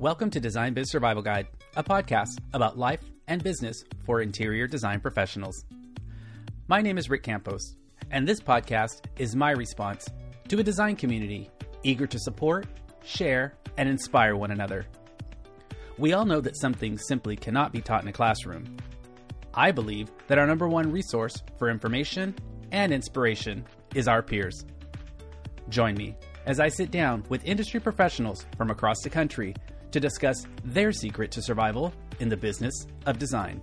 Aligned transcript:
Welcome 0.00 0.30
to 0.30 0.40
Design 0.40 0.72
Biz 0.72 0.90
Survival 0.90 1.22
Guide, 1.22 1.46
a 1.76 1.84
podcast 1.84 2.38
about 2.54 2.78
life 2.78 3.02
and 3.28 3.44
business 3.44 3.84
for 4.06 4.22
interior 4.22 4.66
design 4.66 4.98
professionals. 4.98 5.66
My 6.68 6.80
name 6.80 6.96
is 6.96 7.10
Rick 7.10 7.22
Campos, 7.22 7.76
and 8.10 8.26
this 8.26 8.40
podcast 8.40 9.02
is 9.18 9.36
my 9.36 9.50
response 9.50 10.08
to 10.48 10.58
a 10.58 10.62
design 10.62 10.96
community 10.96 11.50
eager 11.82 12.06
to 12.06 12.18
support, 12.18 12.66
share, 13.04 13.52
and 13.76 13.90
inspire 13.90 14.36
one 14.36 14.52
another. 14.52 14.86
We 15.98 16.14
all 16.14 16.24
know 16.24 16.40
that 16.40 16.56
some 16.56 16.72
things 16.72 17.02
simply 17.06 17.36
cannot 17.36 17.70
be 17.70 17.82
taught 17.82 18.00
in 18.00 18.08
a 18.08 18.12
classroom. 18.14 18.78
I 19.52 19.70
believe 19.70 20.10
that 20.28 20.38
our 20.38 20.46
number 20.46 20.66
one 20.66 20.90
resource 20.90 21.42
for 21.58 21.68
information 21.68 22.34
and 22.72 22.90
inspiration 22.90 23.66
is 23.94 24.08
our 24.08 24.22
peers. 24.22 24.64
Join 25.68 25.94
me 25.94 26.16
as 26.46 26.58
I 26.58 26.68
sit 26.68 26.90
down 26.90 27.22
with 27.28 27.44
industry 27.44 27.80
professionals 27.80 28.46
from 28.56 28.70
across 28.70 29.02
the 29.02 29.10
country 29.10 29.54
to 29.92 30.00
discuss 30.00 30.46
their 30.64 30.92
secret 30.92 31.30
to 31.32 31.42
survival 31.42 31.92
in 32.20 32.28
the 32.28 32.36
business 32.36 32.86
of 33.06 33.18
design. 33.18 33.60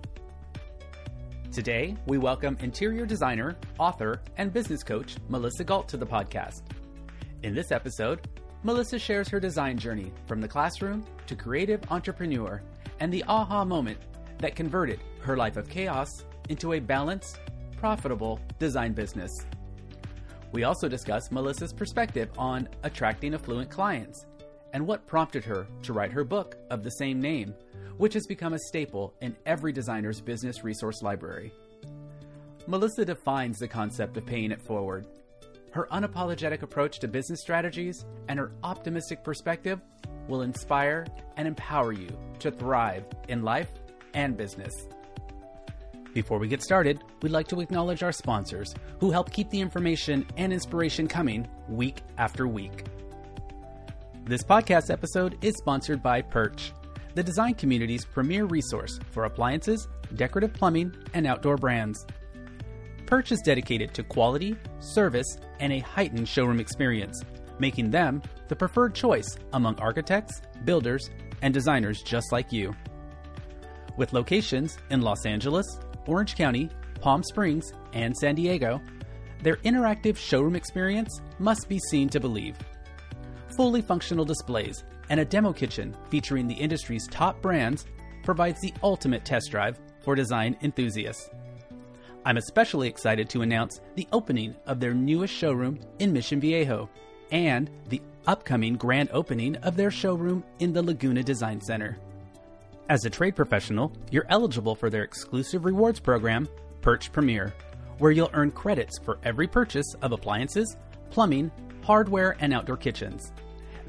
Today, 1.52 1.96
we 2.06 2.18
welcome 2.18 2.56
interior 2.60 3.06
designer, 3.06 3.56
author, 3.78 4.20
and 4.36 4.52
business 4.52 4.82
coach 4.82 5.16
Melissa 5.28 5.64
Galt 5.64 5.88
to 5.88 5.96
the 5.96 6.06
podcast. 6.06 6.62
In 7.42 7.54
this 7.54 7.72
episode, 7.72 8.28
Melissa 8.62 8.98
shares 8.98 9.28
her 9.28 9.40
design 9.40 9.78
journey 9.78 10.12
from 10.26 10.40
the 10.40 10.48
classroom 10.48 11.04
to 11.26 11.34
creative 11.34 11.80
entrepreneur 11.90 12.62
and 13.00 13.12
the 13.12 13.24
aha 13.28 13.64
moment 13.64 13.98
that 14.38 14.56
converted 14.56 15.00
her 15.20 15.36
life 15.36 15.56
of 15.56 15.68
chaos 15.68 16.24
into 16.48 16.74
a 16.74 16.80
balanced, 16.80 17.40
profitable 17.76 18.40
design 18.58 18.92
business. 18.92 19.30
We 20.52 20.64
also 20.64 20.88
discuss 20.88 21.30
Melissa's 21.30 21.72
perspective 21.72 22.30
on 22.36 22.68
attracting 22.82 23.34
affluent 23.34 23.70
clients 23.70 24.26
and 24.72 24.86
what 24.86 25.06
prompted 25.06 25.44
her 25.44 25.66
to 25.82 25.92
write 25.92 26.12
her 26.12 26.24
book 26.24 26.56
of 26.70 26.82
the 26.82 26.90
same 26.90 27.20
name, 27.20 27.54
which 27.96 28.14
has 28.14 28.26
become 28.26 28.54
a 28.54 28.58
staple 28.58 29.14
in 29.20 29.36
every 29.46 29.72
designer's 29.72 30.20
business 30.20 30.64
resource 30.64 31.02
library. 31.02 31.52
Melissa 32.66 33.04
defines 33.04 33.58
the 33.58 33.68
concept 33.68 34.16
of 34.16 34.26
paying 34.26 34.52
it 34.52 34.60
forward. 34.60 35.06
Her 35.72 35.88
unapologetic 35.90 36.62
approach 36.62 36.98
to 37.00 37.08
business 37.08 37.40
strategies 37.40 38.04
and 38.28 38.38
her 38.38 38.52
optimistic 38.62 39.24
perspective 39.24 39.80
will 40.28 40.42
inspire 40.42 41.06
and 41.36 41.48
empower 41.48 41.92
you 41.92 42.08
to 42.40 42.50
thrive 42.50 43.04
in 43.28 43.42
life 43.42 43.70
and 44.14 44.36
business. 44.36 44.86
Before 46.14 46.38
we 46.38 46.48
get 46.48 46.62
started, 46.62 47.02
we'd 47.22 47.32
like 47.32 47.48
to 47.48 47.60
acknowledge 47.60 48.02
our 48.02 48.12
sponsors 48.12 48.74
who 48.98 49.10
help 49.10 49.30
keep 49.30 49.50
the 49.50 49.60
information 49.60 50.26
and 50.36 50.52
inspiration 50.52 51.06
coming 51.06 51.46
week 51.68 52.02
after 52.16 52.48
week. 52.48 52.84
This 54.28 54.42
podcast 54.42 54.90
episode 54.90 55.38
is 55.40 55.56
sponsored 55.56 56.02
by 56.02 56.20
Perch, 56.20 56.74
the 57.14 57.22
design 57.22 57.54
community's 57.54 58.04
premier 58.04 58.44
resource 58.44 59.00
for 59.10 59.24
appliances, 59.24 59.88
decorative 60.16 60.52
plumbing, 60.52 60.94
and 61.14 61.26
outdoor 61.26 61.56
brands. 61.56 62.06
Perch 63.06 63.32
is 63.32 63.40
dedicated 63.42 63.94
to 63.94 64.02
quality, 64.02 64.54
service, 64.80 65.38
and 65.60 65.72
a 65.72 65.78
heightened 65.78 66.28
showroom 66.28 66.60
experience, 66.60 67.24
making 67.58 67.90
them 67.90 68.20
the 68.48 68.54
preferred 68.54 68.94
choice 68.94 69.38
among 69.54 69.80
architects, 69.80 70.42
builders, 70.66 71.08
and 71.40 71.54
designers 71.54 72.02
just 72.02 72.30
like 72.30 72.52
you. 72.52 72.76
With 73.96 74.12
locations 74.12 74.76
in 74.90 75.00
Los 75.00 75.24
Angeles, 75.24 75.80
Orange 76.06 76.36
County, 76.36 76.68
Palm 77.00 77.22
Springs, 77.22 77.72
and 77.94 78.14
San 78.14 78.34
Diego, 78.34 78.82
their 79.42 79.56
interactive 79.64 80.18
showroom 80.18 80.54
experience 80.54 81.22
must 81.38 81.66
be 81.66 81.78
seen 81.78 82.10
to 82.10 82.20
believe 82.20 82.58
fully 83.58 83.82
functional 83.82 84.24
displays, 84.24 84.84
and 85.10 85.18
a 85.18 85.24
demo 85.24 85.52
kitchen 85.52 85.92
featuring 86.10 86.46
the 86.46 86.54
industry's 86.54 87.08
top 87.08 87.42
brands 87.42 87.86
provides 88.22 88.60
the 88.60 88.72
ultimate 88.84 89.24
test 89.24 89.50
drive 89.50 89.76
for 90.00 90.14
design 90.14 90.56
enthusiasts. 90.62 91.28
I'm 92.24 92.36
especially 92.36 92.86
excited 92.86 93.28
to 93.30 93.42
announce 93.42 93.80
the 93.96 94.06
opening 94.12 94.54
of 94.66 94.78
their 94.78 94.94
newest 94.94 95.34
showroom 95.34 95.80
in 95.98 96.12
Mission 96.12 96.38
Viejo 96.38 96.88
and 97.32 97.68
the 97.88 98.00
upcoming 98.28 98.76
grand 98.76 99.08
opening 99.12 99.56
of 99.56 99.74
their 99.74 99.90
showroom 99.90 100.44
in 100.60 100.72
the 100.72 100.82
Laguna 100.82 101.24
Design 101.24 101.60
Center. 101.60 101.98
As 102.88 103.06
a 103.06 103.10
trade 103.10 103.34
professional, 103.34 103.92
you're 104.12 104.26
eligible 104.28 104.76
for 104.76 104.88
their 104.88 105.02
exclusive 105.02 105.64
rewards 105.64 105.98
program, 105.98 106.48
Perch 106.80 107.10
Premier, 107.10 107.52
where 107.98 108.12
you'll 108.12 108.30
earn 108.34 108.52
credits 108.52 109.00
for 109.00 109.18
every 109.24 109.48
purchase 109.48 109.96
of 110.00 110.12
appliances, 110.12 110.76
plumbing, 111.10 111.50
hardware, 111.82 112.36
and 112.38 112.54
outdoor 112.54 112.76
kitchens. 112.76 113.32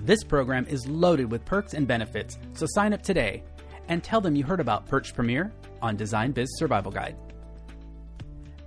This 0.01 0.23
program 0.23 0.65
is 0.67 0.87
loaded 0.87 1.29
with 1.29 1.43
perks 1.43 1.73
and 1.73 1.85
benefits, 1.85 2.37
so 2.53 2.65
sign 2.69 2.93
up 2.93 3.01
today 3.03 3.43
and 3.89 4.01
tell 4.01 4.21
them 4.21 4.33
you 4.33 4.45
heard 4.45 4.61
about 4.61 4.87
Perch 4.87 5.13
Premier 5.13 5.51
on 5.81 5.97
Design 5.97 6.31
Biz 6.31 6.57
Survival 6.57 6.89
Guide. 6.89 7.17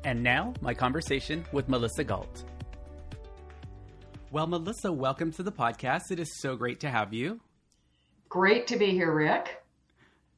And 0.04 0.22
now, 0.22 0.52
my 0.60 0.74
conversation 0.74 1.44
with 1.50 1.70
Melissa 1.70 2.04
Galt. 2.04 2.44
Well, 4.30 4.46
Melissa, 4.46 4.92
welcome 4.92 5.32
to 5.32 5.42
the 5.42 5.50
podcast. 5.50 6.10
It 6.10 6.20
is 6.20 6.38
so 6.38 6.54
great 6.54 6.80
to 6.80 6.90
have 6.90 7.14
you. 7.14 7.40
Great 8.28 8.66
to 8.66 8.76
be 8.76 8.90
here, 8.90 9.12
Rick. 9.12 9.62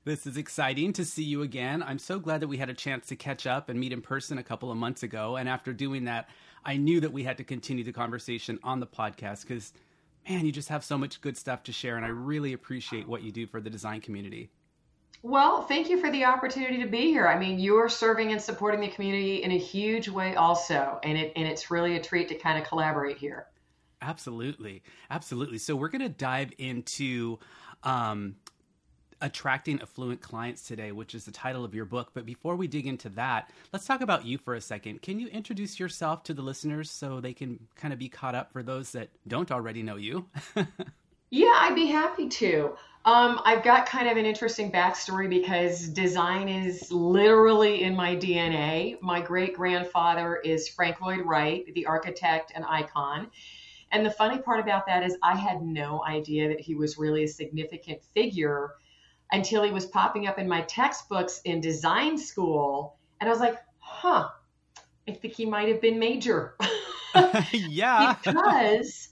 This 0.05 0.27
is 0.27 0.37
exciting 0.37 0.93
to 0.93 1.05
see 1.05 1.25
you 1.25 1.43
again. 1.43 1.83
I'm 1.83 1.99
so 1.99 2.21
glad 2.21 2.41
that 2.43 2.49
we 2.49 2.59
had 2.59 2.71
a 2.71 2.75
chance 2.75 3.07
to 3.07 3.17
catch 3.17 3.49
up 3.49 3.69
and 3.69 3.81
meet 3.81 3.93
in 3.93 4.01
person 4.01 4.39
a 4.39 4.45
couple 4.45 4.71
of 4.71 4.77
months 4.77 5.03
ago. 5.03 5.37
And 5.37 5.49
after 5.49 5.73
doing 5.73 6.05
that, 6.05 6.29
I 6.65 6.77
knew 6.77 7.01
that 7.01 7.13
we 7.13 7.25
had 7.25 7.39
to 7.39 7.45
continue 7.45 7.83
the 7.83 7.93
conversation 7.93 8.61
on 8.63 8.79
the 8.79 8.87
podcast 8.87 9.43
because 9.43 9.73
man, 10.29 10.47
you 10.47 10.53
just 10.53 10.69
have 10.69 10.85
so 10.85 10.99
much 10.99 11.21
good 11.21 11.37
stuff 11.37 11.63
to 11.65 11.73
share, 11.73 11.97
and 11.97 12.05
I 12.05 12.09
really 12.09 12.53
appreciate 12.53 13.07
what 13.09 13.23
you 13.23 13.33
do 13.33 13.47
for 13.47 13.61
the 13.61 13.71
design 13.71 14.01
community. 14.01 14.51
Well, 15.23 15.63
thank 15.63 15.89
you 15.89 15.99
for 15.99 16.11
the 16.11 16.25
opportunity 16.25 16.83
to 16.83 16.87
be 16.87 17.07
here. 17.07 17.27
I 17.27 17.39
mean, 17.39 17.59
you're 17.59 17.89
serving 17.89 18.33
and 18.33 18.41
supporting 18.41 18.81
the 18.81 18.89
community 18.89 19.43
in 19.43 19.53
a 19.53 19.59
huge 19.59 20.09
way, 20.09 20.35
also, 20.35 20.99
and 21.03 21.17
it 21.17 21.33
and 21.35 21.49
it's 21.49 21.71
really 21.71 21.97
a 21.97 22.01
treat 22.03 22.29
to 22.29 22.35
kind 22.35 22.59
of 22.59 22.69
collaborate 22.69 23.17
here. 23.17 23.47
Absolutely, 24.03 24.83
absolutely. 25.11 25.57
So 25.57 25.77
we're 25.77 25.89
going 25.89 26.03
to 26.03 26.11
dive 26.11 26.53
into 26.59 27.39
um, 27.85 28.37
attracting 29.25 29.81
affluent 29.81 30.21
clients 30.21 30.67
today, 30.67 30.93
which 30.93 31.15
is 31.15 31.25
the 31.25 31.33
title 31.33 31.65
of 31.65 31.75
your 31.75 31.87
book. 31.87 32.11
But 32.13 32.27
before 32.27 32.57
we 32.57 32.67
dig 32.67 32.87
into 32.87 33.09
that, 33.11 33.51
let's 33.73 33.87
talk 33.87 34.03
about 34.03 34.27
you 34.27 34.37
for 34.37 34.55
a 34.55 34.61
second. 34.61 35.01
Can 35.01 35.19
you 35.19 35.29
introduce 35.29 35.81
yourself 35.81 36.23
to 36.25 36.35
the 36.35 36.43
listeners 36.43 36.91
so 36.91 37.21
they 37.21 37.33
can 37.33 37.59
kind 37.75 37.95
of 37.95 37.99
be 37.99 38.11
caught 38.11 38.35
up 38.35 38.53
for 38.53 38.63
those 38.63 38.93
that 38.93 39.09
don't 39.27 39.51
already 39.51 39.83
know 39.83 39.97
you? 39.97 40.27
yeah, 41.31 41.55
I'd 41.57 41.75
be 41.75 41.87
happy 41.87 42.29
to. 42.29 42.77
Um, 43.07 43.41
I've 43.47 43.65
got 43.65 43.87
kind 43.87 44.11
of 44.11 44.19
an 44.19 44.27
interesting 44.27 44.71
backstory 44.71 45.29
because 45.29 45.89
design 45.89 46.49
is 46.49 46.93
literally 46.93 47.83
in 47.83 47.97
my 47.97 48.17
DNA. 48.17 49.01
My 49.01 49.23
great 49.23 49.55
grandfather 49.55 50.37
is 50.37 50.69
Frank 50.69 51.01
Lloyd 51.01 51.25
Wright, 51.25 51.65
the 51.75 51.87
architect 51.87 52.53
and 52.55 52.65
icon. 52.67 53.29
And 53.91 54.05
the 54.05 54.11
funny 54.11 54.39
part 54.39 54.61
about 54.61 54.87
that 54.87 55.03
is, 55.03 55.17
I 55.23 55.35
had 55.35 55.63
no 55.63 56.05
idea 56.05 56.49
that 56.49 56.61
he 56.61 56.75
was 56.75 56.99
really 56.99 57.25
a 57.25 57.29
significant 57.29 58.03
figure 58.13 58.73
until 59.35 59.65
he 59.65 59.73
was 59.73 59.85
popping 59.85 60.29
up 60.29 60.39
in 60.39 60.49
my 60.49 60.63
textbooks 60.63 61.41
in 61.45 61.61
design 61.61 62.17
school. 62.17 62.97
And 63.21 63.29
I 63.29 63.33
was 63.33 63.41
like, 63.41 63.57
huh, 63.79 64.29
I 65.09 65.13
think 65.13 65.35
he 65.35 65.45
might 65.45 65.69
have 65.69 65.81
been 65.81 65.99
major. 65.99 66.57
yeah. 67.53 68.15
because 68.25 69.09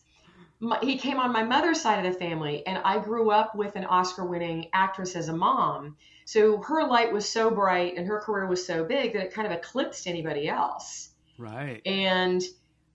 my, 0.61 0.79
he 0.81 0.97
came 0.97 1.19
on 1.19 1.33
my 1.33 1.43
mother's 1.43 1.81
side 1.81 2.05
of 2.07 2.13
the 2.13 2.19
family, 2.19 2.65
and 2.67 2.79
I 2.85 3.01
grew 3.01 3.31
up 3.33 3.57
with 3.57 3.75
an 3.75 3.85
Oscar 3.85 4.25
winning 4.25 4.69
actress 4.73 5.17
as 5.17 5.29
a 5.29 5.33
mom. 5.33 5.97
So 6.25 6.63
her 6.63 6.87
light 6.87 7.13
was 7.13 7.29
so 7.29 7.51
bright 7.51 7.97
and 7.97 8.07
her 8.07 8.21
career 8.21 8.47
was 8.47 8.65
so 8.65 8.85
big 8.85 9.15
that 9.15 9.25
it 9.25 9.35
kind 9.35 9.47
of 9.47 9.53
eclipsed 9.53 10.07
anybody 10.07 10.49
else. 10.49 11.11
Right. 11.37 11.83
And 11.85 12.41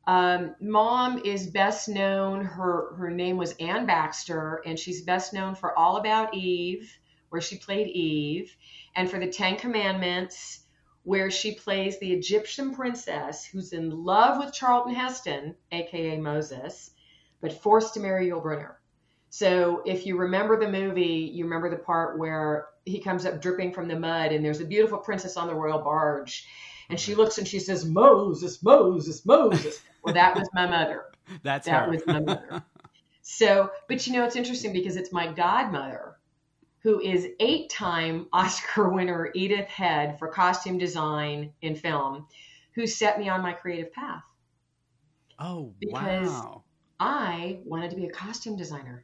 um, 0.08 0.56
mom 0.62 1.22
is 1.26 1.48
best 1.48 1.90
known, 1.90 2.46
her, 2.46 2.96
her 2.96 3.12
name 3.12 3.36
was 3.36 3.54
Anne 3.60 3.86
Baxter, 3.86 4.62
and 4.66 4.80
she's 4.80 5.02
best 5.02 5.34
known 5.34 5.56
for 5.56 5.78
All 5.78 5.98
About 5.98 6.34
Eve 6.34 6.98
where 7.30 7.42
she 7.42 7.58
played 7.58 7.88
Eve, 7.88 8.56
and 8.96 9.10
for 9.10 9.20
the 9.20 9.28
Ten 9.28 9.58
Commandments, 9.58 10.62
where 11.04 11.32
she 11.32 11.56
plays 11.56 11.98
the 12.00 12.12
Egyptian 12.12 12.76
princess 12.76 13.46
who's 13.46 13.72
in 13.72 14.04
love 14.04 14.40
with 14.40 14.54
Charlton 14.54 14.94
Heston, 14.94 15.56
aka 15.72 16.18
Moses, 16.18 16.92
but 17.40 17.62
forced 17.62 17.94
to 17.94 18.02
marry 18.02 18.28
Yul 18.28 18.44
Brynner. 18.44 18.76
So 19.30 19.84
if 19.86 20.06
you 20.06 20.18
remember 20.18 20.60
the 20.60 20.70
movie, 20.70 21.32
you 21.34 21.46
remember 21.46 21.70
the 21.70 21.78
part 21.78 22.20
where 22.20 22.68
he 22.86 23.00
comes 23.00 23.26
up 23.26 23.42
dripping 23.42 23.72
from 23.72 23.88
the 23.88 23.98
mud, 23.98 24.34
and 24.34 24.44
there's 24.44 24.60
a 24.60 24.66
beautiful 24.66 24.98
princess 24.98 25.38
on 25.38 25.48
the 25.48 25.56
royal 25.56 25.80
barge, 25.80 26.46
and 26.90 27.00
she 27.00 27.16
looks 27.16 27.38
and 27.38 27.48
she 27.48 27.60
says, 27.60 27.86
"Moses, 27.86 28.62
Moses, 28.62 29.26
Moses." 29.26 29.82
well, 30.04 30.14
that 30.14 30.36
was 30.36 30.50
my 30.54 30.68
mother. 30.68 31.06
That's 31.44 31.68
that 31.68 31.86
her. 31.86 31.92
was 31.92 32.06
my 32.06 32.20
mother. 32.20 32.64
So, 33.22 33.72
but 33.88 34.06
you 34.08 34.14
know, 34.14 34.26
it's 34.26 34.36
interesting 34.36 34.74
because 34.74 34.96
it's 34.96 35.12
my 35.12 35.32
godmother 35.32 36.17
who 36.88 37.02
is 37.02 37.28
eight 37.42 37.70
time 37.70 38.28
Oscar 38.32 38.88
winner 38.94 39.30
Edith 39.36 39.68
Head 39.68 40.18
for 40.18 40.30
costume 40.30 40.78
design 40.78 41.52
in 41.62 41.76
film, 41.76 42.28
who 42.76 42.88
set 42.88 43.20
me 43.20 43.28
on 43.28 43.42
my 43.42 43.52
creative 43.52 43.92
path. 43.92 44.24
Oh, 45.38 45.74
because 45.80 46.30
wow. 46.30 46.64
I 46.98 47.60
wanted 47.66 47.90
to 47.90 47.98
be 47.98 48.06
a 48.06 48.10
costume 48.10 48.56
designer. 48.56 49.04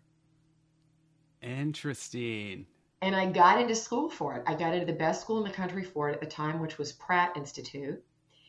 Interesting. 1.42 2.68
And 3.02 3.18
I 3.18 3.30
got 3.30 3.60
into 3.60 3.76
school 3.76 4.10
for 4.10 4.38
it. 4.38 4.44
I 4.48 4.54
got 4.54 4.74
into 4.74 4.86
the 4.86 4.98
best 4.98 5.20
school 5.20 5.40
in 5.40 5.44
the 5.44 5.54
country 5.54 5.84
for 5.84 6.10
it 6.10 6.14
at 6.14 6.22
the 6.22 6.26
time, 6.26 6.62
which 6.62 6.78
was 6.78 6.94
Pratt 6.94 7.36
Institute. 7.36 8.02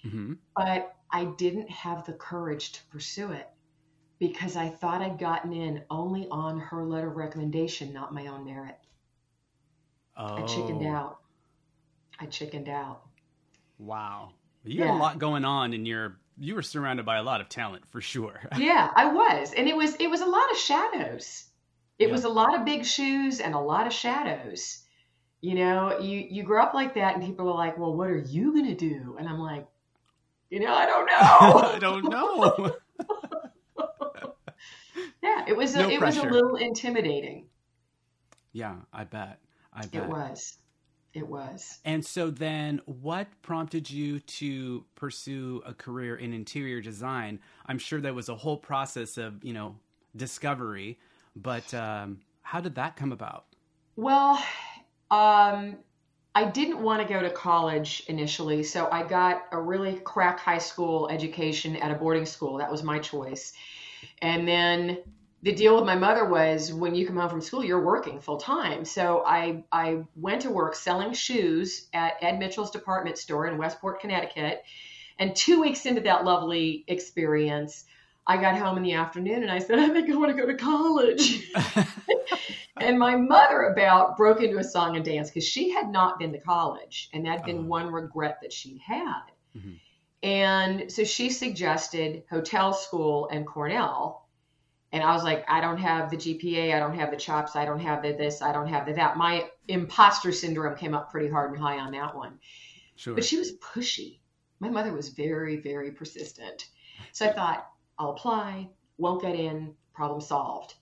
Mm-hmm. 0.07 0.35
But 0.55 0.95
I 1.11 1.25
didn't 1.25 1.71
have 1.71 2.07
the 2.07 2.13
courage 2.13 2.71
to 2.71 2.81
pursue 2.85 3.33
it 3.33 3.49
because 4.21 4.55
I 4.55 4.69
thought 4.69 5.03
I'd 5.03 5.19
gotten 5.19 5.53
in 5.53 5.83
only 5.91 6.29
on 6.31 6.61
her 6.61 6.85
letter 6.85 7.09
of 7.09 7.17
recommendation, 7.17 7.93
not 7.93 8.15
my 8.15 8.29
own 8.29 8.45
merit. 8.45 8.79
Oh. 10.17 10.43
I 10.43 10.47
chickened 10.47 10.87
oh. 10.87 10.93
out. 10.93 11.19
I 12.21 12.27
chickened 12.27 12.69
out. 12.69 13.03
Wow. 13.79 14.33
You 14.65 14.83
had 14.83 14.91
a 14.91 14.95
lot 14.95 15.19
going 15.19 15.45
on 15.45 15.75
in 15.75 15.85
your 15.85 16.17
you 16.39 16.55
were 16.55 16.63
surrounded 16.63 17.07
by 17.07 17.19
a 17.19 17.23
lot 17.23 17.41
of 17.41 17.49
talent 17.49 17.87
for 17.89 18.01
sure. 18.01 18.41
Yeah, 18.59 18.91
I 18.95 19.13
was. 19.13 19.53
And 19.53 19.69
it 19.69 19.77
was 19.77 19.95
it 19.97 20.09
was 20.09 20.21
a 20.21 20.27
lot 20.27 20.51
of 20.51 20.57
shadows. 20.57 21.45
It 21.99 22.07
Yeah. 22.07 22.13
was 22.13 22.25
a 22.25 22.29
lot 22.29 22.59
of 22.59 22.65
big 22.65 22.85
shoes 22.85 23.41
and 23.41 23.55
a 23.55 23.61
lot 23.61 23.87
of 23.87 23.93
shadows. 23.93 24.83
You 25.41 25.55
know, 25.57 25.99
you 26.01 26.27
you 26.31 26.43
grow 26.43 26.63
up 26.63 26.75
like 26.75 26.95
that 26.95 27.15
and 27.15 27.25
people 27.25 27.49
are 27.51 27.55
like, 27.57 27.77
"Well, 27.77 27.95
what 27.95 28.09
are 28.09 28.17
you 28.17 28.53
going 28.53 28.67
to 28.67 28.75
do?" 28.75 29.17
And 29.19 29.29
I'm 29.29 29.39
like, 29.39 29.67
"You 30.49 30.61
know, 30.61 30.73
I 30.73 30.87
don't 30.87 31.07
know." 31.07 31.13
I 31.75 31.79
don't 31.79 32.09
know. 32.09 32.77
yeah, 35.23 35.45
it 35.47 35.57
was 35.57 35.75
a, 35.75 35.81
No 35.81 35.91
it 35.91 36.01
was 36.01 36.17
a 36.17 36.23
little 36.23 36.57
intimidating. 36.57 37.47
yeah, 38.53 38.77
I 38.93 39.05
bet. 39.05 39.39
I 39.75 39.87
bet. 39.87 40.05
It 40.05 40.09
was. 40.09 40.59
It 41.15 41.27
was. 41.29 41.79
And 41.85 42.05
so 42.05 42.31
then 42.31 42.81
what 42.87 43.29
prompted 43.43 43.89
you 43.89 44.19
to 44.21 44.85
pursue 44.97 45.63
a 45.65 45.73
career 45.73 46.17
in 46.17 46.33
interior 46.33 46.81
design? 46.81 47.39
I'm 47.67 47.79
sure 47.79 48.01
there 48.01 48.15
was 48.15 48.29
a 48.29 48.35
whole 48.35 48.57
process 48.57 49.17
of, 49.17 49.45
you 49.45 49.53
know, 49.53 49.77
discovery, 50.17 50.99
but 51.37 51.73
um, 51.73 52.21
how 52.43 52.61
did 52.61 52.75
that 52.75 52.97
come 52.97 53.13
about? 53.13 53.47
Well, 53.97 54.43
um, 55.11 55.77
I 56.35 56.47
didn't 56.47 56.81
want 56.81 57.07
to 57.07 57.13
go 57.13 57.21
to 57.21 57.31
college 57.31 58.03
initially, 58.09 58.65
so 58.65 58.89
I 58.91 59.05
got 59.05 59.45
a 59.53 59.61
really 59.61 59.95
crack 60.01 60.41
high 60.41 60.59
school 60.59 61.09
education 61.09 61.77
at 61.77 61.93
a 61.93 61.95
boarding 61.95 62.27
school. 62.27 62.59
That 62.59 62.73
was 62.73 62.83
my 62.83 62.99
choice. 62.99 63.53
And 64.21 64.49
then 64.49 64.99
the 65.45 65.53
deal 65.53 65.77
with 65.77 65.85
my 65.85 65.95
mother 65.95 66.25
was 66.25 66.73
when 66.73 66.95
you 66.95 67.07
come 67.07 67.17
home 67.17 67.29
from 67.29 67.43
school, 67.43 67.63
you're 67.63 67.85
working 67.85 68.19
full 68.19 68.39
time. 68.39 68.87
So 68.87 69.23
I, 69.27 69.63
I 69.71 70.05
went 70.17 70.43
to 70.43 70.51
work 70.51 70.75
selling 70.75 71.13
shoes 71.13 71.87
at 71.93 72.15
Ed 72.23 72.39
Mitchell's 72.39 72.71
department 72.71 73.19
store 73.19 73.47
in 73.47 73.59
Westport, 73.59 74.01
Connecticut. 74.01 74.63
And 75.19 75.37
two 75.37 75.61
weeks 75.61 75.85
into 75.85 76.01
that 76.01 76.25
lovely 76.25 76.85
experience, 76.89 77.85
I 78.27 78.39
got 78.39 78.57
home 78.57 78.79
in 78.79 78.83
the 78.83 78.95
afternoon 78.95 79.43
and 79.43 79.53
I 79.53 79.59
said, 79.59 79.79
I 79.79 79.91
think 79.91 80.11
I 80.11 80.17
want 80.17 80.35
to 80.35 80.43
go 80.43 80.49
to 80.51 80.57
college. 80.57 81.53
and 82.81 82.99
my 82.99 83.15
mother 83.17 83.65
about 83.65 84.17
broke 84.17 84.41
into 84.43 84.57
a 84.57 84.65
song 84.65 84.97
and 84.97 85.05
dance 85.05 85.29
because 85.29 85.47
she 85.47 85.71
had 85.71 85.91
not 85.91 86.19
been 86.19 86.33
to 86.33 86.41
college 86.41 87.11
and 87.13 87.27
that'd 87.27 87.45
been 87.45 87.59
Oh. 87.59 87.69
one 87.69 87.93
regret 87.93 88.39
that 88.41 88.53
she'd 88.53 88.81
had 88.81 89.23
Mhm. 89.55 89.79
and 90.23 90.91
so 90.91 91.05
she 91.05 91.31
suggested 91.31 92.25
hotel 92.31 92.73
school 92.73 93.29
and 93.31 93.47
cornell 93.47 94.24
and 94.95 95.03
i 95.03 95.13
was 95.13 95.23
like 95.25 95.45
i 95.49 95.61
don't 95.61 95.79
have 95.79 96.11
the 96.11 96.17
gpa 96.17 96.75
i 96.75 96.79
don't 96.79 96.99
have 96.99 97.11
the 97.11 97.17
chops 97.17 97.57
i 97.57 97.65
don't 97.67 97.81
have 97.81 98.03
the 98.03 98.13
this 98.13 98.41
i 98.41 98.53
don't 98.53 98.69
have 98.69 98.87
the 98.87 98.95
that 98.95 99.19
my 99.19 99.47
imposter 99.69 100.33
syndrome 100.33 100.77
came 100.77 100.95
up 100.95 101.11
pretty 101.11 101.29
hard 101.29 101.51
and 101.51 101.61
high 101.61 101.79
on 101.79 101.93
that 101.93 102.17
one 102.17 102.39
sure. 102.97 103.15
but 103.15 103.25
she 103.25 103.37
was 103.37 103.53
pushy. 103.57 104.19
My 104.61 104.69
mother 104.69 104.93
was 104.93 105.09
very, 105.11 105.57
very 105.57 105.91
persistent. 105.91 106.69
So 107.13 107.27
I 107.27 107.33
thought, 107.33 107.71
I'll 107.99 108.11
apply, 108.11 108.69
won't 108.99 109.23
get 109.23 109.35
in, 109.35 109.75
problem 109.93 110.21
solved. 110.21 110.75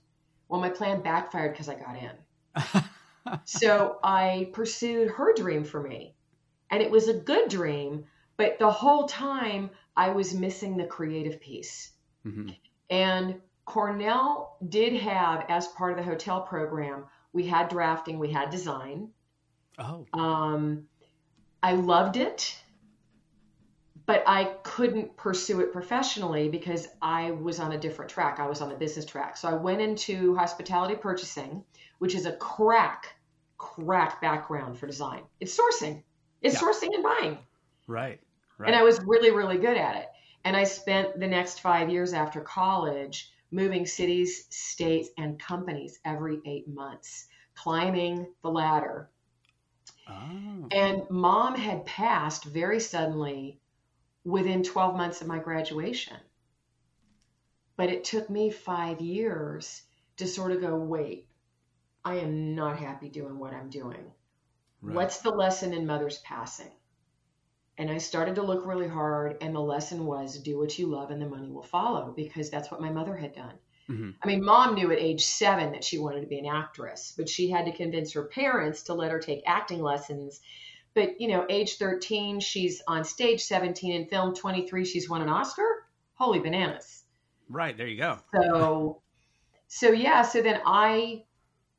Well, 0.47 0.61
my 0.61 0.69
plan 0.69 1.01
backfired 1.01 1.53
because 1.53 1.69
I 1.69 1.75
got 1.75 1.97
in. 1.97 2.83
So 3.45 3.99
I 4.03 4.49
pursued 4.51 5.09
her 5.11 5.33
dream 5.33 5.63
for 5.63 5.81
me. 5.81 6.13
And 6.69 6.83
it 6.83 6.91
was 6.91 7.07
a 7.07 7.13
good 7.13 7.47
dream, 7.49 8.03
but 8.35 8.59
the 8.59 8.69
whole 8.69 9.07
time 9.07 9.69
I 9.95 10.09
was 10.09 10.33
missing 10.33 10.75
the 10.75 10.85
creative 10.85 11.39
piece. 11.39 11.93
Mhm. 12.25 12.53
And 12.89 13.41
Cornell 13.65 14.57
did 14.67 14.93
have, 14.93 15.45
as 15.49 15.67
part 15.67 15.91
of 15.91 15.97
the 15.97 16.03
hotel 16.03 16.41
program, 16.41 17.05
we 17.31 17.47
had 17.47 17.69
drafting, 17.69 18.19
we 18.19 18.31
had 18.31 18.49
design. 18.49 19.09
Oh, 19.79 20.05
Um, 20.13 20.87
I 21.61 21.73
loved 21.73 22.17
it, 22.17 22.55
but 24.05 24.23
I 24.27 24.45
couldn't 24.63 25.15
pursue 25.15 25.61
it 25.61 25.71
professionally 25.71 26.49
because 26.49 26.87
I 27.01 27.31
was 27.31 27.59
on 27.59 27.71
a 27.71 27.77
different 27.77 28.11
track. 28.11 28.39
I 28.39 28.47
was 28.47 28.61
on 28.61 28.69
the 28.69 28.75
business 28.75 29.05
track. 29.05 29.37
So 29.37 29.47
I 29.47 29.53
went 29.53 29.81
into 29.81 30.35
hospitality 30.35 30.95
purchasing, 30.95 31.63
which 31.99 32.15
is 32.15 32.25
a 32.25 32.33
crack, 32.35 33.15
crack 33.57 34.19
background 34.21 34.77
for 34.77 34.87
design. 34.87 35.23
It's 35.39 35.57
sourcing, 35.57 36.03
it's 36.41 36.55
Yeah. 36.55 36.67
sourcing 36.67 36.89
and 36.93 37.03
buying. 37.03 37.37
right. 37.87 38.19
Right. 38.59 38.67
And 38.67 38.75
I 38.75 38.83
was 38.83 38.99
really, 39.03 39.31
really 39.31 39.57
good 39.57 39.77
at 39.77 39.95
it. 39.95 40.09
And 40.45 40.55
I 40.55 40.65
spent 40.65 41.19
the 41.19 41.27
next 41.27 41.59
five 41.61 41.89
years 41.89 42.13
after 42.13 42.39
college 42.41 43.31
moving 43.53 43.85
cities, 43.85 44.47
states, 44.49 45.09
and 45.17 45.39
companies 45.39 45.99
every 46.03 46.41
eight 46.45 46.67
months, 46.67 47.27
climbing 47.55 48.27
the 48.41 48.49
ladder 48.49 49.09
oh. 50.09 50.67
and 50.71 51.09
mom 51.09 51.55
had 51.55 51.85
passed 51.85 52.45
very 52.45 52.79
suddenly 52.79 53.59
within 54.23 54.63
12 54.63 54.95
months 54.95 55.21
of 55.21 55.27
my 55.27 55.39
graduation. 55.39 56.17
But 57.75 57.89
it 57.89 58.03
took 58.03 58.29
me 58.29 58.51
five 58.51 59.01
years 59.01 59.83
to 60.17 60.27
sort 60.27 60.51
of 60.51 60.61
go, 60.61 60.75
wait, 60.75 61.27
I 62.05 62.15
am 62.15 62.55
not 62.55 62.77
happy 62.77 63.09
doing 63.09 63.39
what 63.39 63.53
I'm 63.53 63.69
doing. 63.69 64.11
Right. 64.81 64.95
What's 64.95 65.21
the 65.21 65.31
lesson 65.31 65.73
in 65.73 65.85
mother's 65.85 66.19
passing? 66.19 66.71
And 67.77 67.89
I 67.89 67.97
started 67.97 68.35
to 68.35 68.43
look 68.43 68.65
really 68.65 68.87
hard, 68.87 69.37
and 69.41 69.55
the 69.55 69.59
lesson 69.59 70.05
was 70.05 70.37
do 70.37 70.59
what 70.59 70.77
you 70.77 70.87
love 70.87 71.09
and 71.09 71.21
the 71.21 71.27
money 71.27 71.49
will 71.49 71.63
follow 71.63 72.13
because 72.15 72.49
that's 72.49 72.69
what 72.69 72.81
my 72.81 72.89
mother 72.89 73.15
had 73.15 73.33
done. 73.33 73.55
Mhm. 73.89 74.15
I 74.21 74.27
mean, 74.27 74.45
mom 74.45 74.75
knew 74.75 74.91
at 74.91 74.99
age 74.99 75.25
seven 75.25 75.71
that 75.71 75.83
she 75.83 75.97
wanted 75.97 76.21
to 76.21 76.27
be 76.27 76.39
an 76.39 76.45
actress, 76.45 77.13
but 77.17 77.27
she 77.27 77.49
had 77.49 77.65
to 77.65 77.71
convince 77.71 78.13
her 78.13 78.23
parents 78.23 78.83
to 78.83 78.93
let 78.93 79.11
her 79.11 79.19
take 79.19 79.43
acting 79.45 79.81
lessons. 79.81 80.39
But, 80.93 81.19
you 81.19 81.27
know, 81.27 81.45
age 81.49 81.77
13, 81.77 82.39
she's 82.39 82.81
on 82.87 83.03
stage, 83.03 83.41
17 83.41 83.93
in 83.93 84.07
film, 84.07 84.35
23, 84.35 84.85
she's 84.85 85.09
won 85.09 85.21
an 85.21 85.29
Oscar. 85.29 85.87
Holy 86.13 86.39
bananas. 86.39 87.03
Right. 87.49 87.75
There 87.75 87.87
you 87.87 87.97
go. 87.97 88.19
So, 88.33 89.01
so 89.67 89.91
yeah, 89.91 90.21
so 90.21 90.41
then 90.41 90.61
I 90.65 91.23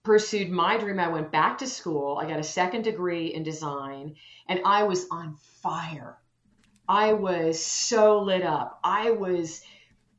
pursued 0.04 0.50
my 0.50 0.76
dream. 0.78 1.00
I 1.00 1.08
went 1.08 1.32
back 1.32 1.58
to 1.58 1.66
school. 1.66 2.18
I 2.20 2.28
got 2.28 2.38
a 2.38 2.44
second 2.44 2.82
degree 2.82 3.34
in 3.34 3.42
design 3.42 4.14
and 4.48 4.60
I 4.64 4.84
was 4.84 5.06
on 5.10 5.36
fire. 5.62 6.18
I 6.88 7.14
was 7.14 7.64
so 7.64 8.20
lit 8.20 8.42
up. 8.42 8.78
I 8.84 9.10
was 9.10 9.62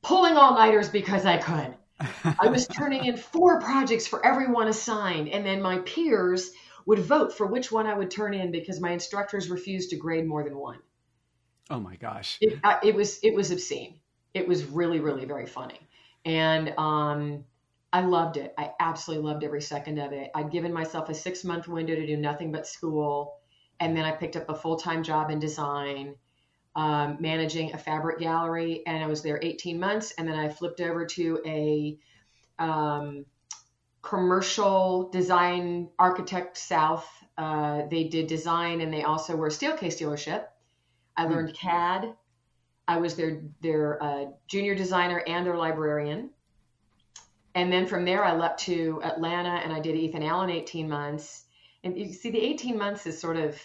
pulling 0.01 0.35
all 0.35 0.55
nighters 0.55 0.89
because 0.89 1.25
I 1.25 1.37
could. 1.37 1.75
I 2.39 2.47
was 2.47 2.67
turning 2.67 3.05
in 3.05 3.15
four 3.15 3.61
projects 3.61 4.07
for 4.07 4.25
everyone 4.25 4.67
assigned, 4.67 5.29
and 5.29 5.45
then 5.45 5.61
my 5.61 5.77
peers 5.79 6.51
would 6.85 6.99
vote 6.99 7.33
for 7.33 7.45
which 7.45 7.71
one 7.71 7.87
I 7.87 7.93
would 7.93 8.11
turn 8.11 8.33
in 8.33 8.51
because 8.51 8.81
my 8.81 8.91
instructors 8.91 9.49
refused 9.49 9.91
to 9.91 9.95
grade 9.95 10.25
more 10.25 10.43
than 10.43 10.57
one. 10.57 10.79
oh 11.69 11.79
my 11.79 11.95
gosh. 11.95 12.37
It, 12.41 12.59
I, 12.63 12.79
it 12.83 12.95
was 12.95 13.19
it 13.23 13.33
was 13.33 13.51
obscene. 13.51 13.99
It 14.33 14.47
was 14.47 14.65
really 14.65 14.99
really 14.99 15.25
very 15.25 15.45
funny, 15.45 15.79
and 16.25 16.73
um, 16.77 17.45
I 17.95 18.01
loved 18.01 18.35
it. 18.35 18.53
I 18.57 18.73
absolutely 18.81 19.25
loved 19.25 19.45
every 19.45 19.61
second 19.61 19.99
of 19.99 20.11
it. 20.11 20.29
I'd 20.35 20.51
given 20.51 20.73
myself 20.73 21.07
a 21.07 21.13
six 21.13 21.45
month 21.45 21.69
window 21.69 21.95
to 21.95 22.05
do 22.05 22.17
nothing 22.17 22.51
but 22.51 22.67
school, 22.67 23.39
and 23.79 23.95
then 23.95 24.03
I 24.03 24.11
picked 24.11 24.35
up 24.35 24.49
a 24.49 24.53
full 24.53 24.75
time 24.75 25.01
job 25.01 25.31
in 25.31 25.39
design. 25.39 26.15
Um, 26.75 27.15
managing 27.21 27.73
a 27.73 27.77
fabric 27.77 28.19
gallery, 28.19 28.83
and 28.85 29.01
I 29.01 29.07
was 29.07 29.23
there 29.23 29.39
18 29.41 29.79
months, 29.79 30.11
and 30.17 30.27
then 30.27 30.37
I 30.37 30.49
flipped 30.49 30.81
over 30.81 31.05
to 31.05 31.39
a 31.45 31.97
um, 32.59 33.25
commercial 34.01 35.09
design 35.09 35.89
architect 35.97 36.57
south. 36.57 37.09
Uh, 37.37 37.83
they 37.89 38.09
did 38.09 38.27
design, 38.27 38.81
and 38.81 38.93
they 38.93 39.03
also 39.03 39.37
were 39.37 39.47
a 39.47 39.51
Steelcase 39.51 39.97
dealership. 40.01 40.47
I 41.15 41.27
Hmm. 41.27 41.31
learned 41.31 41.53
CAD. 41.55 42.13
I 42.89 42.97
was 42.97 43.15
their 43.15 43.41
their 43.61 44.03
uh, 44.03 44.25
junior 44.47 44.75
designer 44.75 45.23
and 45.25 45.45
their 45.45 45.55
librarian. 45.55 46.31
And 47.55 47.71
then 47.71 47.87
from 47.87 48.05
there, 48.05 48.23
I 48.23 48.35
leapt 48.35 48.59
to 48.61 49.01
Atlanta, 49.03 49.49
and 49.63 49.73
I 49.73 49.79
did 49.79 49.95
Ethan 49.95 50.23
Allen 50.23 50.49
18 50.51 50.89
months. 50.89 51.45
And 51.83 51.97
you 51.97 52.13
see, 52.13 52.29
the 52.29 52.41
18 52.41 52.77
months 52.77 53.05
is 53.07 53.19
sort 53.19 53.37
of 53.37 53.59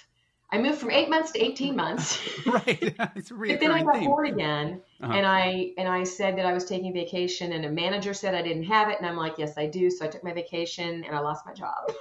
I 0.52 0.58
moved 0.58 0.78
from 0.78 0.90
eight 0.90 1.08
months 1.10 1.32
to 1.32 1.44
18 1.44 1.76
months. 1.76 2.18
right. 2.46 2.94
it's 3.16 3.30
a 3.30 3.34
But 3.46 3.60
then 3.60 3.70
I 3.70 3.82
got 3.82 3.92
theme. 3.94 4.04
bored 4.04 4.28
again, 4.28 4.82
Uh-huh. 5.02 5.12
and 5.12 5.26
I 5.26 5.72
and 5.78 5.88
I 5.88 6.04
said 6.04 6.36
that 6.38 6.46
I 6.46 6.52
was 6.52 6.64
taking 6.64 6.92
vacation, 6.92 7.52
and 7.52 7.64
a 7.64 7.70
manager 7.70 8.14
said 8.14 8.34
I 8.34 8.42
didn't 8.42 8.64
have 8.64 8.88
it, 8.88 8.98
and 8.98 9.06
I'm 9.06 9.16
like, 9.16 9.38
yes, 9.38 9.56
I 9.58 9.66
do. 9.66 9.90
So 9.90 10.04
I 10.04 10.08
took 10.08 10.24
my 10.24 10.32
vacation, 10.32 11.04
and 11.04 11.14
I 11.14 11.20
lost 11.20 11.46
my 11.46 11.52
job, 11.54 11.92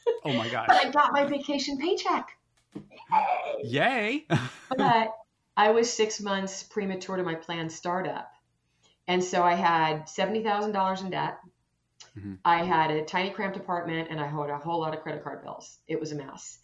Oh 0.24 0.32
my 0.32 0.48
God. 0.48 0.66
but. 0.68 0.76
I 0.76 0.90
got 0.90 1.12
my 1.12 1.24
vacation 1.24 1.78
paycheck. 1.78 2.28
Yay. 3.64 4.26
But 4.68 5.12
I 5.56 5.70
was 5.70 5.92
six 5.92 6.20
months 6.20 6.62
premature 6.64 7.16
to 7.16 7.22
my 7.22 7.34
planned 7.36 7.70
startup, 7.72 8.31
and 9.08 9.22
so 9.22 9.42
I 9.42 9.54
had 9.54 10.08
seventy 10.08 10.42
thousand 10.42 10.72
dollars 10.72 11.02
in 11.02 11.10
debt. 11.10 11.38
Mm-hmm. 12.16 12.34
I 12.44 12.64
had 12.64 12.90
a 12.90 13.04
tiny 13.04 13.30
cramped 13.30 13.56
apartment 13.56 14.08
and 14.10 14.20
I 14.20 14.26
had 14.26 14.50
a 14.50 14.58
whole 14.58 14.80
lot 14.80 14.94
of 14.94 15.02
credit 15.02 15.22
card 15.24 15.42
bills. 15.42 15.78
It 15.86 15.98
was 15.98 16.12
a 16.12 16.16
mess. 16.16 16.58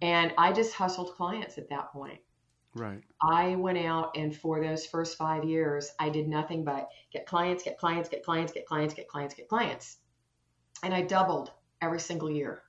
And 0.00 0.32
I 0.36 0.52
just 0.52 0.74
hustled 0.74 1.14
clients 1.14 1.58
at 1.58 1.68
that 1.70 1.92
point. 1.92 2.20
Right. 2.74 3.02
I 3.20 3.56
went 3.56 3.78
out 3.78 4.16
and 4.16 4.34
for 4.34 4.60
those 4.60 4.86
first 4.86 5.18
five 5.18 5.44
years, 5.44 5.90
I 5.98 6.08
did 6.08 6.26
nothing 6.26 6.64
but 6.64 6.88
get 7.12 7.26
clients, 7.26 7.62
get 7.62 7.78
clients, 7.78 8.08
get 8.08 8.24
clients, 8.24 8.52
get 8.52 8.66
clients, 8.66 8.94
get 8.94 9.08
clients, 9.08 9.34
get 9.34 9.48
clients. 9.48 9.98
And 10.82 10.94
I 10.94 11.02
doubled 11.02 11.50
every 11.80 12.00
single 12.00 12.30
year, 12.30 12.62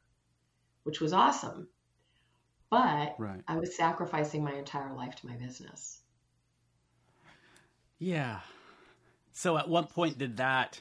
which 0.84 1.00
was 1.00 1.14
awesome. 1.14 1.68
But 2.70 3.16
right. 3.18 3.42
I 3.48 3.58
was 3.58 3.78
sacrificing 3.78 4.44
my 4.44 4.54
entire 4.54 4.94
life 4.94 5.16
to 5.18 5.28
my 5.28 5.36
business. 5.36 6.02
Yeah. 8.00 8.40
So 9.34 9.58
at 9.58 9.68
what 9.68 9.90
point 9.90 10.18
did 10.18 10.38
that 10.38 10.80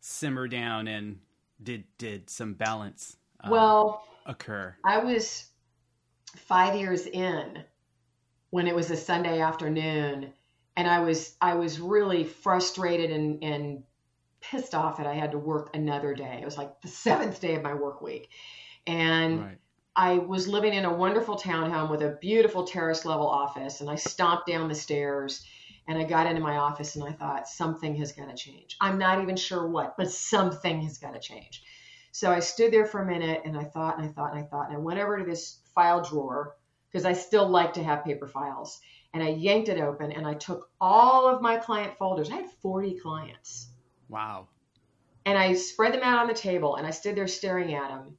simmer 0.00 0.48
down 0.48 0.88
and 0.88 1.20
did 1.62 1.84
did 1.96 2.28
some 2.28 2.54
balance 2.54 3.16
uh, 3.42 3.48
well 3.50 4.04
occur? 4.26 4.76
I 4.84 4.98
was 4.98 5.46
5 6.36 6.76
years 6.76 7.06
in 7.06 7.64
when 8.50 8.66
it 8.66 8.74
was 8.74 8.90
a 8.90 8.96
Sunday 8.96 9.40
afternoon 9.40 10.32
and 10.76 10.88
I 10.88 11.00
was 11.00 11.36
I 11.40 11.54
was 11.54 11.80
really 11.80 12.24
frustrated 12.24 13.10
and 13.10 13.42
and 13.42 13.84
pissed 14.40 14.74
off 14.74 14.98
that 14.98 15.06
I 15.06 15.14
had 15.14 15.32
to 15.32 15.38
work 15.38 15.74
another 15.74 16.14
day. 16.14 16.40
It 16.42 16.44
was 16.44 16.58
like 16.58 16.80
the 16.82 16.88
seventh 17.06 17.40
day 17.40 17.54
of 17.54 17.62
my 17.62 17.74
work 17.74 18.02
week. 18.02 18.28
And 18.88 19.40
right. 19.40 19.58
I 19.94 20.18
was 20.18 20.46
living 20.46 20.74
in 20.74 20.84
a 20.84 20.92
wonderful 20.92 21.36
townhome 21.36 21.90
with 21.90 22.02
a 22.02 22.18
beautiful 22.20 22.64
terrace 22.64 23.04
level 23.04 23.28
office 23.28 23.80
and 23.80 23.88
I 23.88 23.94
stomped 23.94 24.46
down 24.46 24.68
the 24.68 24.74
stairs 24.74 25.46
and 25.88 25.98
I 25.98 26.04
got 26.04 26.26
into 26.26 26.40
my 26.40 26.56
office 26.56 26.96
and 26.96 27.04
I 27.04 27.12
thought 27.12 27.48
something 27.48 27.94
has 27.96 28.12
got 28.12 28.28
to 28.28 28.36
change. 28.36 28.76
I'm 28.80 28.98
not 28.98 29.22
even 29.22 29.36
sure 29.36 29.66
what, 29.66 29.96
but 29.96 30.10
something 30.10 30.82
has 30.82 30.98
got 30.98 31.14
to 31.14 31.20
change. 31.20 31.62
So 32.12 32.30
I 32.30 32.40
stood 32.40 32.72
there 32.72 32.86
for 32.86 33.02
a 33.02 33.06
minute 33.06 33.42
and 33.44 33.56
I 33.56 33.64
thought 33.64 33.98
and 33.98 34.08
I 34.08 34.12
thought 34.12 34.34
and 34.34 34.42
I 34.42 34.46
thought 34.46 34.68
and 34.68 34.76
I 34.76 34.80
went 34.80 34.98
over 34.98 35.18
to 35.18 35.24
this 35.24 35.58
file 35.74 36.02
drawer 36.02 36.56
because 36.90 37.04
I 37.04 37.12
still 37.12 37.46
like 37.46 37.74
to 37.74 37.84
have 37.84 38.04
paper 38.04 38.26
files. 38.26 38.80
And 39.12 39.22
I 39.22 39.28
yanked 39.28 39.68
it 39.68 39.80
open 39.80 40.12
and 40.12 40.26
I 40.26 40.34
took 40.34 40.70
all 40.80 41.28
of 41.28 41.40
my 41.40 41.56
client 41.56 41.96
folders. 41.98 42.30
I 42.30 42.36
had 42.36 42.50
40 42.62 42.98
clients. 42.98 43.68
Wow. 44.08 44.48
And 45.24 45.38
I 45.38 45.54
spread 45.54 45.92
them 45.92 46.02
out 46.02 46.18
on 46.18 46.26
the 46.26 46.34
table 46.34 46.76
and 46.76 46.86
I 46.86 46.90
stood 46.90 47.16
there 47.16 47.28
staring 47.28 47.74
at 47.74 47.88
them. 47.88 48.16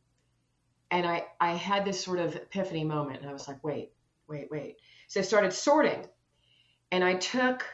And 0.90 1.06
I, 1.06 1.26
I 1.40 1.54
had 1.54 1.84
this 1.84 2.04
sort 2.04 2.20
of 2.20 2.36
epiphany 2.36 2.84
moment. 2.84 3.22
And 3.22 3.30
I 3.30 3.34
was 3.34 3.48
like, 3.48 3.64
wait, 3.64 3.92
wait, 4.28 4.48
wait. 4.50 4.78
So 5.08 5.20
I 5.20 5.24
started 5.24 5.54
sorting. 5.54 6.06
And 6.92 7.04
I 7.04 7.16
took 7.16 7.66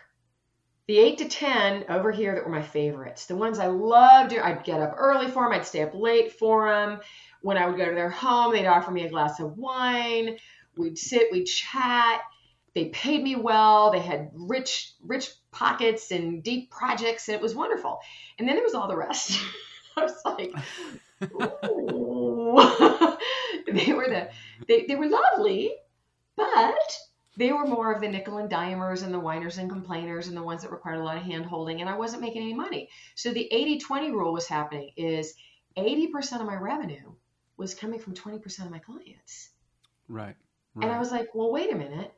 the 0.88 0.98
eight 0.98 1.20
to 1.20 1.29
10 1.29 1.86
over 1.89 2.12
here 2.12 2.36
that 2.36 2.46
were 2.46 2.51
my 2.51 2.62
favorites. 2.62 3.25
The 3.25 3.36
ones 3.36 3.60
I 3.60 3.67
loved, 3.67 4.34
I'd 4.34 4.63
get 4.63 4.82
up 4.82 4.96
early 4.98 5.29
for 5.29 5.43
them, 5.43 5.53
I'd 5.53 5.65
stay 5.65 5.82
up 5.82 5.93
late 5.93 6.34
for 6.34 6.70
them. 6.70 7.00
When 7.41 7.58
I 7.58 7.67
would 7.67 7.77
go 7.77 7.86
to 7.86 7.96
their 7.96 8.10
home, 8.10 8.53
they'd 8.53 8.65
offer 8.65 8.91
me 8.91 9.05
a 9.05 9.10
glass 9.10 9.39
of 9.39 9.58
wine. 9.58 10.38
We'd 10.75 10.98
sit, 10.98 11.32
we'd 11.32 11.46
chat. 11.46 12.22
They 12.74 12.86
paid 12.86 13.24
me 13.24 13.36
well. 13.36 13.91
They 13.91 14.00
had 14.00 14.32
rich, 14.34 14.93
rich 15.03 15.29
pockets 15.51 16.12
and 16.12 16.43
deep 16.43 16.72
projects, 16.72 17.27
and 17.27 17.36
it 17.36 17.41
was 17.41 17.53
wonderful. 17.53 18.00
And 18.39 18.48
then 18.48 18.55
there 18.55 18.63
was 18.63 18.74
all 18.74 18.88
the 18.88 18.98
rest. 18.98 19.39
I 19.96 20.01
was 20.01 20.20
like, 20.25 20.51
they 23.72 23.93
were 23.93 24.08
the, 24.08 24.29
they, 24.67 24.86
they 24.88 24.96
were 24.96 25.08
lovely, 25.08 25.75
but 26.36 26.98
they 27.36 27.52
were 27.52 27.66
more 27.66 27.92
of 27.92 28.02
the 28.02 28.08
nickel 28.08 28.38
and 28.38 28.50
dimers 28.50 29.04
and 29.04 29.13
the 29.13 29.20
whiners 29.20 29.58
and 29.58 29.70
complainers 29.70 30.28
and 30.28 30.38
the 30.38 30.44
ones 30.44 30.62
that 30.62 30.72
required 30.72 31.00
a 31.00 31.04
lot 31.04 31.18
of 31.18 31.24
hand 31.24 31.46
holding, 31.46 31.82
and 31.82 31.90
I 31.90 31.98
wasn't 31.98 32.22
making 32.22 32.44
any 32.44 32.54
money. 32.54 32.90
So 33.16 33.32
the 33.32 33.52
80 33.52 33.80
20 33.80 34.12
rule 34.12 34.34
was 34.34 34.48
happening 34.48 34.92
is 34.96 35.34
80% 35.78 36.40
of 36.40 36.46
my 36.46 36.56
revenue 36.56 37.13
was 37.58 37.74
coming 37.74 38.00
from 38.00 38.13
20% 38.13 38.66
of 38.66 38.72
my 38.72 38.80
clients. 38.80 39.50
Right. 40.08 40.36
Right. 40.75 40.86
And 40.86 40.92
I 40.92 41.00
was 41.00 41.12
like, 41.12 41.34
well, 41.34 41.52
wait 41.52 41.72
a 41.72 41.75
minute. 41.75 42.13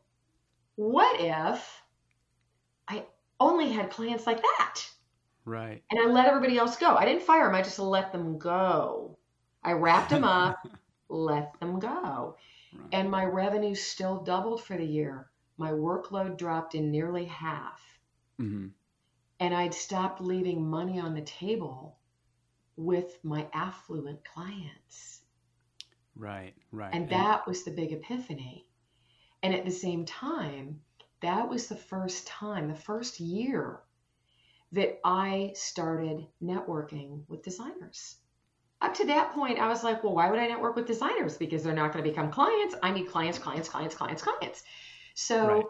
What 0.76 1.20
if 1.20 1.82
I 2.88 3.06
only 3.40 3.72
had 3.72 3.90
clients 3.90 4.26
like 4.26 4.42
that? 4.42 4.82
Right. 5.46 5.84
And 5.92 6.00
I 6.00 6.06
let 6.06 6.28
everybody 6.28 6.58
else 6.58 6.78
go. 6.78 6.96
I 6.96 7.06
didn't 7.06 7.24
fire 7.24 7.46
them, 7.46 7.56
I 7.56 7.62
just 7.62 7.80
let 7.80 8.12
them 8.12 8.38
go. 8.38 9.18
I 9.64 9.74
wrapped 9.74 10.10
them 10.10 10.24
up, 10.24 10.58
let 11.10 11.60
them 11.60 11.80
go. 11.80 12.38
Right. 12.78 12.90
And 12.92 13.10
my 13.10 13.26
revenue 13.26 13.76
still 13.76 14.22
doubled 14.24 14.64
for 14.64 14.78
the 14.78 14.86
year. 14.86 15.30
My 15.58 15.72
workload 15.72 16.38
dropped 16.38 16.76
in 16.76 16.92
nearly 16.92 17.26
half. 17.26 17.82
Mm-hmm. 18.40 18.68
And 19.40 19.54
I'd 19.54 19.74
stopped 19.74 20.22
leaving 20.22 20.70
money 20.70 21.00
on 21.00 21.14
the 21.14 21.22
table 21.22 21.98
with 22.78 23.18
my 23.24 23.48
affluent 23.54 24.24
clients. 24.24 25.22
Right, 26.16 26.54
right. 26.72 26.94
And 26.94 27.10
that 27.10 27.46
was 27.48 27.64
the 27.64 27.72
big 27.72 27.92
epiphany. 27.92 28.66
And 29.44 29.54
at 29.54 29.66
the 29.66 29.72
same 29.72 30.06
time, 30.06 30.82
that 31.22 31.50
was 31.50 31.68
the 31.68 31.76
first 31.76 32.28
time, 32.28 32.68
the 32.68 32.76
first 32.76 33.20
year 33.20 33.82
that 34.72 35.00
I 35.04 35.52
started 35.56 36.26
networking 36.42 37.22
with 37.28 37.44
designers. 37.44 38.18
Up 38.82 38.94
to 38.96 39.06
that 39.06 39.34
point, 39.34 39.60
I 39.60 39.68
was 39.68 39.84
like, 39.84 40.04
well, 40.04 40.14
why 40.14 40.30
would 40.30 40.40
I 40.40 40.48
network 40.48 40.76
with 40.76 40.86
designers? 40.86 41.38
Because 41.38 41.64
they're 41.64 41.74
not 41.74 41.94
going 41.94 42.04
to 42.04 42.10
become 42.10 42.30
clients. 42.30 42.76
I 42.84 42.92
need 42.92 43.08
clients, 43.08 43.40
clients, 43.40 43.70
clients, 43.70 43.96
clients, 43.96 44.22
clients. 44.22 44.64
So 45.14 45.48
right. 45.48 45.66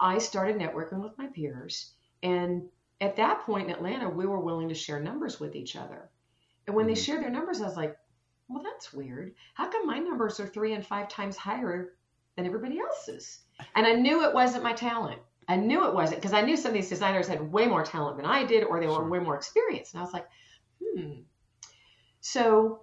I 0.00 0.18
started 0.18 0.56
networking 0.56 1.02
with 1.02 1.16
my 1.18 1.26
peers. 1.26 1.92
And 2.22 2.62
at 3.00 3.16
that 3.16 3.40
point 3.42 3.68
in 3.68 3.74
Atlanta, 3.74 4.08
we 4.08 4.26
were 4.26 4.40
willing 4.40 4.68
to 4.70 4.74
share 4.74 5.00
numbers 5.00 5.38
with 5.38 5.54
each 5.54 5.76
other. 5.76 6.08
And 6.66 6.74
when 6.74 6.86
mm-hmm. 6.86 6.94
they 6.94 7.00
shared 7.00 7.22
their 7.22 7.30
numbers, 7.30 7.60
I 7.60 7.66
was 7.66 7.76
like, 7.76 7.96
well, 8.48 8.62
that's 8.62 8.92
weird. 8.92 9.34
How 9.54 9.68
come 9.68 9.86
my 9.86 9.98
numbers 9.98 10.40
are 10.40 10.46
three 10.46 10.72
and 10.72 10.84
five 10.84 11.08
times 11.08 11.36
higher 11.36 11.92
than 12.36 12.46
everybody 12.46 12.80
else's? 12.80 13.40
And 13.74 13.86
I 13.86 13.92
knew 13.92 14.24
it 14.24 14.34
wasn't 14.34 14.64
my 14.64 14.72
talent. 14.72 15.20
I 15.48 15.56
knew 15.56 15.86
it 15.86 15.94
wasn't 15.94 16.20
because 16.20 16.34
I 16.34 16.42
knew 16.42 16.56
some 16.56 16.70
of 16.70 16.74
these 16.74 16.88
designers 16.88 17.26
had 17.26 17.52
way 17.52 17.66
more 17.66 17.82
talent 17.82 18.16
than 18.16 18.26
I 18.26 18.44
did, 18.44 18.64
or 18.64 18.80
they 18.80 18.86
were 18.86 18.94
sure. 18.94 19.08
way 19.08 19.18
more 19.18 19.36
experienced. 19.36 19.94
And 19.94 20.00
I 20.00 20.04
was 20.04 20.12
like, 20.12 20.26
hmm. 20.82 21.20
So 22.20 22.80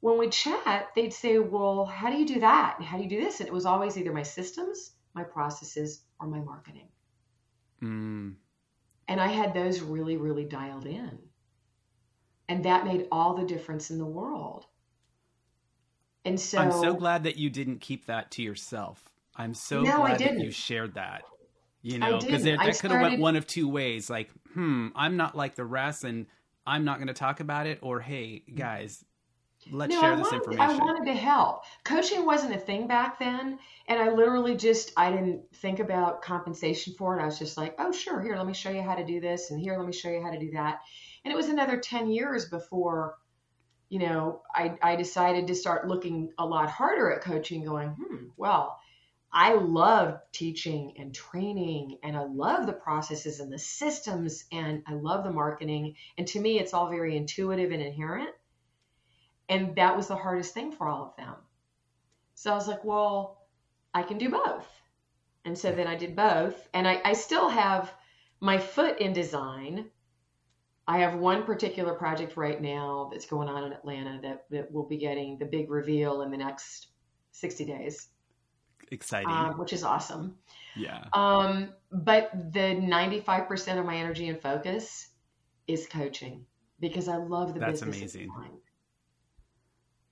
when 0.00 0.18
we 0.18 0.28
chat, 0.28 0.88
they'd 0.94 1.12
say, 1.12 1.38
well, 1.38 1.84
how 1.84 2.10
do 2.10 2.16
you 2.16 2.26
do 2.26 2.40
that? 2.40 2.80
How 2.82 2.96
do 2.96 3.02
you 3.02 3.08
do 3.08 3.20
this? 3.20 3.40
And 3.40 3.48
it 3.48 3.52
was 3.52 3.66
always 3.66 3.96
either 3.96 4.12
my 4.12 4.22
systems, 4.22 4.92
my 5.14 5.24
processes, 5.24 6.02
or 6.20 6.26
my 6.26 6.40
marketing. 6.40 6.88
Mm. 7.82 8.34
And 9.08 9.20
I 9.20 9.28
had 9.28 9.54
those 9.54 9.80
really, 9.80 10.16
really 10.16 10.44
dialed 10.44 10.86
in. 10.86 11.18
And 12.48 12.64
that 12.64 12.84
made 12.84 13.08
all 13.12 13.34
the 13.34 13.44
difference 13.44 13.90
in 13.90 13.98
the 13.98 14.06
world. 14.06 14.66
And 16.24 16.38
so 16.38 16.58
I'm 16.58 16.72
so 16.72 16.94
glad 16.94 17.24
that 17.24 17.36
you 17.36 17.50
didn't 17.50 17.80
keep 17.80 18.06
that 18.06 18.30
to 18.32 18.42
yourself. 18.42 19.02
I'm 19.36 19.54
so 19.54 19.82
no, 19.82 19.98
glad 19.98 20.18
that 20.18 20.38
you 20.38 20.50
shared 20.50 20.94
that. 20.94 21.22
You 21.82 21.98
know, 21.98 22.18
because 22.18 22.42
that 22.42 22.58
could 22.80 22.90
have 22.90 23.00
went 23.00 23.20
one 23.20 23.36
of 23.36 23.46
two 23.46 23.68
ways. 23.68 24.10
Like, 24.10 24.30
hmm, 24.52 24.88
I'm 24.96 25.16
not 25.16 25.36
like 25.36 25.54
the 25.54 25.64
rest, 25.64 26.04
and 26.04 26.26
I'm 26.68 26.84
not 26.84 26.98
going 26.98 27.08
to 27.08 27.14
talk 27.14 27.40
about 27.40 27.66
it. 27.66 27.78
Or, 27.82 28.00
hey, 28.00 28.42
guys, 28.54 29.04
let's 29.70 29.94
no, 29.94 30.00
share 30.00 30.16
this 30.16 30.32
information. 30.32 30.62
I 30.62 30.76
wanted 30.76 31.06
to 31.06 31.16
help. 31.16 31.64
Coaching 31.84 32.26
wasn't 32.26 32.54
a 32.54 32.58
thing 32.58 32.86
back 32.86 33.18
then, 33.18 33.58
and 33.88 34.00
I 34.00 34.10
literally 34.10 34.56
just 34.56 34.92
I 34.96 35.10
didn't 35.10 35.42
think 35.56 35.80
about 35.80 36.22
compensation 36.22 36.94
for 36.98 37.18
it. 37.18 37.22
I 37.22 37.26
was 37.26 37.38
just 37.38 37.56
like, 37.56 37.74
oh, 37.78 37.90
sure, 37.90 38.20
here, 38.20 38.36
let 38.36 38.46
me 38.46 38.54
show 38.54 38.70
you 38.70 38.82
how 38.82 38.94
to 38.94 39.04
do 39.04 39.20
this, 39.20 39.50
and 39.50 39.58
here, 39.58 39.76
let 39.76 39.86
me 39.86 39.92
show 39.92 40.10
you 40.10 40.22
how 40.22 40.30
to 40.30 40.38
do 40.38 40.50
that. 40.52 40.80
And 41.24 41.32
it 41.32 41.36
was 41.36 41.48
another 41.48 41.78
ten 41.78 42.10
years 42.10 42.48
before 42.48 43.16
you 43.88 43.98
know, 43.98 44.42
I, 44.54 44.76
I 44.82 44.96
decided 44.96 45.46
to 45.46 45.54
start 45.54 45.88
looking 45.88 46.32
a 46.38 46.44
lot 46.44 46.68
harder 46.68 47.10
at 47.10 47.22
coaching, 47.22 47.64
going, 47.64 47.88
hmm, 47.90 48.26
well, 48.36 48.78
I 49.32 49.54
love 49.54 50.20
teaching 50.32 50.94
and 50.98 51.14
training, 51.14 51.98
and 52.02 52.16
I 52.16 52.24
love 52.24 52.66
the 52.66 52.72
processes 52.72 53.40
and 53.40 53.52
the 53.52 53.58
systems, 53.58 54.44
and 54.50 54.82
I 54.86 54.94
love 54.94 55.24
the 55.24 55.32
marketing. 55.32 55.96
And 56.16 56.26
to 56.28 56.40
me, 56.40 56.58
it's 56.58 56.72
all 56.72 56.88
very 56.88 57.16
intuitive 57.16 57.70
and 57.70 57.82
inherent. 57.82 58.34
And 59.48 59.76
that 59.76 59.96
was 59.96 60.08
the 60.08 60.16
hardest 60.16 60.54
thing 60.54 60.72
for 60.72 60.88
all 60.88 61.04
of 61.04 61.16
them. 61.16 61.34
So 62.34 62.52
I 62.52 62.54
was 62.54 62.68
like, 62.68 62.84
well, 62.84 63.46
I 63.92 64.02
can 64.02 64.18
do 64.18 64.30
both. 64.30 64.66
And 65.44 65.56
so 65.56 65.72
then 65.72 65.86
I 65.86 65.94
did 65.96 66.14
both. 66.14 66.68
And 66.72 66.86
I, 66.86 67.00
I 67.04 67.12
still 67.14 67.48
have 67.48 67.92
my 68.40 68.58
foot 68.58 69.00
in 69.00 69.12
design, 69.12 69.86
I 70.86 71.00
have 71.00 71.16
one 71.16 71.44
particular 71.44 71.92
project 71.94 72.36
right 72.36 72.60
now 72.60 73.10
that's 73.12 73.26
going 73.26 73.48
on 73.48 73.64
in 73.64 73.72
Atlanta 73.72 74.20
that, 74.22 74.46
that 74.50 74.72
will 74.72 74.86
be 74.86 74.96
getting 74.96 75.38
the 75.38 75.44
big 75.44 75.70
reveal 75.70 76.22
in 76.22 76.30
the 76.30 76.36
next 76.36 76.88
60 77.32 77.66
days. 77.66 78.08
Exciting. 78.90 79.30
Um, 79.30 79.58
which 79.58 79.72
is 79.72 79.82
awesome. 79.82 80.36
Yeah. 80.76 81.04
Um, 81.12 81.70
but 81.90 82.30
the 82.52 82.76
95% 82.76 83.78
of 83.78 83.84
my 83.84 83.96
energy 83.96 84.28
and 84.28 84.40
focus 84.40 85.08
is 85.66 85.86
coaching 85.86 86.44
because 86.80 87.08
I 87.08 87.16
love 87.16 87.54
the 87.54 87.60
that's 87.60 87.80
business. 87.80 88.00
That's 88.00 88.14
amazing. 88.14 88.30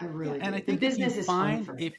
I 0.00 0.04
really 0.04 0.38
yeah, 0.38 0.46
And 0.46 0.54
I 0.54 0.60
think 0.60 0.80
the 0.80 0.86
business 0.86 1.16
is 1.16 1.26
fun 1.26 1.64
for 1.64 1.74
me. 1.74 1.86
If, 1.86 1.94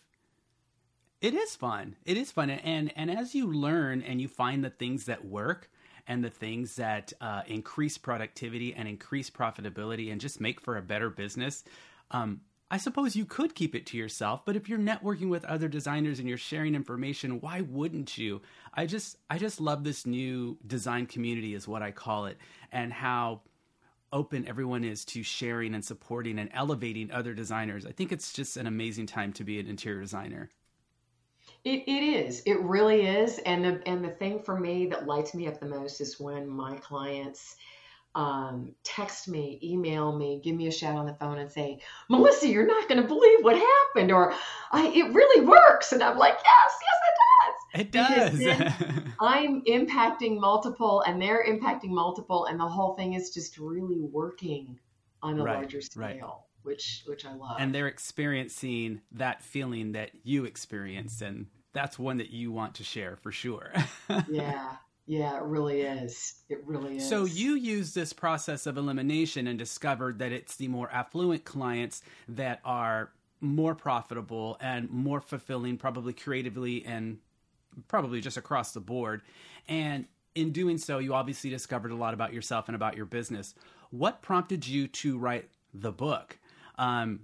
it 1.19 1.33
is 1.33 1.55
fun. 1.55 1.95
It 2.05 2.17
is 2.17 2.31
fun. 2.31 2.51
And, 2.51 2.93
and 2.95 3.09
as 3.09 3.33
you 3.33 3.51
learn 3.51 4.03
and 4.03 4.21
you 4.21 4.27
find 4.27 4.63
the 4.63 4.69
things 4.69 5.05
that 5.05 5.25
work, 5.25 5.69
and 6.07 6.23
the 6.23 6.29
things 6.29 6.75
that 6.77 7.11
uh, 7.19 7.41
increase 7.47 7.97
productivity 7.97 8.73
and 8.73 8.87
increase 8.87 9.29
profitability 9.29 10.11
and 10.11 10.21
just 10.21 10.39
make 10.39 10.61
for 10.61 10.77
a 10.77 10.81
better 10.81 11.09
business, 11.09 11.63
um, 12.11 12.41
I 12.69 12.77
suppose 12.77 13.15
you 13.15 13.25
could 13.25 13.55
keep 13.55 13.75
it 13.75 13.85
to 13.87 13.97
yourself, 13.97 14.41
but 14.45 14.57
if 14.57 14.67
you're 14.67 14.77
networking 14.77 15.29
with 15.29 15.45
other 15.45 15.69
designers 15.69 16.19
and 16.19 16.27
you're 16.27 16.37
sharing 16.37 16.75
information, 16.75 17.39
why 17.39 17.61
wouldn't 17.61 18.17
you? 18.17 18.41
I 18.73 18.85
just 18.85 19.17
I 19.29 19.37
just 19.37 19.61
love 19.61 19.83
this 19.85 20.05
new 20.05 20.57
design 20.67 21.05
community 21.05 21.53
is 21.53 21.67
what 21.67 21.81
I 21.81 21.91
call 21.91 22.25
it 22.25 22.37
and 22.71 22.91
how 22.91 23.41
open 24.11 24.47
everyone 24.47 24.83
is 24.83 25.05
to 25.05 25.23
sharing 25.23 25.75
and 25.75 25.83
supporting 25.83 26.39
and 26.39 26.49
elevating 26.53 27.09
other 27.11 27.33
designers. 27.33 27.85
I 27.85 27.91
think 27.91 28.11
it's 28.11 28.33
just 28.33 28.57
an 28.57 28.67
amazing 28.67 29.05
time 29.05 29.31
to 29.33 29.43
be 29.45 29.59
an 29.59 29.67
interior 29.67 30.01
designer. 30.01 30.49
It, 31.63 31.83
it 31.87 32.03
is. 32.03 32.41
It 32.45 32.59
really 32.61 33.05
is. 33.05 33.39
And 33.39 33.63
the 33.63 33.81
and 33.87 34.03
the 34.03 34.09
thing 34.09 34.41
for 34.41 34.59
me 34.59 34.87
that 34.87 35.07
lights 35.07 35.33
me 35.33 35.47
up 35.47 35.59
the 35.59 35.67
most 35.67 36.01
is 36.01 36.19
when 36.19 36.49
my 36.49 36.75
clients 36.77 37.55
um, 38.17 38.73
text 38.83 39.27
me, 39.27 39.59
email 39.63 40.17
me, 40.17 40.41
give 40.43 40.55
me 40.55 40.65
a 40.65 40.71
shout 40.71 40.95
on 40.95 41.05
the 41.05 41.13
phone 41.13 41.37
and 41.37 41.51
say, 41.51 41.79
Melissa, 42.09 42.47
you're 42.47 42.65
not 42.65 42.89
going 42.89 42.99
to 42.99 43.07
believe 43.07 43.43
what 43.43 43.55
happened, 43.55 44.11
or 44.11 44.33
I, 44.71 44.87
it 44.87 45.13
really 45.13 45.45
works. 45.45 45.91
And 45.91 46.01
I'm 46.01 46.17
like, 46.17 46.39
yes, 46.43 46.75
yes, 46.81 47.79
it 47.79 47.91
does. 47.91 48.39
It 48.39 48.57
does. 48.57 49.03
I'm 49.19 49.61
impacting 49.65 50.39
multiple 50.39 51.01
and 51.01 51.21
they're 51.21 51.45
impacting 51.45 51.89
multiple, 51.89 52.45
and 52.45 52.59
the 52.59 52.67
whole 52.67 52.95
thing 52.95 53.13
is 53.13 53.29
just 53.29 53.59
really 53.59 54.01
working 54.01 54.79
on 55.21 55.39
a 55.39 55.43
right, 55.43 55.57
larger 55.57 55.81
scale. 55.81 56.01
Right. 56.01 56.23
Which, 56.63 57.03
which 57.05 57.23
I 57.23 57.35
love. 57.35 57.57
And 57.59 57.73
they're 57.73 57.87
experiencing 57.87 59.01
that 59.11 59.43
feeling 59.43 59.91
that 59.91 60.09
you 60.23 60.45
experienced, 60.45 61.21
and 61.21 61.45
that's 61.71 61.99
one 61.99 62.17
that 62.17 62.31
you 62.31 62.51
want 62.51 62.73
to 62.75 62.83
share 62.83 63.15
for 63.15 63.31
sure. 63.31 63.71
yeah, 64.27 64.77
yeah, 65.07 65.37
it 65.37 65.43
really 65.43 65.81
is. 65.81 66.35
It 66.49 66.61
really 66.65 66.97
is. 66.97 67.07
So 67.07 67.23
you 67.23 67.53
use 67.53 67.93
this 67.93 68.11
process 68.11 68.67
of 68.67 68.77
elimination 68.77 69.47
and 69.47 69.57
discovered 69.57 70.19
that 70.19 70.33
it's 70.33 70.57
the 70.57 70.67
more 70.67 70.91
affluent 70.91 71.45
clients 71.45 72.01
that 72.27 72.59
are 72.65 73.11
more 73.39 73.73
profitable 73.73 74.57
and 74.59 74.89
more 74.89 75.21
fulfilling, 75.21 75.77
probably 75.77 76.11
creatively 76.11 76.85
and 76.85 77.19
probably 77.87 78.19
just 78.19 78.35
across 78.35 78.73
the 78.73 78.81
board. 78.81 79.21
And 79.69 80.07
in 80.35 80.51
doing 80.51 80.77
so, 80.77 80.99
you 80.99 81.13
obviously 81.13 81.49
discovered 81.49 81.91
a 81.91 81.95
lot 81.95 82.13
about 82.13 82.33
yourself 82.33 82.67
and 82.67 82.75
about 82.75 82.97
your 82.97 83.05
business. 83.05 83.55
What 83.91 84.21
prompted 84.21 84.67
you 84.67 84.87
to 84.89 85.17
write 85.17 85.47
the 85.73 85.93
book? 85.93 86.37
Um, 86.77 87.21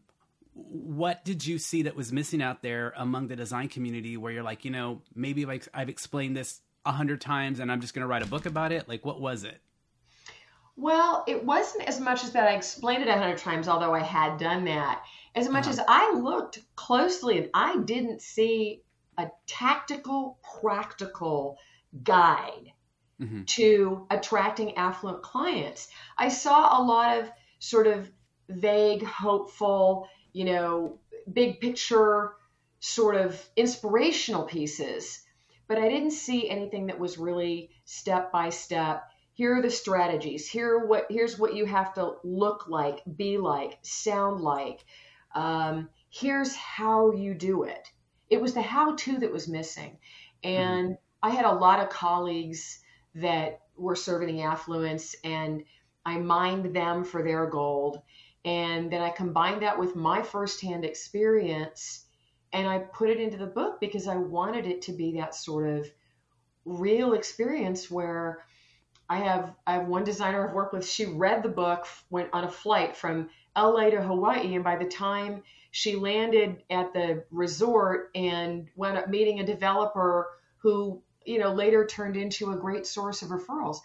what 0.54 1.26
did 1.26 1.46
you 1.46 1.58
see 1.58 1.82
that 1.82 1.96
was 1.96 2.14
missing 2.14 2.42
out 2.42 2.62
there 2.62 2.94
among 2.96 3.28
the 3.28 3.36
design 3.36 3.68
community 3.68 4.16
where 4.16 4.32
you're 4.32 4.44
like, 4.44 4.64
you 4.64 4.72
know, 4.72 5.02
maybe 5.16 5.46
I've, 5.46 5.68
I've 5.74 5.90
explained 5.90 6.38
this 6.38 6.62
a 6.86 6.92
hundred 6.92 7.22
times 7.22 7.60
and 7.60 7.72
I'm 7.72 7.82
just 7.82 7.94
going 7.94 8.02
to 8.02 8.08
write 8.08 8.24
a 8.24 8.28
book 8.28 8.46
about 8.46 8.72
it? 8.72 8.88
Like, 8.88 9.06
what 9.06 9.22
was 9.22 9.44
it? 9.44 9.60
Well, 10.76 11.24
it 11.28 11.44
wasn't 11.44 11.88
as 11.88 12.00
much 12.00 12.24
as 12.24 12.32
that 12.32 12.48
I 12.48 12.54
explained 12.54 13.04
it 13.04 13.08
a 13.08 13.18
hundred 13.18 13.38
times, 13.38 13.68
although 13.68 13.94
I 13.94 14.00
had 14.00 14.38
done 14.38 14.66
that. 14.66 15.04
As 15.36 15.48
much 15.48 15.68
uh-huh. 15.68 15.82
as 15.82 15.86
I 15.88 16.14
looked 16.14 16.60
closely 16.76 17.38
and 17.38 17.50
I 17.54 17.78
didn't 17.78 18.22
see 18.22 18.82
a 19.18 19.30
tactical, 19.46 20.40
practical 20.62 21.58
guide 22.04 22.72
mm-hmm. 23.22 23.44
to 23.44 24.08
attracting 24.10 24.76
affluent 24.78 25.22
clients. 25.22 25.88
I 26.18 26.30
saw 26.30 26.80
a 26.80 26.84
lot 26.84 27.20
of 27.20 27.32
sort 27.60 27.88
of 27.88 28.10
vague, 28.50 29.04
hopeful, 29.04 30.08
you 30.34 30.46
know, 30.46 31.00
big 31.32 31.60
picture 31.60 32.34
sort 32.80 33.16
of 33.16 33.42
inspirational 33.56 34.44
pieces 34.44 35.22
but 35.68 35.78
I 35.78 35.90
didn't 35.90 36.12
see 36.12 36.50
anything 36.50 36.88
that 36.88 37.00
was 37.00 37.18
really 37.18 37.70
step 37.86 38.32
by 38.32 38.50
step. 38.50 39.04
Here 39.34 39.58
are 39.58 39.62
the 39.62 39.72
strategies. 39.72 40.48
Here 40.48 40.86
what 40.86 41.08
here's 41.10 41.40
what 41.40 41.56
you 41.56 41.66
have 41.66 41.94
to 41.96 42.16
look 42.24 42.68
like, 42.68 43.02
be 43.16 43.38
like, 43.38 43.80
sound 43.82 44.42
like. 44.42 44.86
Um, 45.34 45.90
here's 46.10 46.56
how 46.56 47.12
you 47.12 47.34
do 47.34 47.64
it. 47.64 47.88
It 48.30 48.42
was 48.42 48.54
the 48.54 48.62
how 48.62 48.96
to 48.96 49.20
that 49.20 49.32
was 49.32 49.48
missing, 49.48 49.98
and 50.44 50.92
mm-hmm. 50.92 51.28
I 51.28 51.30
had 51.32 51.46
a 51.46 51.54
lot 51.54 51.80
of 51.80 51.90
colleagues 51.90 52.80
that 53.16 53.62
were 53.76 53.96
serving 53.96 54.36
the 54.36 54.44
affluence, 54.44 55.16
and 55.24 55.64
I 56.06 56.18
mined 56.18 56.76
them 56.76 57.04
for 57.04 57.24
their 57.24 57.48
gold, 57.48 58.02
and 58.46 58.92
then 58.92 59.02
I 59.02 59.10
combined 59.10 59.62
that 59.62 59.80
with 59.80 59.96
my 59.96 60.22
firsthand 60.22 60.86
experience 60.86 62.03
and 62.54 62.68
I 62.68 62.78
put 62.78 63.10
it 63.10 63.20
into 63.20 63.38
the 63.38 63.48
book 63.48 63.80
because 63.80 64.08
I 64.08 64.16
wanted 64.16 64.68
it 64.68 64.84
to 64.84 64.94
be 64.94 65.18
that 65.18 65.36
sort 65.36 65.68
of 65.68 65.88
real 66.66 67.14
experience 67.14 67.90
where 67.92 68.46
I 69.10 69.18
have 69.18 69.54
I 69.68 69.74
have 69.74 69.88
one 69.88 70.04
designer 70.04 70.48
I've 70.48 70.54
worked 70.54 70.74
with. 70.74 70.88
She 70.88 71.06
read 71.06 71.44
the 71.44 71.50
book, 71.50 71.88
went 72.10 72.30
on 72.32 72.46
a 72.46 72.52
flight 72.52 72.96
from 72.96 73.30
LA 73.58 73.90
to 73.90 74.02
Hawaii, 74.02 74.56
and 74.56 74.64
by 74.64 74.78
the 74.78 74.86
time 74.86 75.44
she 75.72 75.96
landed 75.96 76.64
at 76.70 76.94
the 76.94 77.26
resort 77.32 78.12
and 78.16 78.70
went 78.76 78.98
up 78.98 79.10
meeting 79.10 79.40
a 79.40 79.46
developer 79.46 80.30
who 80.58 81.02
you 81.26 81.40
know 81.40 81.52
later 81.54 81.86
turned 81.86 82.16
into 82.16 82.52
a 82.52 82.56
great 82.56 82.86
source 82.86 83.24
of 83.24 83.30
referrals, 83.30 83.80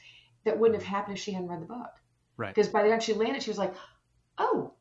that 0.45 0.59
wouldn't 0.59 0.81
have 0.81 0.89
happened 0.89 1.17
if 1.17 1.23
she 1.23 1.33
hadn't 1.33 1.49
read 1.49 1.63
the 1.63 1.67
book. 1.67 1.91
Right. 2.37 2.55
Because 2.55 2.69
by 2.69 2.83
the 2.83 2.91
time 2.91 3.01
she 3.01 3.15
landed, 3.15 3.43
she 3.43 3.51
was 3.51 3.59
like, 3.59 3.75
"Oh, 4.37 4.75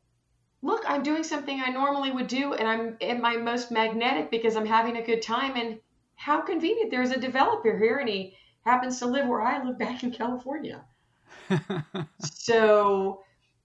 look, 0.62 0.84
I'm 0.86 1.02
doing 1.02 1.22
something 1.22 1.60
I 1.60 1.70
normally 1.70 2.10
would 2.10 2.28
do 2.28 2.54
and 2.54 2.68
I'm 2.68 2.96
at 3.00 3.20
my 3.20 3.36
most 3.36 3.70
magnetic 3.70 4.30
because 4.30 4.56
I'm 4.56 4.66
having 4.66 4.96
a 4.96 5.02
good 5.02 5.22
time. 5.22 5.56
And 5.56 5.78
how 6.18 6.40
convenient. 6.40 6.90
There's 6.90 7.12
a 7.12 7.18
developer 7.18 7.78
here 7.78 7.98
and 7.98 8.08
he 8.08 8.36
happens 8.64 8.98
to 8.98 9.06
live 9.06 9.26
where 9.26 9.40
I 9.40 9.64
live 9.64 9.78
back 9.86 10.02
in 10.02 10.10
California. 10.10 10.84
so 12.20 13.22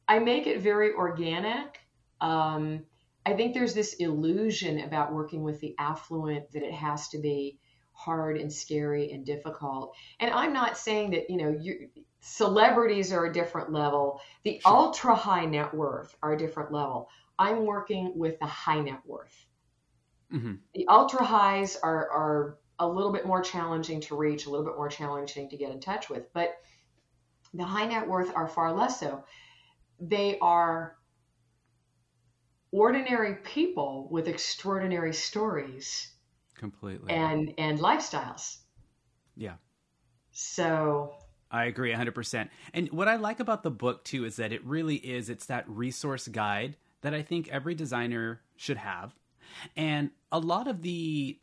I 0.07 0.19
make 0.19 0.47
it 0.47 0.61
very 0.61 0.93
organic. 0.93 1.79
Um, 2.21 2.83
I 3.25 3.33
think 3.33 3.53
there's 3.53 3.73
this 3.73 3.93
illusion 3.95 4.81
about 4.81 5.13
working 5.13 5.43
with 5.43 5.59
the 5.59 5.75
affluent 5.79 6.51
that 6.51 6.61
it 6.61 6.73
has 6.73 7.09
to 7.09 7.17
be 7.17 7.59
hard 7.93 8.37
and 8.37 8.53
scary 8.53 9.11
and 9.11 9.25
difficult. 9.25 9.95
And 10.19 10.31
I'm 10.31 10.53
not 10.53 10.77
saying 10.77 11.11
that, 11.11 11.29
you 11.29 11.37
know, 11.37 11.49
you 11.49 11.89
celebrities 12.25 13.11
are 13.11 13.25
a 13.25 13.33
different 13.33 13.71
level. 13.73 14.21
The 14.43 14.61
sure. 14.61 14.73
ultra 14.73 15.13
high 15.13 15.45
net 15.45 15.73
worth 15.73 16.15
are 16.23 16.33
a 16.33 16.37
different 16.37 16.71
level. 16.71 17.09
I'm 17.37 17.65
working 17.65 18.17
with 18.17 18.39
the 18.39 18.45
high 18.45 18.79
net 18.79 19.01
worth. 19.05 19.45
Mm-hmm. 20.33 20.53
The 20.73 20.87
ultra 20.87 21.23
highs 21.23 21.75
are, 21.75 22.09
are 22.09 22.59
a 22.79 22.87
little 22.87 23.11
bit 23.11 23.27
more 23.27 23.41
challenging 23.41 23.99
to 24.01 24.15
reach, 24.15 24.45
a 24.45 24.49
little 24.49 24.65
bit 24.65 24.77
more 24.77 24.87
challenging 24.87 25.49
to 25.49 25.57
get 25.57 25.71
in 25.71 25.81
touch 25.81 26.09
with. 26.09 26.31
But 26.33 26.55
the 27.53 27.65
high 27.65 27.87
net 27.87 28.07
worth 28.07 28.33
are 28.33 28.47
far 28.47 28.71
less 28.71 29.01
so. 29.01 29.25
They 29.99 30.39
are 30.39 30.95
ordinary 32.71 33.35
people 33.35 34.07
with 34.09 34.29
extraordinary 34.29 35.13
stories 35.13 36.09
completely 36.55 37.13
and 37.13 37.53
and 37.59 37.77
lifestyles 37.77 38.57
yeah 39.35 39.53
so 40.31 41.13
I 41.53 41.65
agree 41.65 41.93
100%. 41.93 42.49
And 42.73 42.91
what 42.91 43.07
I 43.07 43.15
like 43.15 43.39
about 43.39 43.61
the 43.61 43.71
book 43.71 44.03
too 44.03 44.25
is 44.25 44.37
that 44.37 44.51
it 44.51 44.65
really 44.65 44.95
is 44.95 45.29
it's 45.29 45.45
that 45.45 45.69
resource 45.69 46.27
guide 46.27 46.75
that 47.01 47.13
I 47.13 47.21
think 47.21 47.47
every 47.49 47.75
designer 47.75 48.41
should 48.57 48.77
have. 48.77 49.13
And 49.77 50.09
a 50.31 50.39
lot 50.39 50.67
of 50.67 50.81
the 50.81 51.39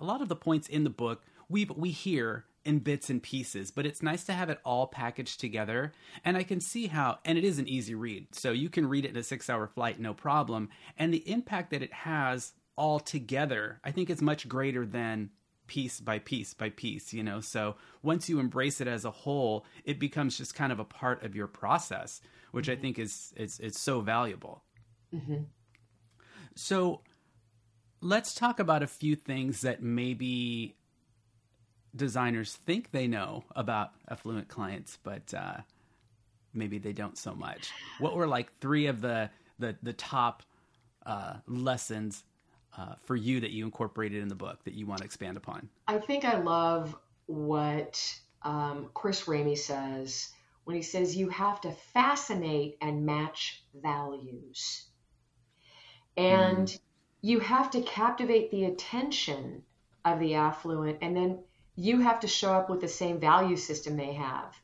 a 0.00 0.04
lot 0.04 0.22
of 0.22 0.28
the 0.28 0.36
points 0.36 0.68
in 0.68 0.84
the 0.84 0.90
book 0.90 1.22
we 1.48 1.64
we 1.64 1.90
hear 1.90 2.44
in 2.64 2.80
bits 2.80 3.08
and 3.08 3.22
pieces, 3.22 3.70
but 3.70 3.86
it's 3.86 4.02
nice 4.02 4.24
to 4.24 4.34
have 4.34 4.50
it 4.50 4.58
all 4.62 4.86
packaged 4.86 5.40
together. 5.40 5.90
And 6.22 6.36
I 6.36 6.42
can 6.42 6.60
see 6.60 6.88
how, 6.88 7.18
and 7.24 7.38
it 7.38 7.44
is 7.44 7.58
an 7.58 7.66
easy 7.66 7.94
read. 7.94 8.34
So 8.34 8.52
you 8.52 8.68
can 8.68 8.86
read 8.86 9.06
it 9.06 9.12
in 9.12 9.16
a 9.16 9.22
six 9.22 9.48
hour 9.48 9.66
flight, 9.66 9.98
no 9.98 10.12
problem. 10.12 10.68
And 10.98 11.14
the 11.14 11.26
impact 11.30 11.70
that 11.70 11.82
it 11.82 11.92
has 11.94 12.52
all 12.76 13.00
together, 13.00 13.80
I 13.82 13.90
think 13.90 14.10
is 14.10 14.20
much 14.20 14.46
greater 14.48 14.84
than 14.84 15.30
piece 15.68 16.00
by 16.00 16.18
piece 16.18 16.54
by 16.54 16.70
piece, 16.70 17.12
you 17.12 17.22
know? 17.22 17.40
So 17.40 17.76
once 18.02 18.28
you 18.28 18.40
embrace 18.40 18.80
it 18.80 18.88
as 18.88 19.04
a 19.04 19.12
whole, 19.12 19.64
it 19.84 20.00
becomes 20.00 20.36
just 20.36 20.56
kind 20.56 20.72
of 20.72 20.80
a 20.80 20.84
part 20.84 21.22
of 21.22 21.36
your 21.36 21.46
process, 21.46 22.20
which 22.50 22.66
mm-hmm. 22.66 22.78
I 22.78 22.82
think 22.82 22.98
is, 22.98 23.32
is, 23.36 23.60
is 23.60 23.78
so 23.78 24.00
valuable. 24.00 24.64
Mm-hmm. 25.14 25.44
So 26.56 27.02
let's 28.00 28.34
talk 28.34 28.58
about 28.58 28.82
a 28.82 28.88
few 28.88 29.14
things 29.14 29.60
that 29.60 29.82
maybe 29.82 30.74
designers 31.94 32.54
think 32.66 32.90
they 32.90 33.06
know 33.06 33.44
about 33.54 33.90
affluent 34.08 34.48
clients, 34.48 34.98
but 35.02 35.32
uh, 35.34 35.58
maybe 36.52 36.78
they 36.78 36.92
don't 36.92 37.16
so 37.16 37.34
much. 37.34 37.70
What 38.00 38.16
were 38.16 38.26
like 38.26 38.58
three 38.60 38.86
of 38.86 39.00
the, 39.00 39.30
the, 39.58 39.76
the 39.82 39.92
top 39.92 40.42
uh, 41.06 41.34
lessons 41.46 42.24
uh, 42.78 42.94
for 43.02 43.16
you 43.16 43.40
that 43.40 43.50
you 43.50 43.64
incorporated 43.64 44.22
in 44.22 44.28
the 44.28 44.34
book 44.34 44.62
that 44.64 44.74
you 44.74 44.86
want 44.86 45.00
to 45.00 45.04
expand 45.04 45.36
upon? 45.36 45.68
I 45.86 45.98
think 45.98 46.24
I 46.24 46.38
love 46.38 46.96
what 47.26 48.20
um, 48.42 48.88
Chris 48.94 49.24
Ramey 49.24 49.58
says 49.58 50.30
when 50.64 50.76
he 50.76 50.82
says 50.82 51.16
you 51.16 51.28
have 51.30 51.60
to 51.62 51.72
fascinate 51.92 52.76
and 52.80 53.04
match 53.04 53.62
values. 53.74 54.84
And 56.16 56.68
mm. 56.68 56.80
you 57.22 57.40
have 57.40 57.70
to 57.72 57.80
captivate 57.82 58.50
the 58.50 58.66
attention 58.66 59.62
of 60.04 60.20
the 60.20 60.34
affluent 60.34 60.98
and 61.00 61.16
then 61.16 61.38
you 61.74 62.00
have 62.00 62.20
to 62.20 62.28
show 62.28 62.52
up 62.52 62.68
with 62.68 62.80
the 62.80 62.88
same 62.88 63.20
value 63.20 63.56
system 63.56 63.96
they 63.96 64.12
have. 64.12 64.56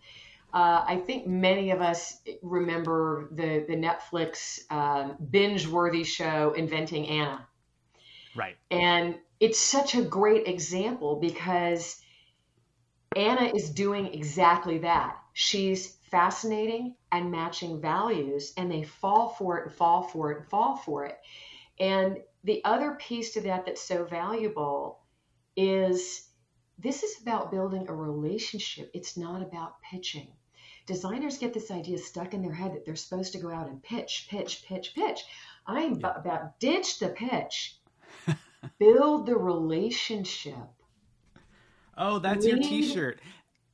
Uh, 0.52 0.84
I 0.86 0.96
think 0.98 1.26
many 1.26 1.70
of 1.70 1.80
us 1.80 2.20
remember 2.42 3.28
the 3.32 3.64
the 3.66 3.74
Netflix 3.74 4.70
um, 4.70 5.16
binge-worthy 5.30 6.04
show 6.04 6.52
Inventing 6.52 7.08
Anna. 7.08 7.46
Right. 8.34 8.56
And 8.70 9.16
it's 9.40 9.58
such 9.58 9.94
a 9.94 10.02
great 10.02 10.48
example 10.48 11.16
because 11.16 12.00
Anna 13.16 13.52
is 13.54 13.70
doing 13.70 14.12
exactly 14.12 14.78
that. 14.78 15.16
She's 15.32 15.96
fascinating 16.10 16.94
and 17.10 17.30
matching 17.30 17.80
values, 17.80 18.52
and 18.56 18.70
they 18.70 18.82
fall 18.82 19.30
for 19.30 19.58
it 19.58 19.66
and 19.66 19.74
fall 19.74 20.02
for 20.02 20.32
it 20.32 20.38
and 20.38 20.48
fall 20.48 20.76
for 20.76 21.06
it. 21.06 21.18
And 21.78 22.18
the 22.44 22.64
other 22.64 22.92
piece 22.92 23.32
to 23.34 23.40
that 23.42 23.66
that's 23.66 23.82
so 23.82 24.04
valuable 24.04 25.00
is 25.56 26.28
this 26.78 27.02
is 27.02 27.20
about 27.20 27.50
building 27.50 27.88
a 27.88 27.94
relationship. 27.94 28.90
It's 28.94 29.16
not 29.16 29.42
about 29.42 29.80
pitching. 29.82 30.28
Designers 30.86 31.38
get 31.38 31.54
this 31.54 31.70
idea 31.70 31.98
stuck 31.98 32.34
in 32.34 32.42
their 32.42 32.52
head 32.52 32.74
that 32.74 32.84
they're 32.84 32.96
supposed 32.96 33.32
to 33.32 33.38
go 33.38 33.50
out 33.50 33.68
and 33.68 33.82
pitch, 33.82 34.26
pitch, 34.28 34.64
pitch, 34.66 34.92
pitch. 34.94 35.24
I'm 35.66 35.98
yeah. 35.98 36.12
about 36.16 36.60
ditch 36.60 36.98
the 36.98 37.08
pitch, 37.08 37.78
build 38.78 39.26
the 39.26 39.36
relationship. 39.36 40.54
Oh, 41.96 42.18
that's 42.18 42.46
your 42.46 42.58
T-shirt. 42.58 43.20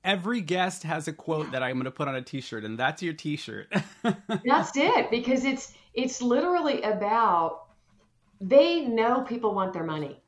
Every 0.03 0.41
guest 0.41 0.83
has 0.85 1.09
a 1.09 1.13
quote 1.13 1.53
that 1.53 1.63
I'm 1.63 1.75
going 1.75 1.85
to 1.85 1.91
put 1.91 2.09
on 2.09 2.15
a 2.15 2.23
T-shirt, 2.23 2.65
and 2.65 2.79
that's 2.79 3.03
your 3.03 3.13
T-shirt. 3.15 3.73
that's 4.45 4.77
it, 4.77 5.11
because 5.11 5.45
it's 5.45 5.75
it's 5.95 6.23
literally 6.23 6.83
about 6.83 7.67
they 8.41 8.81
know 8.81 9.23
people 9.23 9.55
want 9.55 9.73
their 9.73 9.85
money. 9.85 10.23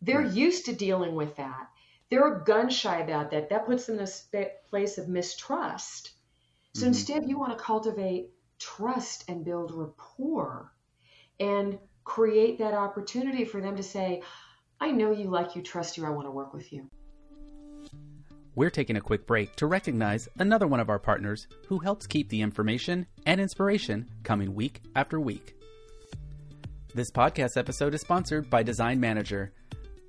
They're 0.00 0.22
right. 0.22 0.32
used 0.32 0.66
to 0.66 0.72
dealing 0.72 1.14
with 1.14 1.36
that. 1.36 1.68
They're 2.10 2.40
gun 2.40 2.70
shy 2.70 3.00
about 3.00 3.30
that. 3.30 3.48
That 3.50 3.66
puts 3.66 3.86
them 3.86 3.98
in 3.98 4.06
a 4.34 4.46
place 4.68 4.98
of 4.98 5.08
mistrust. 5.08 6.12
So 6.74 6.80
mm-hmm. 6.80 6.88
instead, 6.88 7.28
you 7.28 7.38
want 7.38 7.56
to 7.56 7.64
cultivate 7.64 8.30
trust 8.58 9.24
and 9.28 9.44
build 9.44 9.72
rapport 9.74 10.72
and 11.40 11.78
create 12.04 12.58
that 12.58 12.74
opportunity 12.74 13.44
for 13.44 13.60
them 13.60 13.76
to 13.76 13.82
say, 13.82 14.22
I 14.80 14.90
know 14.90 15.12
you 15.12 15.30
like 15.30 15.54
you, 15.54 15.62
trust 15.62 15.96
you, 15.96 16.04
I 16.04 16.10
want 16.10 16.26
to 16.26 16.30
work 16.30 16.52
with 16.52 16.72
you. 16.72 16.90
We're 18.54 18.70
taking 18.70 18.96
a 18.96 19.00
quick 19.00 19.26
break 19.26 19.56
to 19.56 19.66
recognize 19.66 20.28
another 20.38 20.66
one 20.66 20.80
of 20.80 20.90
our 20.90 20.98
partners 20.98 21.46
who 21.68 21.78
helps 21.78 22.06
keep 22.06 22.28
the 22.28 22.42
information 22.42 23.06
and 23.24 23.40
inspiration 23.40 24.10
coming 24.24 24.54
week 24.54 24.82
after 24.94 25.18
week. 25.18 25.56
This 26.94 27.10
podcast 27.10 27.56
episode 27.56 27.94
is 27.94 28.02
sponsored 28.02 28.50
by 28.50 28.62
Design 28.62 29.00
Manager, 29.00 29.54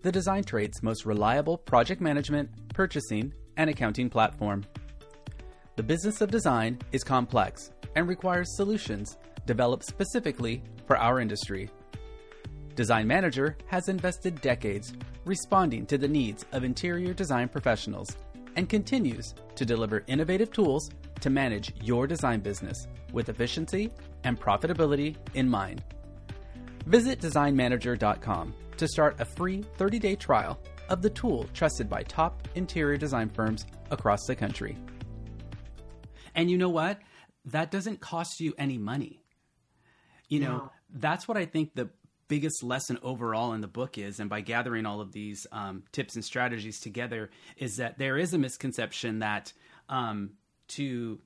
the 0.02 0.12
design 0.12 0.44
trade's 0.44 0.84
most 0.84 1.06
reliable 1.06 1.58
project 1.58 2.02
management, 2.02 2.50
purchasing, 2.74 3.34
and 3.56 3.70
accounting 3.70 4.10
platform. 4.10 4.66
The 5.78 5.84
business 5.84 6.20
of 6.20 6.30
design 6.30 6.80
is 6.92 7.06
complex 7.06 7.72
and 7.96 8.10
requires 8.10 8.58
solutions 8.58 9.18
developed 9.46 9.86
specifically 9.86 10.62
for 10.86 10.98
our 10.98 11.22
industry. 11.22 11.70
Design 12.76 13.08
Manager 13.08 13.56
has 13.68 13.88
invested 13.88 14.42
decades 14.42 14.94
responding 15.26 15.86
to 15.86 15.98
the 15.98 16.08
needs 16.08 16.46
of 16.52 16.64
interior 16.64 17.14
design 17.14 17.48
professionals 17.48 18.18
and 18.56 18.68
continues 18.68 19.36
to 19.56 19.66
deliver 19.66 20.04
innovative 20.08 20.52
tools 20.52 20.90
to 21.22 21.30
manage 21.30 21.74
your 21.82 22.08
design 22.08 22.40
business 22.40 22.88
with 23.12 23.30
efficiency 23.30 23.92
and 24.24 24.40
profitability 24.40 25.16
in 25.36 25.48
mind. 25.48 25.84
Visit 26.88 27.20
designmanager.com 27.20 28.54
to 28.78 28.88
start 28.88 29.20
a 29.20 29.26
free 29.26 29.64
30 29.78 30.00
day 30.00 30.16
trial 30.16 30.60
of 30.90 31.02
the 31.02 31.10
tool 31.10 31.48
trusted 31.54 31.90
by 31.90 32.04
top 32.04 32.48
interior 32.56 32.98
design 32.98 33.30
firms 33.30 33.66
across 33.92 34.26
the 34.26 34.36
country. 34.36 34.78
And 36.36 36.50
you 36.50 36.58
know 36.58 36.70
what? 36.70 37.00
That 37.46 37.72
doesn't 37.72 38.02
cost 38.02 38.40
you 38.40 38.54
any 38.58 38.78
money. 38.78 39.24
You 40.28 40.40
know, 40.40 40.58
no. 40.58 40.72
that's 40.90 41.28
what 41.28 41.38
I 41.38 41.46
think 41.46 41.76
the 41.76 41.90
biggest 42.34 42.64
lesson 42.64 42.98
overall 43.04 43.54
in 43.54 43.62
the 43.62 43.68
book 43.68 43.96
is, 43.96 44.20
and 44.20 44.28
by 44.28 44.42
gathering 44.42 44.88
all 44.88 45.00
of 45.00 45.12
these 45.12 45.46
um, 45.52 45.84
tips 45.92 46.16
and 46.16 46.26
strategies 46.26 46.80
together, 46.80 47.30
is 47.58 47.78
that 47.78 48.00
there 48.00 48.18
is 48.18 48.34
a 48.34 48.40
misconception 48.40 49.20
that 49.20 49.54
um, 49.88 50.32
to 50.68 51.20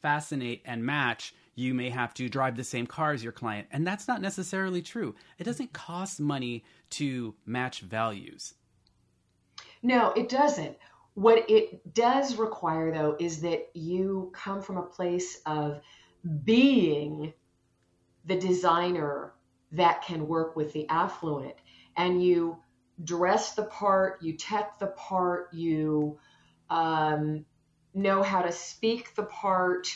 fascinate 0.00 0.62
and 0.64 0.82
match, 0.82 1.34
you 1.54 1.74
may 1.74 1.90
have 1.90 2.14
to 2.14 2.30
drive 2.30 2.56
the 2.56 2.64
same 2.64 2.86
car 2.86 3.12
as 3.12 3.22
your 3.22 3.30
client. 3.30 3.68
And 3.72 3.86
that's 3.86 4.08
not 4.08 4.22
necessarily 4.22 4.80
true. 4.80 5.14
It 5.38 5.44
doesn't 5.44 5.74
cost 5.74 6.18
money 6.18 6.64
to 6.92 7.34
match 7.44 7.82
values. 7.82 8.54
No, 9.82 10.12
it 10.12 10.30
doesn't. 10.30 10.78
What 11.12 11.44
it 11.50 11.92
does 11.92 12.36
require, 12.36 12.90
though, 12.90 13.16
is 13.20 13.42
that 13.42 13.68
you 13.74 14.32
come 14.32 14.62
from 14.62 14.78
a 14.78 14.82
place 14.82 15.42
of 15.44 15.82
being 16.42 17.34
the 18.24 18.36
designer 18.36 19.34
that 19.74 20.04
can 20.04 20.26
work 20.26 20.56
with 20.56 20.72
the 20.72 20.88
affluent 20.88 21.54
and 21.96 22.22
you 22.22 22.58
dress 23.02 23.54
the 23.54 23.64
part, 23.64 24.22
you 24.22 24.36
tech 24.36 24.78
the 24.78 24.86
part, 24.86 25.52
you 25.52 26.18
um, 26.70 27.44
know 27.92 28.22
how 28.22 28.42
to 28.42 28.52
speak 28.52 29.14
the 29.14 29.24
part 29.24 29.88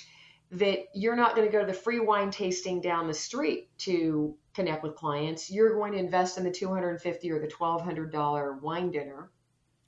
that 0.51 0.87
you're 0.95 1.17
not 1.17 1.37
going 1.37 1.47
to 1.47 1.53
go 1.53 1.61
to 1.61 1.67
the 1.67 1.79
free 1.79 2.01
wine 2.01 2.31
tasting 2.31 2.81
down 2.81 3.07
the 3.07 3.15
street 3.15 3.69
to 3.79 4.35
connect 4.55 4.83
with 4.83 4.97
clients. 4.97 5.51
You're 5.51 5.75
going 5.75 5.93
to 5.93 5.99
invest 5.99 6.39
in 6.39 6.45
the 6.45 6.51
250 6.51 7.31
or 7.31 7.39
the 7.39 7.49
$1200 7.49 8.61
wine 8.63 8.91
dinner. 8.91 9.31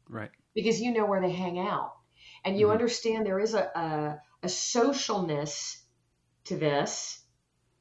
Right. 0.09 0.31
Because 0.55 0.81
you 0.81 0.93
know 0.93 1.07
where 1.07 1.21
they 1.21 1.33
hang 1.33 1.59
out. 1.59 1.95
And 2.45 2.59
you 2.59 2.67
mm-hmm. 2.67 2.73
understand 2.73 3.25
there 3.25 3.41
is 3.41 3.55
a, 3.55 3.63
a, 3.75 4.21
a 4.43 4.47
socialness 4.47 5.79
to 6.45 6.57
this 6.57 7.20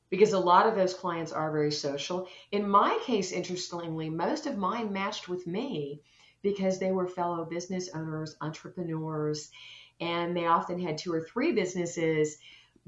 because 0.09 0.33
a 0.33 0.39
lot 0.39 0.65
of 0.65 0.75
those 0.75 0.93
clients 0.93 1.31
are 1.31 1.51
very 1.51 1.71
social. 1.71 2.27
In 2.51 2.67
my 2.67 2.99
case, 3.05 3.31
interestingly, 3.31 4.09
most 4.09 4.47
of 4.47 4.57
mine 4.57 4.91
matched 4.91 5.29
with 5.29 5.45
me 5.45 6.01
because 6.41 6.79
they 6.79 6.91
were 6.91 7.07
fellow 7.07 7.45
business 7.45 7.89
owners, 7.93 8.35
entrepreneurs, 8.41 9.51
and 9.99 10.35
they 10.35 10.45
often 10.45 10.79
had 10.79 10.97
two 10.97 11.13
or 11.13 11.21
three 11.21 11.51
businesses 11.51 12.37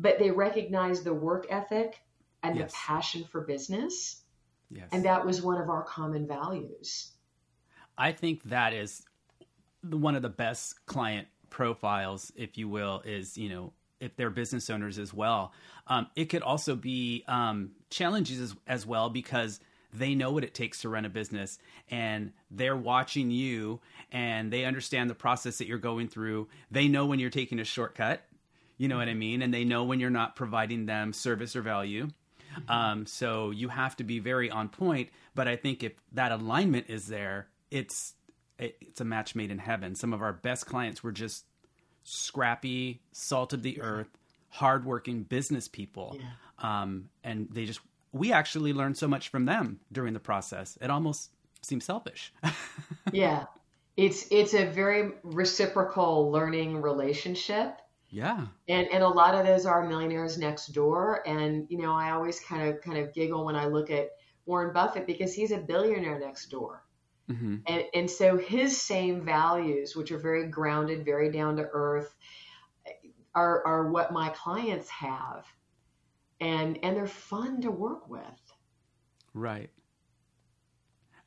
but 0.01 0.19
they 0.19 0.31
recognized 0.31 1.03
the 1.03 1.13
work 1.13 1.45
ethic 1.49 2.01
and 2.43 2.57
yes. 2.57 2.71
the 2.71 2.75
passion 2.75 3.23
for 3.31 3.41
business. 3.41 4.23
Yes. 4.71 4.89
And 4.91 5.05
that 5.05 5.25
was 5.25 5.41
one 5.41 5.61
of 5.61 5.69
our 5.69 5.83
common 5.83 6.27
values. 6.27 7.11
I 7.97 8.11
think 8.11 8.43
that 8.43 8.73
is 8.73 9.03
one 9.83 10.15
of 10.15 10.21
the 10.21 10.29
best 10.29 10.85
client 10.85 11.27
profiles, 11.49 12.31
if 12.35 12.57
you 12.57 12.67
will, 12.67 13.01
is, 13.05 13.37
you 13.37 13.49
know, 13.49 13.73
if 14.01 14.15
they're 14.17 14.29
business 14.29 14.69
owners 14.69 14.99
as 14.99 15.13
well. 15.13 15.53
Um, 15.87 16.07
it 16.15 16.25
could 16.25 16.41
also 16.41 16.75
be 16.75 17.23
um, 17.27 17.71
challenges 17.89 18.39
as, 18.39 18.55
as 18.67 18.85
well 18.85 19.09
because 19.09 19.59
they 19.93 20.15
know 20.15 20.31
what 20.31 20.43
it 20.43 20.53
takes 20.53 20.81
to 20.81 20.89
run 20.89 21.05
a 21.05 21.09
business 21.09 21.59
and 21.89 22.31
they're 22.49 22.77
watching 22.77 23.29
you 23.31 23.79
and 24.11 24.51
they 24.51 24.65
understand 24.65 25.09
the 25.09 25.15
process 25.15 25.57
that 25.57 25.67
you're 25.67 25.77
going 25.77 26.07
through. 26.07 26.47
They 26.69 26.87
know 26.87 27.05
when 27.05 27.19
you're 27.19 27.29
taking 27.29 27.59
a 27.59 27.65
shortcut 27.65 28.21
you 28.81 28.87
know 28.87 28.97
what 28.97 29.09
I 29.09 29.13
mean? 29.13 29.43
And 29.43 29.53
they 29.53 29.63
know 29.63 29.83
when 29.83 29.99
you're 29.99 30.09
not 30.09 30.35
providing 30.35 30.87
them 30.87 31.13
service 31.13 31.55
or 31.55 31.61
value. 31.61 32.07
Um, 32.67 33.05
so 33.05 33.51
you 33.51 33.69
have 33.69 33.95
to 33.97 34.03
be 34.03 34.17
very 34.17 34.49
on 34.49 34.69
point. 34.69 35.09
But 35.35 35.47
I 35.47 35.55
think 35.55 35.83
if 35.83 35.91
that 36.13 36.31
alignment 36.31 36.87
is 36.89 37.05
there, 37.05 37.49
it's 37.69 38.15
it's 38.57 38.99
a 38.99 39.05
match 39.05 39.35
made 39.35 39.51
in 39.51 39.59
heaven. 39.59 39.93
Some 39.93 40.13
of 40.13 40.23
our 40.23 40.33
best 40.33 40.65
clients 40.65 41.03
were 41.03 41.11
just 41.11 41.45
scrappy, 42.03 43.01
salt 43.11 43.53
of 43.53 43.63
the 43.63 43.81
earth, 43.81 44.09
hardworking 44.49 45.23
business 45.23 45.67
people, 45.67 46.17
yeah. 46.19 46.81
um, 46.81 47.09
and 47.23 47.47
they 47.51 47.65
just 47.65 47.79
we 48.11 48.31
actually 48.33 48.73
learned 48.73 48.97
so 48.97 49.07
much 49.07 49.29
from 49.29 49.45
them 49.45 49.79
during 49.91 50.13
the 50.13 50.19
process. 50.19 50.77
It 50.81 50.89
almost 50.89 51.31
seems 51.61 51.85
selfish. 51.85 52.33
yeah, 53.13 53.45
it's 53.97 54.27
it's 54.31 54.53
a 54.53 54.65
very 54.65 55.11
reciprocal 55.23 56.31
learning 56.31 56.81
relationship 56.81 57.81
yeah. 58.11 58.45
And 58.67 58.87
and 58.91 59.03
a 59.03 59.07
lot 59.07 59.33
of 59.35 59.45
those 59.45 59.65
are 59.65 59.87
millionaires 59.87 60.37
next 60.37 60.67
door. 60.67 61.25
And 61.25 61.65
you 61.69 61.77
know, 61.77 61.93
I 61.93 62.11
always 62.11 62.39
kind 62.41 62.69
of 62.69 62.81
kind 62.81 62.97
of 62.97 63.13
giggle 63.13 63.45
when 63.45 63.55
I 63.55 63.65
look 63.65 63.89
at 63.89 64.09
Warren 64.45 64.73
Buffett 64.73 65.07
because 65.07 65.33
he's 65.33 65.51
a 65.51 65.57
billionaire 65.57 66.19
next 66.19 66.47
door. 66.47 66.83
Mm-hmm. 67.29 67.57
And 67.67 67.83
and 67.93 68.09
so 68.09 68.37
his 68.37 68.79
same 68.79 69.21
values, 69.21 69.95
which 69.95 70.11
are 70.11 70.17
very 70.17 70.47
grounded, 70.47 71.05
very 71.05 71.31
down 71.31 71.57
to 71.57 71.69
earth, 71.71 72.13
are 73.35 73.65
are 73.65 73.91
what 73.91 74.11
my 74.11 74.29
clients 74.29 74.89
have. 74.89 75.45
And 76.39 76.79
and 76.83 76.95
they're 76.95 77.07
fun 77.07 77.61
to 77.61 77.71
work 77.71 78.09
with. 78.09 78.23
Right. 79.33 79.69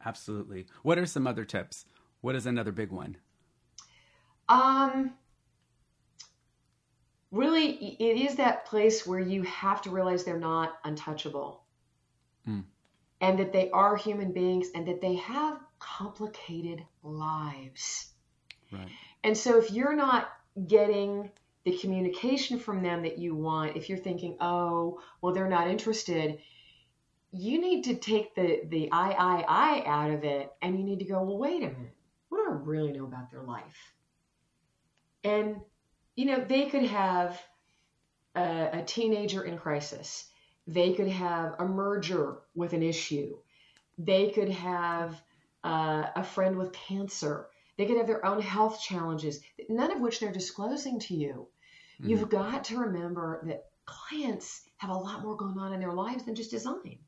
Absolutely. 0.05 0.67
What 0.83 0.99
are 0.99 1.07
some 1.07 1.27
other 1.27 1.45
tips? 1.45 1.87
What 2.21 2.35
is 2.35 2.47
another 2.47 2.73
big 2.73 2.91
one? 2.91 3.17
Um 4.49 5.15
really 7.35 7.97
it 7.99 8.17
is 8.17 8.37
that 8.37 8.65
place 8.65 9.05
where 9.05 9.21
you 9.21 9.43
have 9.43 9.83
to 9.83 9.91
realize 9.91 10.23
they're 10.23 10.39
not 10.39 10.75
untouchable 10.85 11.65
mm. 12.49 12.63
and 13.21 13.39
that 13.39 13.53
they 13.53 13.69
are 13.71 13.97
human 13.97 14.33
beings 14.33 14.69
and 14.75 14.87
that 14.87 15.01
they 15.01 15.17
have 15.17 15.59
complicated 15.85 16.83
lives 17.03 18.15
Right. 18.75 18.89
And 19.23 19.37
so 19.37 19.59
if 19.59 19.71
you're 19.71 19.97
not 19.97 20.29
getting 20.67 21.31
the 21.65 21.77
communication 21.79 22.59
from 22.59 22.83
them 22.83 23.03
that 23.03 23.19
you 23.19 23.35
want, 23.35 23.77
if 23.77 23.89
you're 23.89 23.99
thinking, 23.99 24.37
oh, 24.41 25.01
well, 25.21 25.33
they're 25.33 25.49
not 25.49 25.69
interested, 25.69 26.39
you 27.33 27.61
need 27.61 27.85
to 27.85 27.95
take 27.97 28.35
the 28.35 28.61
the 28.69 28.91
I 28.93 29.11
I 29.11 29.45
I 29.49 29.85
out 29.87 30.11
of 30.11 30.25
it, 30.25 30.53
and 30.63 30.79
you 30.79 30.85
need 30.85 31.01
to 31.01 31.05
go, 31.05 31.23
well, 31.23 31.39
wait 31.39 31.63
a 31.63 31.67
minute, 31.67 31.97
what 32.29 32.39
do 32.39 32.51
I 32.51 32.55
really 32.55 32.93
know 32.93 33.05
about 33.05 33.31
their 33.31 33.43
life? 33.43 33.93
And 35.25 35.61
you 36.15 36.27
know, 36.27 36.45
they 36.47 36.67
could 36.67 36.85
have 36.85 37.41
a, 38.37 38.69
a 38.75 38.83
teenager 38.83 39.43
in 39.43 39.59
crisis. 39.59 40.27
They 40.67 40.95
could 40.95 41.09
have 41.09 41.57
a 41.59 41.65
merger 41.65 42.39
with 42.55 42.73
an 42.73 42.83
issue. 42.83 43.37
They 43.99 44.31
could 44.31 44.49
have 44.49 45.21
uh, 45.65 46.11
a 46.15 46.23
friend 46.23 46.57
with 46.57 46.73
cancer. 46.73 47.49
They 47.77 47.87
could 47.87 47.97
have 47.97 48.07
their 48.07 48.25
own 48.25 48.41
health 48.41 48.81
challenges, 48.81 49.41
none 49.69 49.91
of 49.91 50.01
which 50.01 50.21
they're 50.21 50.31
disclosing 50.31 51.01
to 51.01 51.15
you. 51.15 51.49
Mm-hmm. 52.01 52.11
You've 52.11 52.29
got 52.29 52.65
to 52.65 52.79
remember 52.79 53.41
that 53.47 53.67
clients 53.87 54.69
have 54.77 54.91
a 54.91 54.95
lot 54.95 55.23
more 55.23 55.37
going 55.37 55.59
on 55.59 55.73
in 55.73 55.81
their 55.81 55.93
lives 55.93 56.25
than 56.25 56.35
just 56.35 56.51
design. 56.51 56.99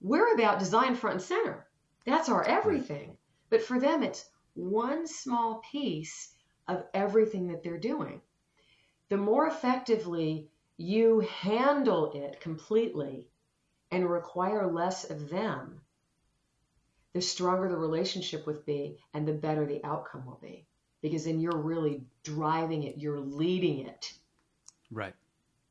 We're 0.00 0.34
about 0.34 0.58
design 0.58 0.96
front 0.96 1.14
and 1.14 1.22
center. 1.22 1.66
That's 2.04 2.28
our 2.28 2.42
everything. 2.42 3.16
But 3.50 3.62
for 3.62 3.78
them, 3.78 4.02
it's 4.02 4.28
one 4.54 5.06
small 5.06 5.62
piece 5.70 6.32
of 6.66 6.84
everything 6.94 7.48
that 7.48 7.62
they're 7.62 7.78
doing. 7.78 8.20
The 9.10 9.16
more 9.16 9.46
effectively 9.46 10.48
you 10.76 11.20
handle 11.20 12.12
it 12.12 12.40
completely 12.40 13.28
and 13.90 14.10
require 14.10 14.66
less 14.66 15.08
of 15.08 15.28
them, 15.30 15.80
the 17.14 17.22
stronger 17.22 17.68
the 17.68 17.76
relationship 17.76 18.46
will 18.46 18.60
be 18.66 18.98
and 19.14 19.26
the 19.26 19.32
better 19.32 19.64
the 19.64 19.82
outcome 19.84 20.26
will 20.26 20.38
be. 20.42 20.66
Because 21.00 21.24
then 21.24 21.40
you're 21.40 21.56
really 21.56 22.02
driving 22.22 22.82
it, 22.82 22.98
you're 22.98 23.20
leading 23.20 23.86
it. 23.86 24.12
Right. 24.90 25.14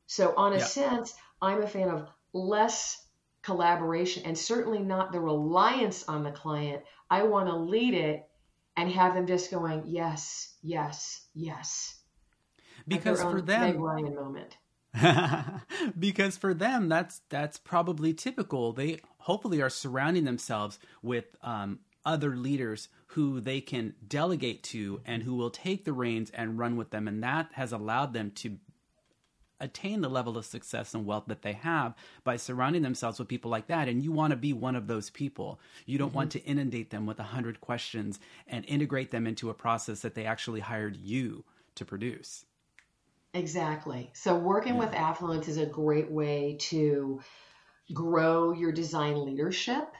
So, 0.06 0.34
on 0.36 0.52
a 0.52 0.58
yeah. 0.58 0.64
sense, 0.64 1.14
I'm 1.40 1.62
a 1.62 1.66
fan 1.66 1.88
of 1.88 2.08
less 2.32 3.06
collaboration 3.42 4.22
and 4.24 4.36
certainly 4.36 4.78
not 4.78 5.12
the 5.12 5.20
reliance 5.20 6.08
on 6.08 6.24
the 6.24 6.30
client. 6.30 6.82
I 7.10 7.24
want 7.24 7.48
to 7.48 7.56
lead 7.56 7.94
it 7.94 8.26
and 8.76 8.90
have 8.90 9.14
them 9.14 9.26
just 9.26 9.50
going, 9.50 9.84
yes, 9.86 10.54
yes, 10.62 11.26
yes. 11.34 12.00
Because 12.88 13.22
for 13.22 13.40
them, 13.40 13.60
Meg 13.60 13.80
Ryan 13.80 14.14
moment. 14.14 14.56
because 15.98 16.36
for 16.36 16.54
them 16.54 16.88
that's 16.88 17.22
that's 17.28 17.58
probably 17.58 18.14
typical. 18.14 18.72
They 18.72 19.00
hopefully 19.18 19.60
are 19.60 19.70
surrounding 19.70 20.24
themselves 20.24 20.78
with 21.02 21.36
um, 21.42 21.80
other 22.04 22.36
leaders 22.36 22.88
who 23.08 23.40
they 23.40 23.60
can 23.60 23.94
delegate 24.06 24.62
to 24.62 25.00
and 25.06 25.22
who 25.22 25.34
will 25.34 25.50
take 25.50 25.84
the 25.84 25.92
reins 25.92 26.30
and 26.34 26.58
run 26.58 26.76
with 26.76 26.90
them. 26.90 27.08
And 27.08 27.22
that 27.22 27.50
has 27.52 27.72
allowed 27.72 28.12
them 28.12 28.30
to 28.36 28.58
attain 29.60 30.00
the 30.00 30.08
level 30.08 30.36
of 30.36 30.44
success 30.44 30.94
and 30.94 31.06
wealth 31.06 31.24
that 31.28 31.42
they 31.42 31.52
have 31.52 31.94
by 32.24 32.36
surrounding 32.36 32.82
themselves 32.82 33.18
with 33.18 33.28
people 33.28 33.50
like 33.50 33.68
that. 33.68 33.88
And 33.88 34.02
you 34.02 34.12
want 34.12 34.32
to 34.32 34.36
be 34.36 34.52
one 34.52 34.76
of 34.76 34.86
those 34.86 35.10
people. 35.10 35.60
You 35.86 35.96
don't 35.96 36.08
mm-hmm. 36.08 36.16
want 36.16 36.32
to 36.32 36.44
inundate 36.44 36.90
them 36.90 37.06
with 37.06 37.18
a 37.18 37.24
hundred 37.24 37.60
questions 37.60 38.18
and 38.46 38.64
integrate 38.66 39.10
them 39.10 39.26
into 39.26 39.48
a 39.48 39.54
process 39.54 40.00
that 40.00 40.14
they 40.14 40.26
actually 40.26 40.60
hired 40.60 40.96
you 40.96 41.44
to 41.76 41.84
produce 41.84 42.44
Exactly. 43.34 44.10
So 44.14 44.38
working 44.38 44.74
yeah. 44.74 44.80
with 44.80 44.94
affluence 44.94 45.48
is 45.48 45.58
a 45.58 45.66
great 45.66 46.10
way 46.10 46.56
to 46.60 47.20
grow 47.92 48.52
your 48.52 48.72
design 48.72 49.26
leadership 49.26 49.92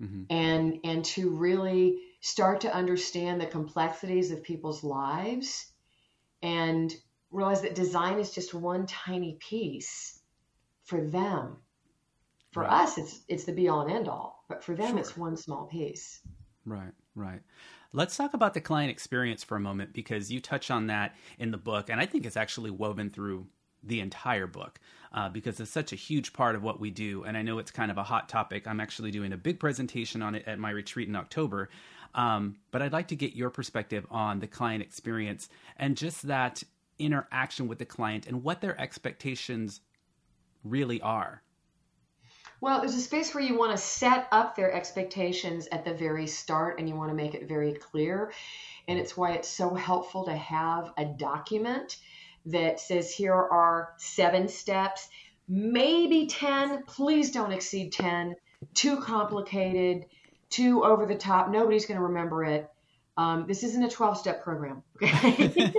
mm-hmm. 0.00 0.24
and 0.30 0.78
and 0.84 1.04
to 1.04 1.30
really 1.30 1.98
start 2.20 2.60
to 2.60 2.74
understand 2.74 3.40
the 3.40 3.46
complexities 3.46 4.30
of 4.30 4.42
people's 4.42 4.84
lives 4.84 5.72
and 6.42 6.94
realize 7.30 7.62
that 7.62 7.74
design 7.74 8.18
is 8.18 8.32
just 8.32 8.52
one 8.54 8.86
tiny 8.86 9.38
piece 9.40 10.20
for 10.84 11.00
them. 11.00 11.56
For 12.52 12.62
right. 12.62 12.82
us 12.82 12.98
it's 12.98 13.20
it's 13.28 13.44
the 13.44 13.52
be 13.52 13.68
all 13.68 13.80
and 13.80 13.90
end 13.90 14.08
all, 14.08 14.44
but 14.46 14.62
for 14.62 14.74
them 14.74 14.90
sure. 14.90 14.98
it's 14.98 15.16
one 15.16 15.38
small 15.38 15.64
piece. 15.66 16.20
Right, 16.66 16.92
right. 17.14 17.40
Let's 17.92 18.16
talk 18.16 18.34
about 18.34 18.52
the 18.52 18.60
client 18.60 18.90
experience 18.90 19.42
for 19.42 19.56
a 19.56 19.60
moment 19.60 19.94
because 19.94 20.30
you 20.30 20.40
touch 20.40 20.70
on 20.70 20.88
that 20.88 21.14
in 21.38 21.50
the 21.50 21.56
book, 21.56 21.88
and 21.88 22.00
I 22.00 22.06
think 22.06 22.26
it's 22.26 22.36
actually 22.36 22.70
woven 22.70 23.08
through 23.08 23.46
the 23.82 24.00
entire 24.00 24.46
book 24.46 24.78
uh, 25.12 25.28
because 25.30 25.58
it's 25.58 25.70
such 25.70 25.92
a 25.92 25.96
huge 25.96 26.32
part 26.32 26.54
of 26.54 26.62
what 26.62 26.80
we 26.80 26.90
do. 26.90 27.24
And 27.24 27.36
I 27.36 27.42
know 27.42 27.58
it's 27.58 27.70
kind 27.70 27.90
of 27.90 27.96
a 27.96 28.02
hot 28.02 28.28
topic. 28.28 28.66
I'm 28.66 28.80
actually 28.80 29.10
doing 29.10 29.32
a 29.32 29.38
big 29.38 29.58
presentation 29.58 30.20
on 30.20 30.34
it 30.34 30.44
at 30.46 30.58
my 30.58 30.70
retreat 30.70 31.08
in 31.08 31.16
October. 31.16 31.70
Um, 32.14 32.56
but 32.72 32.82
I'd 32.82 32.92
like 32.92 33.08
to 33.08 33.16
get 33.16 33.34
your 33.36 33.50
perspective 33.50 34.06
on 34.10 34.40
the 34.40 34.46
client 34.46 34.82
experience 34.82 35.48
and 35.76 35.96
just 35.96 36.26
that 36.26 36.62
interaction 36.98 37.68
with 37.68 37.78
the 37.78 37.84
client 37.86 38.26
and 38.26 38.42
what 38.42 38.60
their 38.60 38.78
expectations 38.80 39.80
really 40.64 41.00
are. 41.00 41.42
Well, 42.60 42.80
there's 42.80 42.94
a 42.94 43.00
space 43.00 43.34
where 43.34 43.44
you 43.44 43.56
want 43.56 43.72
to 43.72 43.78
set 43.78 44.26
up 44.32 44.56
their 44.56 44.72
expectations 44.72 45.68
at 45.70 45.84
the 45.84 45.94
very 45.94 46.26
start 46.26 46.78
and 46.78 46.88
you 46.88 46.96
want 46.96 47.10
to 47.10 47.14
make 47.14 47.34
it 47.34 47.48
very 47.48 47.74
clear. 47.74 48.32
And 48.88 48.98
it's 48.98 49.16
why 49.16 49.32
it's 49.32 49.48
so 49.48 49.74
helpful 49.74 50.24
to 50.24 50.34
have 50.34 50.92
a 50.96 51.04
document 51.04 51.98
that 52.46 52.80
says 52.80 53.12
here 53.12 53.34
are 53.34 53.90
seven 53.98 54.48
steps, 54.48 55.08
maybe 55.48 56.26
10. 56.26 56.84
Please 56.84 57.30
don't 57.30 57.52
exceed 57.52 57.92
10. 57.92 58.34
Too 58.74 59.00
complicated, 59.00 60.06
too 60.50 60.84
over 60.84 61.06
the 61.06 61.14
top. 61.14 61.50
Nobody's 61.50 61.86
going 61.86 61.98
to 61.98 62.06
remember 62.06 62.44
it. 62.44 62.68
Um, 63.16 63.46
this 63.46 63.62
isn't 63.64 63.82
a 63.82 63.88
12 63.88 64.18
step 64.18 64.42
program. 64.42 64.82
Okay? 65.02 65.72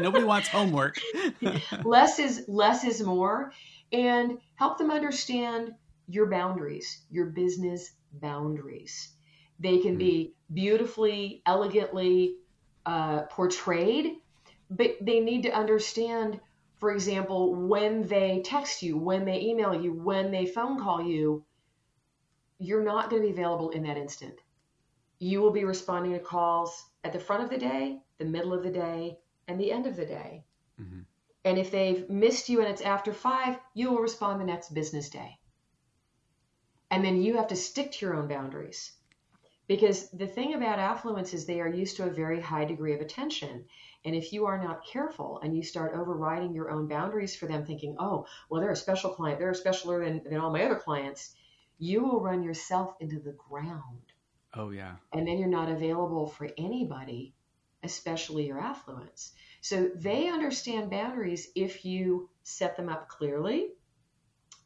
Nobody 0.00 0.24
wants 0.24 0.48
homework. 0.48 0.98
less 1.84 2.18
is 2.18 2.44
less 2.46 2.84
is 2.84 3.02
more 3.02 3.52
and 3.92 4.38
help 4.56 4.76
them 4.78 4.90
understand 4.90 5.74
your 6.08 6.30
boundaries, 6.30 7.02
your 7.10 7.26
business 7.26 7.92
boundaries. 8.12 9.12
They 9.58 9.78
can 9.78 9.96
be 9.96 10.34
beautifully, 10.52 11.42
elegantly 11.46 12.36
uh, 12.84 13.22
portrayed, 13.22 14.16
but 14.70 14.96
they 15.00 15.20
need 15.20 15.42
to 15.44 15.50
understand, 15.50 16.40
for 16.78 16.92
example, 16.92 17.54
when 17.54 18.06
they 18.06 18.42
text 18.44 18.82
you, 18.82 18.98
when 18.98 19.24
they 19.24 19.40
email 19.40 19.74
you, 19.74 19.92
when 19.92 20.30
they 20.30 20.46
phone 20.46 20.80
call 20.80 21.02
you, 21.02 21.44
you're 22.58 22.84
not 22.84 23.10
going 23.10 23.22
to 23.22 23.28
be 23.28 23.32
available 23.32 23.70
in 23.70 23.82
that 23.84 23.96
instant. 23.96 24.34
You 25.18 25.40
will 25.40 25.52
be 25.52 25.64
responding 25.64 26.12
to 26.12 26.18
calls 26.18 26.84
at 27.04 27.12
the 27.12 27.18
front 27.18 27.42
of 27.42 27.50
the 27.50 27.58
day, 27.58 28.00
the 28.18 28.24
middle 28.24 28.52
of 28.52 28.62
the 28.62 28.70
day, 28.70 29.18
and 29.48 29.58
the 29.58 29.72
end 29.72 29.86
of 29.86 29.96
the 29.96 30.06
day. 30.06 30.44
Mm-hmm. 30.80 31.00
And 31.44 31.58
if 31.58 31.70
they've 31.70 32.08
missed 32.10 32.48
you 32.48 32.60
and 32.60 32.68
it's 32.68 32.82
after 32.82 33.12
five, 33.12 33.58
you 33.74 33.90
will 33.90 34.00
respond 34.00 34.40
the 34.40 34.44
next 34.44 34.74
business 34.74 35.08
day. 35.08 35.38
And 36.90 37.04
then 37.04 37.20
you 37.20 37.36
have 37.36 37.48
to 37.48 37.56
stick 37.56 37.92
to 37.92 38.06
your 38.06 38.14
own 38.14 38.28
boundaries. 38.28 38.92
Because 39.66 40.08
the 40.10 40.28
thing 40.28 40.54
about 40.54 40.78
affluence 40.78 41.34
is 41.34 41.44
they 41.44 41.60
are 41.60 41.68
used 41.68 41.96
to 41.96 42.04
a 42.04 42.10
very 42.10 42.40
high 42.40 42.64
degree 42.64 42.94
of 42.94 43.00
attention. 43.00 43.64
And 44.04 44.14
if 44.14 44.32
you 44.32 44.46
are 44.46 44.62
not 44.62 44.86
careful 44.86 45.40
and 45.42 45.56
you 45.56 45.64
start 45.64 45.96
overriding 45.96 46.54
your 46.54 46.70
own 46.70 46.86
boundaries 46.86 47.34
for 47.34 47.46
them, 47.46 47.66
thinking, 47.66 47.96
oh, 47.98 48.26
well, 48.48 48.60
they're 48.60 48.70
a 48.70 48.76
special 48.76 49.10
client, 49.10 49.40
they're 49.40 49.52
specialer 49.52 50.04
than, 50.04 50.22
than 50.22 50.38
all 50.38 50.52
my 50.52 50.62
other 50.62 50.76
clients, 50.76 51.34
you 51.78 52.04
will 52.04 52.20
run 52.20 52.44
yourself 52.44 52.94
into 53.00 53.18
the 53.18 53.32
ground. 53.32 54.12
Oh, 54.54 54.70
yeah. 54.70 54.94
And 55.12 55.26
then 55.26 55.38
you're 55.38 55.48
not 55.48 55.68
available 55.68 56.28
for 56.28 56.48
anybody, 56.56 57.34
especially 57.82 58.46
your 58.46 58.60
affluence. 58.60 59.32
So 59.60 59.90
they 59.96 60.28
understand 60.28 60.90
boundaries 60.90 61.48
if 61.56 61.84
you 61.84 62.30
set 62.44 62.76
them 62.76 62.88
up 62.88 63.08
clearly 63.08 63.70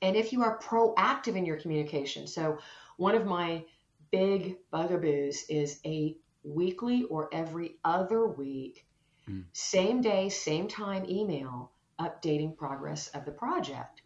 and 0.02 0.16
if 0.16 0.32
you 0.32 0.42
are 0.42 0.58
proactive 0.58 1.36
in 1.36 1.46
your 1.46 1.56
communication. 1.56 2.26
So, 2.26 2.58
one 2.96 3.14
of 3.14 3.26
my 3.26 3.64
big 4.10 4.56
bugaboos 4.72 5.44
is 5.48 5.80
a 5.84 6.16
weekly 6.42 7.04
or 7.04 7.28
every 7.32 7.76
other 7.84 8.26
week, 8.26 8.86
mm. 9.28 9.44
same 9.52 10.00
day, 10.00 10.28
same 10.28 10.68
time 10.68 11.04
email 11.08 11.72
updating 11.98 12.56
progress 12.56 13.08
of 13.08 13.24
the 13.24 13.30
project. 13.30 14.02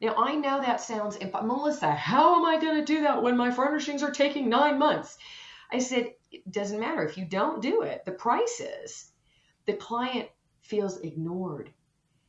Now, 0.00 0.16
I 0.16 0.34
know 0.34 0.60
that 0.60 0.80
sounds, 0.80 1.16
imp- 1.16 1.44
Melissa, 1.44 1.92
how 1.92 2.36
am 2.36 2.44
I 2.44 2.60
going 2.60 2.78
to 2.78 2.84
do 2.84 3.02
that 3.02 3.22
when 3.22 3.36
my 3.36 3.52
furnishings 3.52 4.02
are 4.02 4.10
taking 4.10 4.48
nine 4.48 4.78
months? 4.78 5.16
I 5.70 5.78
said, 5.78 6.14
it 6.32 6.50
doesn't 6.50 6.80
matter. 6.80 7.04
If 7.04 7.16
you 7.16 7.24
don't 7.24 7.62
do 7.62 7.82
it, 7.82 8.04
the 8.04 8.12
price 8.12 8.60
is. 8.60 9.12
The 9.66 9.74
client 9.74 10.28
feels 10.62 10.98
ignored. 10.98 11.70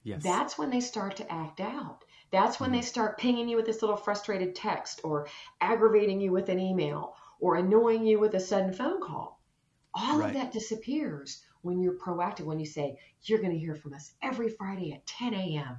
Yes. 0.03 0.21
That's 0.21 0.57
when 0.57 0.69
they 0.69 0.81
start 0.81 1.15
to 1.17 1.31
act 1.31 1.59
out. 1.59 2.03
That's 2.33 2.59
when 2.59 2.71
they 2.71 2.79
mm-hmm. 2.79 2.85
start 2.85 3.19
pinging 3.19 3.47
you 3.47 3.57
with 3.57 3.67
this 3.67 3.83
little 3.83 3.95
frustrated 3.95 4.55
text 4.55 5.01
or 5.03 5.27
aggravating 5.61 6.19
you 6.19 6.31
with 6.31 6.49
an 6.49 6.59
email 6.59 7.15
or 7.39 7.57
annoying 7.57 8.07
you 8.07 8.19
with 8.19 8.33
a 8.33 8.39
sudden 8.39 8.73
phone 8.73 8.99
call. 9.03 9.39
All 9.93 10.17
right. 10.17 10.29
of 10.29 10.33
that 10.33 10.51
disappears 10.51 11.43
when 11.61 11.79
you're 11.79 11.93
proactive, 11.93 12.45
when 12.45 12.59
you 12.59 12.65
say, 12.65 12.97
You're 13.21 13.37
going 13.37 13.51
to 13.51 13.59
hear 13.59 13.75
from 13.75 13.93
us 13.93 14.11
every 14.19 14.49
Friday 14.49 14.93
at 14.93 15.05
10 15.05 15.35
a.m. 15.35 15.77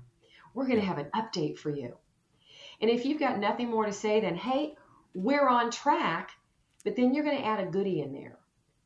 We're 0.55 0.69
going 0.69 0.79
to 0.79 0.87
have 0.87 0.99
an 0.99 1.11
update 1.13 1.59
for 1.59 1.71
you. 1.71 1.97
And 2.81 2.89
if 2.89 3.05
you've 3.05 3.19
got 3.19 3.41
nothing 3.41 3.69
more 3.69 3.87
to 3.87 3.93
say 3.93 4.21
than, 4.21 4.37
Hey, 4.37 4.77
we're 5.13 5.49
on 5.49 5.73
track, 5.73 6.31
but 6.85 6.95
then 6.95 7.15
you're 7.15 7.25
going 7.25 7.39
to 7.39 7.47
add 7.47 7.67
a 7.67 7.71
goodie 7.71 8.01
in 8.01 8.13
there. 8.13 8.39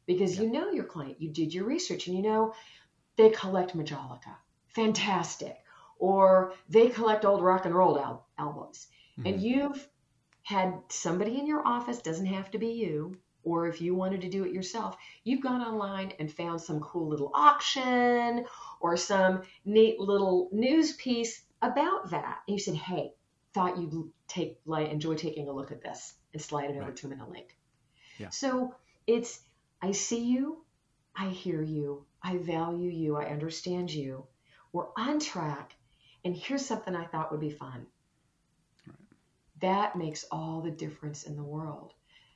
because 0.06 0.36
yeah. 0.36 0.44
you 0.44 0.52
know 0.52 0.70
your 0.70 0.84
client, 0.84 1.20
you 1.20 1.28
did 1.28 1.52
your 1.52 1.66
research, 1.66 2.06
and 2.06 2.16
you 2.16 2.22
know 2.22 2.54
they 3.16 3.28
collect 3.28 3.76
Majolica. 3.76 4.34
Fantastic. 4.68 5.58
Or 5.98 6.54
they 6.68 6.88
collect 6.88 7.24
old 7.24 7.42
rock 7.42 7.64
and 7.64 7.74
roll 7.74 7.98
al- 7.98 8.26
albums. 8.38 8.86
Mm-hmm. 9.18 9.26
And 9.26 9.42
you've 9.42 9.88
had 10.42 10.74
somebody 10.88 11.38
in 11.38 11.46
your 11.46 11.66
office, 11.66 12.00
doesn't 12.00 12.26
have 12.26 12.50
to 12.52 12.58
be 12.58 12.68
you, 12.68 13.18
or 13.42 13.66
if 13.66 13.80
you 13.80 13.94
wanted 13.94 14.20
to 14.22 14.28
do 14.28 14.44
it 14.44 14.52
yourself, 14.52 14.96
you've 15.24 15.42
gone 15.42 15.60
online 15.60 16.12
and 16.18 16.32
found 16.32 16.60
some 16.60 16.80
cool 16.80 17.08
little 17.08 17.30
auction 17.34 18.44
or 18.80 18.96
some 18.96 19.42
neat 19.64 19.98
little 19.98 20.48
news 20.52 20.92
piece 20.94 21.42
about 21.62 22.10
that. 22.10 22.38
And 22.46 22.56
you 22.56 22.62
said, 22.62 22.74
hey, 22.74 23.12
thought 23.54 23.78
you'd 23.78 24.10
take 24.26 24.58
like 24.66 24.90
enjoy 24.90 25.14
taking 25.14 25.48
a 25.48 25.52
look 25.52 25.72
at 25.72 25.82
this 25.82 26.14
and 26.32 26.42
slide 26.42 26.70
it 26.70 26.76
over 26.76 26.92
to 26.92 27.02
them 27.02 27.12
in 27.12 27.20
a 27.20 27.28
link. 27.28 27.56
Yeah. 28.18 28.28
So 28.30 28.74
it's 29.06 29.40
I 29.80 29.92
see 29.92 30.24
you, 30.24 30.64
I 31.16 31.28
hear 31.28 31.62
you, 31.62 32.04
I 32.22 32.36
value 32.38 32.90
you, 32.90 33.16
I 33.16 33.26
understand 33.26 33.90
you. 33.90 34.26
We're 34.72 34.88
on 34.96 35.18
track. 35.20 35.74
And 36.24 36.36
here's 36.36 36.64
something 36.64 36.94
I 36.94 37.06
thought 37.06 37.30
would 37.30 37.40
be 37.40 37.50
fun. 37.50 37.86
Right. 38.86 38.96
That 39.60 39.96
makes 39.96 40.24
all 40.30 40.60
the 40.60 40.70
difference 40.70 41.24
in 41.24 41.36
the 41.36 41.44
world. 41.44 41.92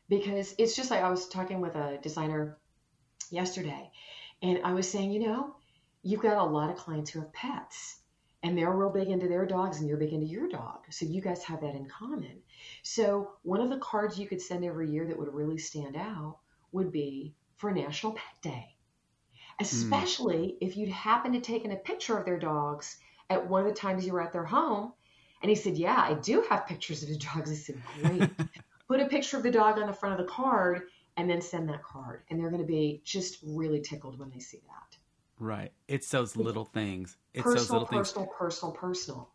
Because 0.09 0.55
it's 0.59 0.77
just 0.77 0.90
like 0.90 1.03
I 1.03 1.11
was 1.11 1.29
talking 1.29 1.61
with 1.61 1.75
a 1.75 1.99
designer 2.03 2.59
yesterday, 3.31 3.90
and 4.42 4.61
I 4.64 4.75
was 4.75 4.90
saying, 4.90 5.12
you 5.12 5.21
know, 5.21 5.57
you've 6.03 6.21
got 6.21 6.37
a 6.37 6.51
lot 6.51 6.71
of 6.71 6.77
clients 6.77 7.11
who 7.11 7.21
have 7.21 7.33
pets 7.33 8.01
and 8.42 8.59
they're 8.59 8.73
real 8.73 8.90
big 8.90 9.09
into 9.09 9.29
their 9.29 9.47
dogs 9.47 9.79
and 9.79 9.88
you're 9.88 9.97
big 9.97 10.12
into 10.12 10.27
your 10.27 10.49
dog. 10.49 10.81
So 10.90 11.07
you 11.07 11.21
guys 11.21 11.45
have 11.45 11.61
that 11.61 11.77
in 11.77 11.87
common. 11.87 12.42
So 12.83 13.33
one 13.42 13.61
of 13.61 13.71
the 13.71 13.79
cards 13.79 14.18
you 14.18 14.27
could 14.27 14.42
send 14.42 14.64
every 14.64 14.90
year 14.90 15.07
that 15.07 15.18
would 15.18 15.33
really 15.33 15.59
stand 15.59 15.97
out 15.97 16.38
would 16.73 16.90
be 16.90 17.35
for 17.57 17.71
National 17.71 18.12
Pet 18.14 18.42
Day. 18.42 18.77
Especially 19.61 20.49
mm. 20.49 20.57
if 20.61 20.77
you'd 20.77 20.88
happen 20.88 21.33
to 21.33 21.40
taken 21.40 21.71
a 21.71 21.77
picture 21.77 22.18
of 22.18 22.25
their 22.25 22.38
dogs 22.38 22.97
at 23.33 23.49
one 23.49 23.62
of 23.62 23.68
the 23.68 23.75
times 23.75 24.07
you 24.07 24.12
were 24.12 24.23
at 24.23 24.33
their 24.33 24.45
home. 24.45 24.92
And 25.42 25.51
he 25.51 25.57
said, 25.57 25.77
Yeah, 25.77 25.97
I 25.97 26.14
do 26.14 26.45
have 26.49 26.66
pictures 26.66 27.03
of 27.03 27.09
the 27.09 27.16
dogs. 27.16 27.51
I 27.51 27.55
said, 27.55 27.83
Great. 28.01 28.31
Put 28.88 29.01
a 29.01 29.07
picture 29.07 29.37
of 29.37 29.42
the 29.42 29.51
dog 29.51 29.79
on 29.79 29.87
the 29.87 29.92
front 29.92 30.21
of 30.21 30.27
the 30.27 30.31
card 30.31 30.83
and 31.16 31.29
then 31.29 31.40
send 31.40 31.68
that 31.68 31.83
card. 31.83 32.23
And 32.31 32.38
they're 32.38 32.51
going 32.51 32.62
to 32.62 32.66
be 32.66 33.01
just 33.05 33.38
really 33.42 33.81
tickled 33.81 34.18
when 34.18 34.31
they 34.31 34.38
see 34.38 34.61
that. 34.66 34.97
Right. 35.38 35.73
It's 35.88 36.09
those 36.11 36.37
little 36.37 36.64
things. 36.64 37.16
It's 37.35 37.42
personal, 37.42 37.59
those 37.59 37.71
little 37.71 37.87
personal, 37.87 38.01
things. 38.01 38.09
Personal, 38.12 38.73
personal, 38.73 38.73
personal. 38.73 39.29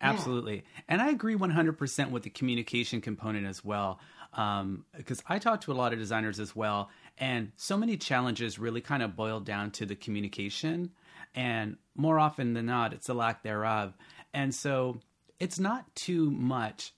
Absolutely. 0.00 0.56
Yeah. 0.56 0.82
And 0.88 1.02
I 1.02 1.10
agree 1.10 1.36
100% 1.36 2.10
with 2.10 2.22
the 2.22 2.30
communication 2.30 3.00
component 3.00 3.46
as 3.46 3.64
well. 3.64 4.00
Because 4.32 5.18
um, 5.20 5.24
I 5.28 5.38
talk 5.38 5.60
to 5.62 5.72
a 5.72 5.74
lot 5.74 5.92
of 5.92 5.98
designers 5.98 6.40
as 6.40 6.54
well. 6.54 6.90
And 7.18 7.52
so 7.56 7.76
many 7.76 7.96
challenges 7.96 8.58
really 8.58 8.80
kind 8.80 9.02
of 9.02 9.16
boil 9.16 9.40
down 9.40 9.70
to 9.72 9.86
the 9.86 9.94
communication. 9.94 10.90
And 11.34 11.76
more 11.94 12.18
often 12.18 12.54
than 12.54 12.66
not, 12.66 12.92
it's 12.92 13.08
a 13.08 13.14
lack 13.14 13.42
thereof. 13.42 13.94
And 14.32 14.54
so 14.54 15.00
it's 15.38 15.58
not 15.58 15.94
too 15.94 16.30
much 16.30 16.92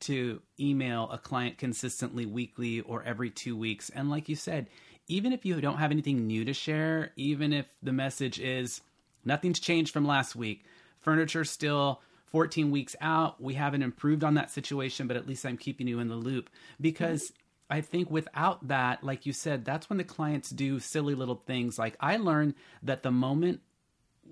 to 0.00 0.40
email 0.58 1.08
a 1.12 1.18
client 1.18 1.58
consistently 1.58 2.26
weekly 2.26 2.80
or 2.80 3.02
every 3.04 3.30
two 3.30 3.56
weeks. 3.56 3.90
And 3.90 4.10
like 4.10 4.28
you 4.28 4.36
said, 4.36 4.66
even 5.08 5.32
if 5.32 5.44
you 5.44 5.60
don't 5.60 5.78
have 5.78 5.90
anything 5.90 6.26
new 6.26 6.44
to 6.44 6.52
share, 6.52 7.12
even 7.16 7.52
if 7.52 7.66
the 7.82 7.92
message 7.92 8.40
is 8.40 8.80
nothing's 9.24 9.60
changed 9.60 9.92
from 9.92 10.06
last 10.06 10.34
week, 10.34 10.64
furniture 11.00 11.44
still 11.44 12.00
14 12.26 12.70
weeks 12.70 12.96
out, 13.00 13.40
we 13.40 13.54
haven't 13.54 13.82
improved 13.82 14.24
on 14.24 14.34
that 14.34 14.50
situation, 14.50 15.06
but 15.06 15.16
at 15.16 15.28
least 15.28 15.44
I'm 15.44 15.58
keeping 15.58 15.86
you 15.86 16.00
in 16.00 16.08
the 16.08 16.16
loop 16.16 16.50
because 16.80 17.32
I 17.70 17.80
think 17.80 18.10
without 18.10 18.68
that, 18.68 19.04
like 19.04 19.24
you 19.26 19.32
said, 19.32 19.64
that's 19.64 19.88
when 19.88 19.98
the 19.98 20.04
clients 20.04 20.50
do 20.50 20.80
silly 20.80 21.14
little 21.14 21.42
things. 21.46 21.78
Like 21.78 21.96
I 22.00 22.16
learned 22.16 22.54
that 22.82 23.02
the 23.02 23.10
moment 23.10 23.60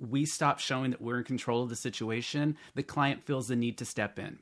we 0.00 0.24
stop 0.24 0.58
showing 0.58 0.90
that 0.90 1.02
we're 1.02 1.18
in 1.18 1.24
control 1.24 1.62
of 1.62 1.68
the 1.68 1.76
situation, 1.76 2.56
the 2.74 2.82
client 2.82 3.22
feels 3.24 3.48
the 3.48 3.56
need 3.56 3.78
to 3.78 3.84
step 3.84 4.18
in. 4.18 4.38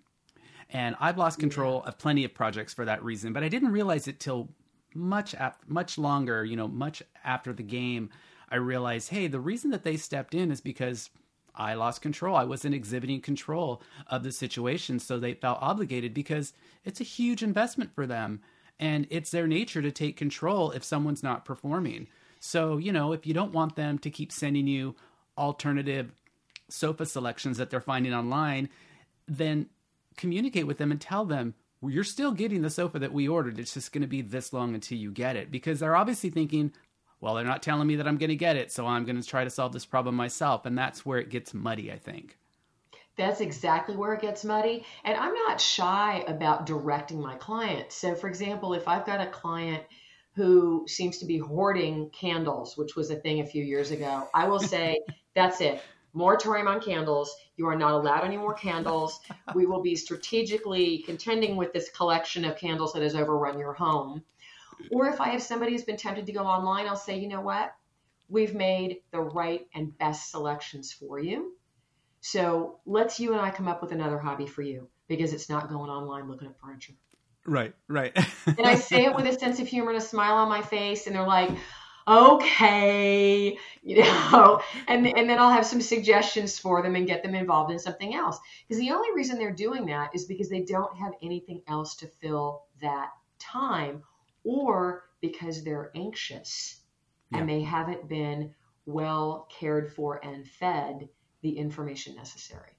And 0.70 0.96
I've 1.00 1.18
lost 1.18 1.38
control 1.38 1.82
of 1.84 1.98
plenty 1.98 2.24
of 2.24 2.34
projects 2.34 2.74
for 2.74 2.84
that 2.84 3.02
reason, 3.02 3.32
but 3.32 3.42
I 3.42 3.48
didn't 3.48 3.72
realize 3.72 4.06
it 4.06 4.20
till 4.20 4.48
much 4.94 5.34
ap- 5.34 5.62
much 5.66 5.98
longer, 5.98 6.44
you 6.44 6.56
know, 6.56 6.68
much 6.68 7.02
after 7.24 7.52
the 7.52 7.62
game, 7.62 8.10
I 8.50 8.56
realized, 8.56 9.10
hey, 9.10 9.26
the 9.26 9.40
reason 9.40 9.70
that 9.70 9.84
they 9.84 9.96
stepped 9.96 10.34
in 10.34 10.50
is 10.50 10.60
because 10.60 11.10
I 11.54 11.74
lost 11.74 12.02
control. 12.02 12.36
I 12.36 12.44
wasn't 12.44 12.74
exhibiting 12.74 13.20
control 13.20 13.82
of 14.06 14.22
the 14.22 14.32
situation, 14.32 14.98
so 14.98 15.18
they 15.18 15.34
felt 15.34 15.58
obligated 15.60 16.14
because 16.14 16.52
it's 16.84 17.00
a 17.00 17.04
huge 17.04 17.42
investment 17.42 17.94
for 17.94 18.06
them 18.06 18.40
and 18.78 19.06
it's 19.10 19.30
their 19.30 19.46
nature 19.46 19.82
to 19.82 19.90
take 19.90 20.16
control 20.16 20.70
if 20.70 20.84
someone's 20.84 21.22
not 21.22 21.44
performing. 21.44 22.06
So, 22.40 22.76
you 22.76 22.92
know, 22.92 23.12
if 23.12 23.26
you 23.26 23.34
don't 23.34 23.52
want 23.52 23.74
them 23.74 23.98
to 23.98 24.10
keep 24.10 24.30
sending 24.30 24.68
you 24.68 24.94
alternative 25.38 26.12
sofa 26.68 27.06
selections 27.06 27.56
that 27.58 27.70
they're 27.70 27.80
finding 27.80 28.12
online, 28.12 28.68
then 29.26 29.66
communicate 30.16 30.66
with 30.66 30.78
them 30.78 30.90
and 30.90 31.00
tell 31.00 31.24
them 31.24 31.54
you're 31.82 32.04
still 32.04 32.32
getting 32.32 32.62
the 32.62 32.70
sofa 32.70 32.98
that 32.98 33.12
we 33.12 33.28
ordered. 33.28 33.58
It's 33.58 33.74
just 33.74 33.92
going 33.92 34.02
to 34.02 34.08
be 34.08 34.20
this 34.20 34.52
long 34.52 34.74
until 34.74 34.98
you 34.98 35.12
get 35.12 35.36
it 35.36 35.50
because 35.50 35.80
they're 35.80 35.96
obviously 35.96 36.30
thinking, 36.30 36.72
well, 37.20 37.34
they're 37.34 37.44
not 37.44 37.62
telling 37.62 37.86
me 37.86 37.96
that 37.96 38.08
I'm 38.08 38.18
going 38.18 38.30
to 38.30 38.36
get 38.36 38.56
it, 38.56 38.72
so 38.72 38.86
I'm 38.86 39.04
going 39.04 39.20
to 39.20 39.26
try 39.26 39.44
to 39.44 39.50
solve 39.50 39.72
this 39.72 39.86
problem 39.86 40.14
myself. 40.14 40.66
And 40.66 40.76
that's 40.76 41.06
where 41.06 41.18
it 41.18 41.30
gets 41.30 41.54
muddy, 41.54 41.92
I 41.92 41.98
think. 41.98 42.36
That's 43.16 43.40
exactly 43.40 43.96
where 43.96 44.12
it 44.14 44.20
gets 44.20 44.44
muddy. 44.44 44.84
And 45.04 45.16
I'm 45.16 45.34
not 45.34 45.60
shy 45.60 46.24
about 46.28 46.66
directing 46.66 47.20
my 47.20 47.34
clients. 47.36 47.96
So, 47.96 48.14
for 48.14 48.28
example, 48.28 48.74
if 48.74 48.86
I've 48.86 49.06
got 49.06 49.20
a 49.20 49.26
client 49.26 49.82
who 50.34 50.84
seems 50.86 51.18
to 51.18 51.26
be 51.26 51.38
hoarding 51.38 52.10
candles, 52.10 52.76
which 52.76 52.94
was 52.94 53.10
a 53.10 53.16
thing 53.16 53.40
a 53.40 53.46
few 53.46 53.64
years 53.64 53.90
ago, 53.90 54.28
I 54.32 54.46
will 54.46 54.60
say, 54.60 55.00
that's 55.38 55.60
it 55.60 55.80
moratorium 56.18 56.68
on 56.68 56.80
candles. 56.80 57.34
You 57.56 57.66
are 57.68 57.76
not 57.76 57.92
allowed 57.92 58.24
any 58.24 58.36
more 58.36 58.54
candles. 58.54 59.20
We 59.54 59.64
will 59.64 59.80
be 59.80 59.96
strategically 59.96 60.98
contending 60.98 61.56
with 61.56 61.72
this 61.72 61.88
collection 61.90 62.44
of 62.44 62.58
candles 62.58 62.92
that 62.92 63.02
has 63.02 63.14
overrun 63.14 63.58
your 63.58 63.72
home. 63.72 64.22
Or 64.92 65.06
if 65.06 65.20
I 65.20 65.28
have 65.30 65.42
somebody 65.42 65.72
who's 65.72 65.84
been 65.84 65.96
tempted 65.96 66.26
to 66.26 66.32
go 66.32 66.42
online, 66.42 66.86
I'll 66.86 66.96
say, 66.96 67.18
you 67.18 67.28
know 67.28 67.40
what? 67.40 67.74
We've 68.28 68.54
made 68.54 68.98
the 69.10 69.20
right 69.20 69.66
and 69.74 69.96
best 69.96 70.30
selections 70.30 70.92
for 70.92 71.18
you. 71.18 71.54
So 72.20 72.80
let's 72.84 73.18
you 73.18 73.32
and 73.32 73.40
I 73.40 73.50
come 73.50 73.68
up 73.68 73.80
with 73.80 73.92
another 73.92 74.18
hobby 74.18 74.46
for 74.46 74.62
you 74.62 74.88
because 75.08 75.32
it's 75.32 75.48
not 75.48 75.70
going 75.70 75.90
online 75.90 76.28
looking 76.28 76.46
at 76.46 76.60
furniture. 76.60 76.92
Right, 77.46 77.74
right. 77.88 78.12
and 78.46 78.66
I 78.66 78.74
say 78.74 79.06
it 79.06 79.14
with 79.16 79.26
a 79.26 79.38
sense 79.38 79.60
of 79.60 79.66
humor 79.66 79.90
and 79.90 79.98
a 79.98 80.04
smile 80.04 80.34
on 80.34 80.50
my 80.50 80.60
face, 80.60 81.06
and 81.06 81.16
they're 81.16 81.26
like, 81.26 81.50
okay, 82.08 83.58
you 83.82 84.02
know, 84.02 84.62
and, 84.86 85.06
and 85.06 85.28
then 85.28 85.38
I'll 85.38 85.50
have 85.50 85.66
some 85.66 85.80
suggestions 85.80 86.58
for 86.58 86.82
them 86.82 86.96
and 86.96 87.06
get 87.06 87.22
them 87.22 87.34
involved 87.34 87.70
in 87.70 87.78
something 87.78 88.14
else. 88.14 88.38
Because 88.66 88.80
the 88.80 88.90
only 88.90 89.08
reason 89.14 89.38
they're 89.38 89.52
doing 89.52 89.86
that 89.86 90.10
is 90.14 90.24
because 90.24 90.48
they 90.48 90.62
don't 90.62 90.96
have 90.96 91.12
anything 91.22 91.62
else 91.68 91.96
to 91.96 92.06
fill 92.06 92.62
that 92.80 93.10
time 93.38 94.02
or 94.44 95.04
because 95.20 95.62
they're 95.62 95.90
anxious 95.94 96.80
yeah. 97.30 97.38
and 97.38 97.48
they 97.48 97.60
haven't 97.60 98.08
been 98.08 98.54
well 98.86 99.46
cared 99.50 99.92
for 99.92 100.24
and 100.24 100.46
fed 100.46 101.08
the 101.42 101.58
information 101.58 102.16
necessary. 102.16 102.70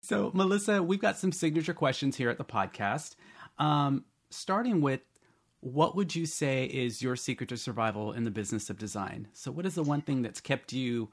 So, 0.00 0.30
Melissa, 0.34 0.82
we've 0.82 1.00
got 1.00 1.16
some 1.16 1.32
signature 1.32 1.74
questions 1.74 2.16
here 2.16 2.28
at 2.30 2.38
the 2.38 2.44
podcast. 2.44 3.16
Um, 3.58 4.04
starting 4.30 4.80
with 4.80 5.00
what 5.64 5.96
would 5.96 6.14
you 6.14 6.26
say 6.26 6.66
is 6.66 7.00
your 7.00 7.16
secret 7.16 7.48
to 7.48 7.56
survival 7.56 8.12
in 8.12 8.24
the 8.24 8.30
business 8.30 8.68
of 8.68 8.76
design? 8.76 9.28
So, 9.32 9.50
what 9.50 9.64
is 9.64 9.74
the 9.74 9.82
one 9.82 10.02
thing 10.02 10.20
that's 10.20 10.40
kept 10.40 10.74
you 10.74 11.08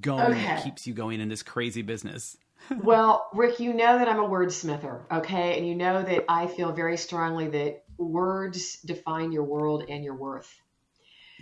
going, 0.00 0.32
okay. 0.32 0.42
that 0.42 0.64
keeps 0.64 0.86
you 0.86 0.94
going 0.94 1.20
in 1.20 1.28
this 1.28 1.42
crazy 1.42 1.82
business? 1.82 2.38
well, 2.82 3.28
Rick, 3.34 3.60
you 3.60 3.74
know 3.74 3.98
that 3.98 4.08
I'm 4.08 4.18
a 4.18 4.26
wordsmither, 4.26 5.02
okay? 5.12 5.58
And 5.58 5.68
you 5.68 5.74
know 5.74 6.02
that 6.02 6.24
I 6.30 6.46
feel 6.46 6.72
very 6.72 6.96
strongly 6.96 7.48
that 7.48 7.84
words 7.98 8.80
define 8.80 9.32
your 9.32 9.44
world 9.44 9.84
and 9.86 10.02
your 10.02 10.14
worth. 10.14 10.50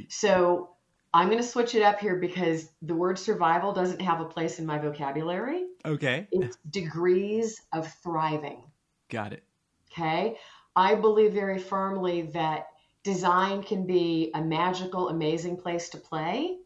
So, 0.09 0.71
I'm 1.15 1.29
going 1.29 1.39
to 1.39 1.49
switch 1.49 1.77
it 1.77 1.83
up 1.83 2.01
here 2.01 2.17
because 2.17 2.69
the 2.83 2.95
word 2.95 3.21
survival 3.21 3.73
doesn't 3.73 4.03
have 4.03 4.21
a 4.21 4.25
place 4.25 4.59
in 4.59 4.67
my 4.67 4.79
vocabulary. 4.79 5.65
Okay. 5.85 6.27
It's 6.33 6.59
degrees 6.69 7.63
of 7.73 7.91
thriving. 8.03 8.65
Got 9.09 9.33
it. 9.33 9.45
Okay. 9.93 10.37
I 10.79 10.95
believe 10.95 11.33
very 11.33 11.59
firmly 11.59 12.23
that 12.35 12.69
design 13.03 13.65
can 13.65 13.85
be 13.85 14.31
a 14.33 14.41
magical, 14.41 15.09
amazing 15.09 15.57
place 15.57 15.89
to 15.89 15.99
play, 15.99 16.57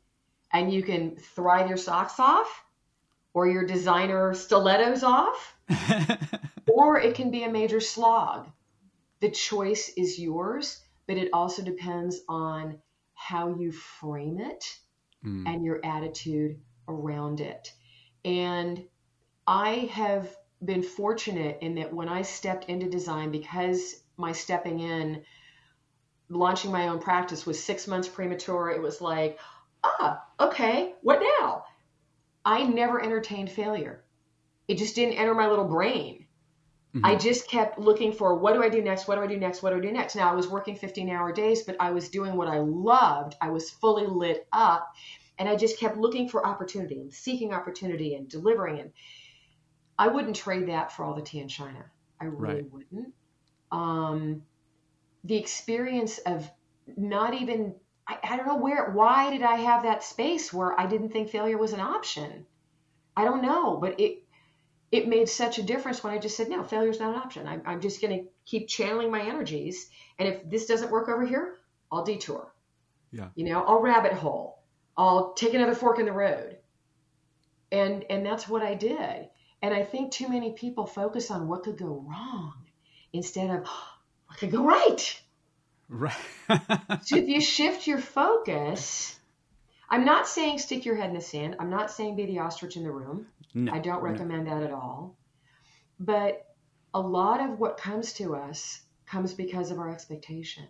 and 0.53 0.71
you 0.71 0.83
can 0.83 1.17
thrive 1.17 1.67
your 1.67 1.79
socks 1.79 2.21
off 2.21 2.63
or 3.33 3.49
your 3.49 3.65
designer 3.65 4.35
stilettos 4.35 5.03
off, 5.03 5.57
or 6.69 7.01
it 7.01 7.15
can 7.15 7.31
be 7.31 7.45
a 7.45 7.51
major 7.51 7.81
slog. 7.81 8.51
The 9.21 9.31
choice 9.31 9.91
is 9.97 10.19
yours, 10.19 10.83
but 11.07 11.17
it 11.17 11.31
also 11.33 11.63
depends 11.63 12.21
on 12.29 12.83
how 13.15 13.55
you 13.55 13.73
frame 13.73 14.39
it 14.39 14.79
mm. 15.25 15.47
and 15.47 15.65
your 15.65 15.81
attitude 15.83 16.61
around 16.87 17.41
it. 17.41 17.73
And 18.27 18.85
I 19.47 19.89
have 19.93 20.37
been 20.65 20.83
fortunate 20.83 21.59
in 21.61 21.75
that 21.77 21.93
when 21.93 22.09
I 22.09 22.23
stepped 22.23 22.67
into 22.67 22.89
design, 22.89 23.31
because 23.31 24.03
my 24.17 24.33
stepping 24.33 24.81
in 24.81 25.23
launching 26.29 26.73
my 26.73 26.89
own 26.89 26.99
practice 26.99 27.45
was 27.47 27.63
six 27.63 27.87
months 27.87 28.09
premature. 28.09 28.71
It 28.71 28.83
was 28.83 29.01
like, 29.01 29.39
ah, 29.85 30.23
okay, 30.41 30.95
what 31.03 31.23
now? 31.41 31.65
I 32.45 32.65
never 32.65 33.03
entertained 33.03 33.51
failure. 33.51 34.05
It 34.69 34.79
just 34.79 34.95
didn't 34.95 35.15
enter 35.15 35.35
my 35.35 35.49
little 35.49 35.67
brain. 35.67 36.27
Mm-hmm. 36.95 37.07
I 37.07 37.17
just 37.17 37.49
kept 37.49 37.79
looking 37.79 38.13
for 38.13 38.35
what 38.35 38.55
do 38.55 38.63
I 38.63 38.69
do 38.69 38.83
next? 38.83 39.09
What 39.09 39.17
do 39.17 39.23
I 39.23 39.27
do 39.27 39.39
next? 39.39 39.63
What 39.63 39.71
do 39.71 39.77
I 39.77 39.81
do 39.81 39.93
next? 39.93 40.15
Now 40.15 40.31
I 40.31 40.35
was 40.35 40.49
working 40.49 40.77
15 40.77 41.09
hour 41.09 41.33
days, 41.33 41.63
but 41.63 41.77
I 41.81 41.91
was 41.91 42.11
doing 42.11 42.37
what 42.37 42.49
I 42.49 42.59
loved. 42.59 43.35
I 43.41 43.51
was 43.51 43.71
fully 43.71 44.07
lit 44.07 44.47
up 44.53 44.93
and 45.39 45.49
I 45.49 45.57
just 45.57 45.79
kept 45.79 45.97
looking 45.97 46.29
for 46.29 46.47
opportunity 46.47 47.01
and 47.01 47.13
seeking 47.13 47.55
opportunity 47.55 48.15
and 48.15 48.29
delivering 48.29 48.79
it. 48.79 48.93
I 49.99 50.09
wouldn't 50.09 50.36
trade 50.36 50.68
that 50.68 50.93
for 50.93 51.05
all 51.05 51.14
the 51.14 51.22
tea 51.22 51.40
in 51.40 51.49
China. 51.49 51.84
I 52.20 52.26
really 52.26 52.62
right. 52.62 52.72
wouldn't. 52.72 53.14
Um, 53.70 54.43
the 55.24 55.36
experience 55.36 56.18
of 56.18 56.51
not 56.97 57.34
even 57.34 57.74
I, 58.07 58.18
I 58.22 58.36
don't 58.36 58.47
know 58.47 58.57
where 58.57 58.90
why 58.90 59.30
did 59.30 59.43
I 59.43 59.57
have 59.57 59.84
that 59.84 60.03
space 60.03 60.53
where 60.53 60.78
I 60.78 60.86
didn't 60.86 61.11
think 61.11 61.30
failure 61.30 61.59
was 61.59 61.72
an 61.72 61.80
option. 61.80 62.47
I 63.16 63.24
don't 63.24 63.43
know, 63.43 63.76
but 63.76 64.01
it 64.01 64.22
it 64.93 65.09
made 65.09 65.28
such 65.28 65.59
a 65.59 65.62
difference 65.62 66.05
when 66.05 66.12
I 66.12 66.18
just 66.18 66.36
said, 66.36 66.51
no, 66.51 66.62
failure's 66.62 67.01
not 67.01 67.14
an 67.14 67.20
option. 67.20 67.49
I'm, 67.49 67.62
I'm 67.64 67.80
just 67.80 68.03
going 68.03 68.18
to 68.18 68.28
keep 68.45 68.68
channeling 68.68 69.11
my 69.11 69.22
energies. 69.22 69.88
And 70.18 70.28
if 70.28 70.49
this 70.51 70.66
doesn't 70.66 70.90
work 70.90 71.09
over 71.09 71.26
here, 71.26 71.57
I'll 71.90 72.05
detour. 72.05 72.53
Yeah. 73.11 73.28
You 73.34 73.47
know, 73.47 73.64
I'll 73.64 73.80
rabbit 73.80 74.12
hole. 74.12 74.62
I'll 74.95 75.32
take 75.32 75.55
another 75.55 75.74
fork 75.74 75.99
in 75.99 76.05
the 76.05 76.12
road. 76.12 76.59
And, 77.72 78.05
and 78.11 78.24
that's 78.24 78.47
what 78.47 78.62
I 78.62 78.74
did. 78.74 79.28
And 79.63 79.73
I 79.73 79.85
think 79.85 80.11
too 80.11 80.29
many 80.29 80.53
people 80.53 80.87
focus 80.87 81.31
on 81.31 81.47
what 81.47 81.63
could 81.63 81.79
go 81.79 82.05
wrong 82.09 82.55
instead 83.13 83.51
of 83.51 83.67
what 84.27 84.39
could 84.39 84.51
go 84.51 84.65
right. 84.65 85.23
Right. 85.89 86.17
so 87.03 87.17
if 87.17 87.29
you 87.29 87.41
shift 87.41 87.87
your 87.87 87.99
focus, 87.99 89.19
I'm 89.89 90.05
not 90.05 90.27
saying 90.27 90.59
stick 90.59 90.85
your 90.85 90.97
head 90.97 91.11
in 91.11 91.15
the 91.15 91.21
sand. 91.21 91.57
I'm 91.61 91.71
not 91.71 91.91
saying 91.91 92.17
be 92.17 92.27
the 92.27 92.41
ostrich 92.41 92.77
in 92.77 92.83
the 92.83 92.91
room. 92.91 93.27
No, 93.55 93.73
I 93.73 93.79
don't 93.79 94.03
recommend 94.03 94.47
no. 94.47 94.55
that 94.55 94.67
at 94.67 94.73
all. 94.73 95.17
But 96.01 96.47
a 96.95 97.01
lot 97.01 97.41
of 97.41 97.59
what 97.59 97.77
comes 97.77 98.15
to 98.15 98.35
us 98.35 98.81
comes 99.07 99.35
because 99.35 99.71
of 99.71 99.79
our 99.79 99.91
expectation. 99.91 100.67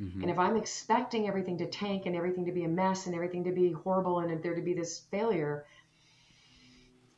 Mm-hmm. 0.00 0.22
And 0.22 0.30
if 0.30 0.38
I'm 0.38 0.56
expecting 0.56 1.28
everything 1.28 1.58
to 1.58 1.66
tank 1.66 2.06
and 2.06 2.16
everything 2.16 2.46
to 2.46 2.52
be 2.52 2.64
a 2.64 2.68
mess 2.68 3.06
and 3.06 3.14
everything 3.14 3.44
to 3.44 3.52
be 3.52 3.72
horrible 3.72 4.20
and 4.20 4.42
there 4.42 4.54
to 4.54 4.62
be 4.62 4.74
this 4.74 5.00
failure, 5.10 5.66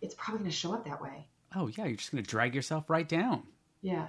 it's 0.01 0.15
probably 0.15 0.41
going 0.41 0.51
to 0.51 0.57
show 0.57 0.73
up 0.73 0.87
that 0.87 1.01
way. 1.01 1.29
Oh, 1.55 1.69
yeah. 1.69 1.87
You're 1.87 1.97
just 1.97 2.13
going 2.13 2.23
to 2.23 2.29
drag 2.31 2.55
yourself 2.55 2.91
right 2.91 3.09
down. 3.09 3.45
Yeah. 3.83 4.09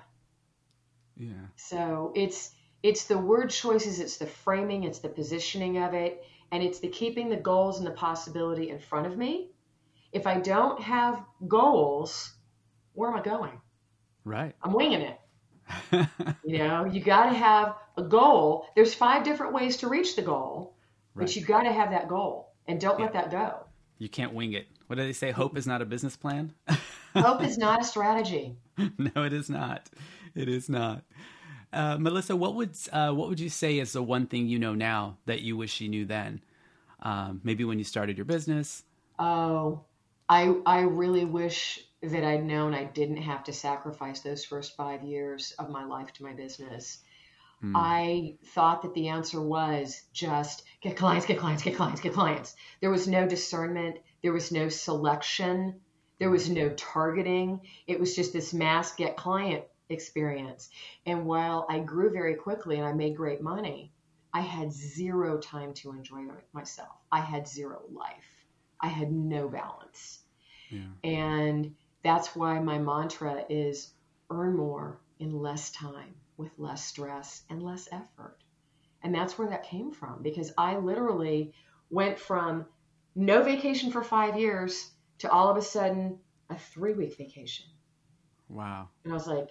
Yeah. 1.16 1.32
So 1.56 2.14
it's 2.16 2.52
it's 2.84 3.06
the 3.06 3.18
word 3.18 3.50
choices, 3.50 4.00
it's 4.00 4.18
the 4.18 4.28
framing, 4.28 4.84
it's 4.84 5.00
the 5.00 5.10
positioning 5.10 5.80
of 5.80 5.94
it, 5.96 6.24
and 6.52 6.62
it's 6.62 6.80
the 6.80 6.88
keeping 6.88 7.30
the 7.30 7.36
goals 7.38 7.80
and 7.80 7.88
the 7.88 7.92
possibility 7.92 8.70
in 8.70 8.80
front 8.80 9.08
of 9.08 9.18
me 9.18 9.50
if 10.12 10.28
I 10.28 10.40
don't 10.40 10.82
have 10.82 11.24
goals, 11.48 12.34
where 12.94 13.10
am 13.10 13.18
I 13.18 13.22
going? 13.22 13.62
Right. 14.24 14.56
I'm 14.62 14.74
winging 14.74 15.02
it. 15.02 15.20
you 16.46 16.60
know, 16.60 16.86
you 16.86 17.02
got 17.02 17.30
to 17.30 17.38
have 17.38 17.76
a 17.98 18.04
goal. 18.04 18.68
There's 18.76 18.94
five 18.94 19.24
different 19.24 19.54
ways 19.54 19.78
to 19.78 19.88
reach 19.88 20.16
the 20.16 20.22
goal, 20.22 20.76
right. 21.14 21.26
but 21.26 21.36
you 21.36 21.44
got 21.44 21.64
to 21.64 21.72
have 21.72 21.92
that 21.92 22.08
goal 22.08 22.54
and 22.68 22.80
don't 22.80 23.00
yeah. 23.00 23.06
let 23.06 23.14
that 23.14 23.32
go. 23.32 23.66
You 23.98 24.10
can't 24.10 24.34
wing 24.34 24.54
it. 24.54 24.68
What 24.88 24.98
do 24.98 25.04
they 25.04 25.14
say? 25.14 25.32
Hope 25.32 25.58
is 25.58 25.68
not 25.68 25.82
a 25.82 25.86
business 25.86 26.16
plan. 26.16 26.54
Hope 27.16 27.44
is 27.44 27.58
not 27.58 27.82
a 27.82 27.84
strategy. 27.84 28.56
no, 28.98 29.24
it 29.24 29.34
is 29.34 29.50
not. 29.50 29.90
It 30.34 30.50
is 30.50 30.70
not. 30.70 31.04
Uh, 31.74 31.98
Melissa, 31.98 32.36
what 32.36 32.56
would 32.56 32.72
uh, 32.94 33.12
what 33.12 33.30
would 33.30 33.40
you 33.40 33.50
say 33.50 33.80
is 33.80 33.92
the 33.92 34.02
one 34.02 34.28
thing 34.28 34.48
you 34.48 34.60
know 34.60 34.74
now 34.74 35.18
that 35.26 35.42
you 35.42 35.58
wish 35.58 35.82
you 35.82 35.90
knew 35.90 36.06
then? 36.06 36.42
Um, 37.02 37.42
maybe 37.44 37.66
when 37.66 37.78
you 37.78 37.84
started 37.84 38.18
your 38.18 38.26
business. 38.26 38.84
Oh, 39.20 39.82
I 40.30 40.56
I 40.66 40.82
really 40.82 41.26
wish 41.26 41.80
that 42.02 42.24
I'd 42.24 42.46
known 42.46 42.74
I 42.74 42.86
didn't 42.86 43.18
have 43.18 43.44
to 43.46 43.54
sacrifice 43.54 44.22
those 44.22 44.46
first 44.46 44.76
five 44.78 45.04
years 45.04 45.54
of 45.60 45.70
my 45.70 45.84
life 45.84 46.14
to 46.14 46.24
my 46.24 46.34
business. 46.34 47.00
Mm. 47.64 47.74
I 47.76 48.36
thought 48.54 48.84
that 48.84 48.94
the 48.94 49.08
answer 49.08 49.42
was 49.42 50.04
just 50.14 50.64
get 50.82 50.96
clients, 50.96 51.26
get 51.26 51.40
clients, 51.40 51.64
get 51.64 51.76
clients, 51.76 52.02
get 52.02 52.14
clients. 52.14 52.56
There 52.82 52.92
was 52.92 53.08
no 53.08 53.28
discernment, 53.28 53.98
there 54.24 54.34
was 54.34 54.52
no 54.52 54.70
selection, 54.70 55.82
there 56.20 56.30
was 56.30 56.50
no 56.50 56.70
targeting. 56.70 57.62
It 57.86 58.00
was 58.00 58.16
just 58.16 58.34
this 58.34 58.54
mass 58.54 58.96
get 58.96 59.18
client 59.18 59.64
experience. 59.90 60.70
And 61.06 61.26
while 61.26 61.66
I 61.70 61.80
grew 61.80 62.10
very 62.12 62.36
quickly 62.36 62.78
and 62.78 62.86
I 62.86 62.94
made 62.94 63.16
great 63.16 63.42
money, 63.42 63.92
I 64.34 64.42
had 64.42 64.72
zero 64.72 65.38
time 65.38 65.74
to 65.76 65.92
enjoy 65.92 66.26
myself. 66.54 66.96
I 67.12 67.22
had 67.22 67.48
zero 67.48 67.82
life. 67.92 68.46
I 68.82 68.88
had 68.88 69.12
no 69.12 69.48
balance. 69.48 70.20
Yeah. 70.70 70.82
And 71.04 71.76
that's 72.04 72.36
why 72.36 72.60
my 72.60 72.78
mantra 72.78 73.46
is 73.50 73.94
earn 74.30 74.56
more 74.56 75.00
in 75.20 75.42
less 75.42 75.72
time 75.72 76.16
with 76.36 76.52
less 76.58 76.86
stress 76.86 77.44
and 77.50 77.64
less 77.64 77.88
effort. 77.92 78.38
And 79.02 79.14
that's 79.14 79.38
where 79.38 79.50
that 79.50 79.64
came 79.64 79.92
from 79.92 80.22
because 80.22 80.52
I 80.58 80.78
literally 80.78 81.54
went 81.90 82.20
from 82.20 82.66
no 83.18 83.42
vacation 83.42 83.92
for 83.92 84.04
five 84.04 84.40
years 84.40 84.92
to 85.18 85.30
all 85.30 85.50
of 85.50 85.58
a 85.58 85.62
sudden 85.62 86.20
a 86.50 86.58
three 86.58 86.94
week 86.94 87.18
vacation. 87.18 87.66
Wow. 88.48 88.90
And 89.04 89.12
I 89.12 89.16
was 89.16 89.28
like, 89.28 89.50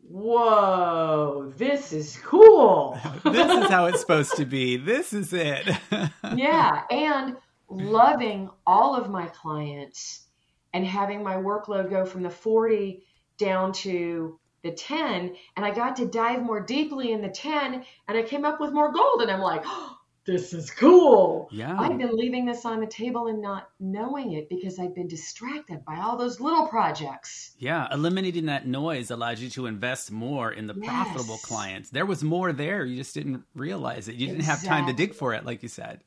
whoa, 0.00 1.52
this 1.56 1.92
is 1.92 2.18
cool. 2.24 2.98
this 3.24 3.64
is 3.64 3.70
how 3.70 3.86
it's 3.86 4.00
supposed 4.00 4.36
to 4.36 4.44
be. 4.44 4.76
This 4.76 5.12
is 5.12 5.32
it. 5.32 5.70
yeah. 6.34 6.82
And 6.90 7.36
loving 7.68 8.50
all 8.66 8.96
of 8.96 9.08
my 9.08 9.26
clients 9.26 10.26
and 10.74 10.84
having 10.84 11.22
my 11.22 11.36
workload 11.36 11.88
go 11.88 12.04
from 12.04 12.22
the 12.22 12.30
40 12.30 13.04
down 13.38 13.72
to 13.72 14.38
the 14.62 14.72
10 14.72 15.34
and 15.56 15.66
I 15.66 15.70
got 15.70 15.96
to 15.96 16.06
dive 16.06 16.42
more 16.42 16.60
deeply 16.60 17.12
in 17.12 17.22
the 17.22 17.28
10 17.28 17.84
and 18.08 18.18
I 18.18 18.22
came 18.22 18.44
up 18.44 18.60
with 18.60 18.72
more 18.72 18.92
gold 18.92 19.22
and 19.22 19.30
I'm 19.30 19.40
like 19.40 19.62
oh, 19.66 19.96
this 20.24 20.52
is 20.52 20.70
cool. 20.70 21.48
Yeah. 21.50 21.76
I've 21.78 21.98
been 21.98 22.16
leaving 22.16 22.46
this 22.46 22.64
on 22.64 22.80
the 22.80 22.86
table 22.86 23.26
and 23.26 23.42
not 23.42 23.68
knowing 23.80 24.32
it 24.32 24.48
because 24.48 24.78
I've 24.78 24.94
been 24.94 25.08
distracted 25.08 25.84
by 25.84 25.96
all 25.96 26.16
those 26.16 26.40
little 26.40 26.68
projects. 26.68 27.52
Yeah, 27.58 27.88
eliminating 27.92 28.46
that 28.46 28.66
noise 28.66 29.10
allows 29.10 29.40
you 29.40 29.50
to 29.50 29.66
invest 29.66 30.12
more 30.12 30.52
in 30.52 30.68
the 30.68 30.74
yes. 30.74 30.86
profitable 30.86 31.38
clients. 31.38 31.90
There 31.90 32.06
was 32.06 32.22
more 32.22 32.52
there, 32.52 32.84
you 32.84 32.96
just 32.96 33.14
didn't 33.14 33.42
realize 33.54 34.08
it. 34.08 34.14
You 34.14 34.28
didn't 34.28 34.40
exactly. 34.40 34.68
have 34.68 34.78
time 34.78 34.86
to 34.88 34.92
dig 34.92 35.14
for 35.14 35.34
it 35.34 35.44
like 35.44 35.62
you 35.62 35.68
said. 35.68 36.00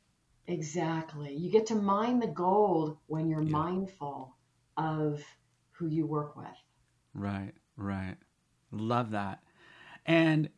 Exactly. 0.48 1.36
You 1.36 1.52
get 1.52 1.68
to 1.68 1.76
mine 1.76 2.20
the 2.20 2.28
gold 2.28 2.98
when 3.08 3.30
you're 3.30 3.42
yeah. 3.44 3.52
mindful 3.52 4.36
of 4.78 5.24
who 5.72 5.88
you 5.88 6.06
work 6.06 6.38
with. 6.38 6.48
Right, 7.14 7.54
right. 7.76 8.16
Love 8.72 9.12
that. 9.12 9.40
And 10.06 10.50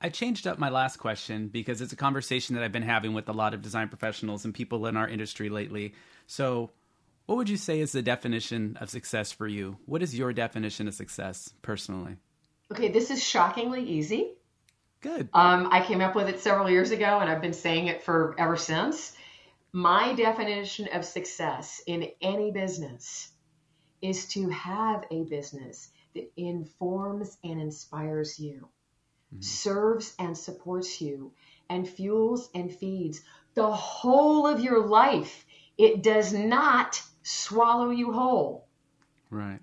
I 0.00 0.08
changed 0.10 0.46
up 0.46 0.58
my 0.58 0.68
last 0.68 0.98
question 0.98 1.48
because 1.48 1.80
it's 1.80 1.92
a 1.92 1.96
conversation 1.96 2.54
that 2.54 2.62
I've 2.62 2.72
been 2.72 2.82
having 2.82 3.14
with 3.14 3.28
a 3.28 3.32
lot 3.32 3.54
of 3.54 3.62
design 3.62 3.88
professionals 3.88 4.44
and 4.44 4.52
people 4.52 4.86
in 4.86 4.96
our 4.96 5.08
industry 5.08 5.48
lately. 5.48 5.94
So, 6.26 6.70
what 7.24 7.36
would 7.36 7.48
you 7.48 7.56
say 7.56 7.80
is 7.80 7.92
the 7.92 8.02
definition 8.02 8.76
of 8.80 8.90
success 8.90 9.32
for 9.32 9.48
you? 9.48 9.78
What 9.86 10.02
is 10.02 10.16
your 10.16 10.32
definition 10.32 10.86
of 10.86 10.94
success 10.94 11.52
personally? 11.62 12.16
Okay, 12.70 12.88
this 12.88 13.10
is 13.10 13.24
shockingly 13.24 13.82
easy. 13.82 14.32
Good. 15.00 15.28
Um, 15.32 15.68
I 15.72 15.84
came 15.84 16.00
up 16.00 16.14
with 16.14 16.28
it 16.28 16.40
several 16.40 16.70
years 16.70 16.90
ago, 16.90 17.18
and 17.20 17.30
I've 17.30 17.40
been 17.40 17.52
saying 17.52 17.86
it 17.86 18.02
for 18.02 18.34
ever 18.38 18.56
since. 18.56 19.12
My 19.72 20.14
definition 20.14 20.88
of 20.92 21.04
success 21.04 21.82
in 21.86 22.08
any 22.20 22.50
business 22.50 23.30
is 24.02 24.26
to 24.28 24.48
have 24.50 25.04
a 25.10 25.24
business 25.24 25.90
that 26.14 26.30
informs 26.36 27.36
and 27.44 27.60
inspires 27.60 28.38
you, 28.38 28.68
mm-hmm. 29.32 29.40
serves 29.40 30.14
and 30.18 30.36
supports 30.36 31.00
you, 31.00 31.32
and 31.68 31.88
fuels 31.88 32.48
and 32.54 32.74
feeds 32.74 33.22
the 33.54 33.70
whole 33.70 34.46
of 34.46 34.60
your 34.60 34.86
life. 34.86 35.44
It 35.78 36.02
does 36.02 36.32
not 36.32 37.02
swallow 37.22 37.90
you 37.90 38.12
whole. 38.12 38.68
Right. 39.30 39.60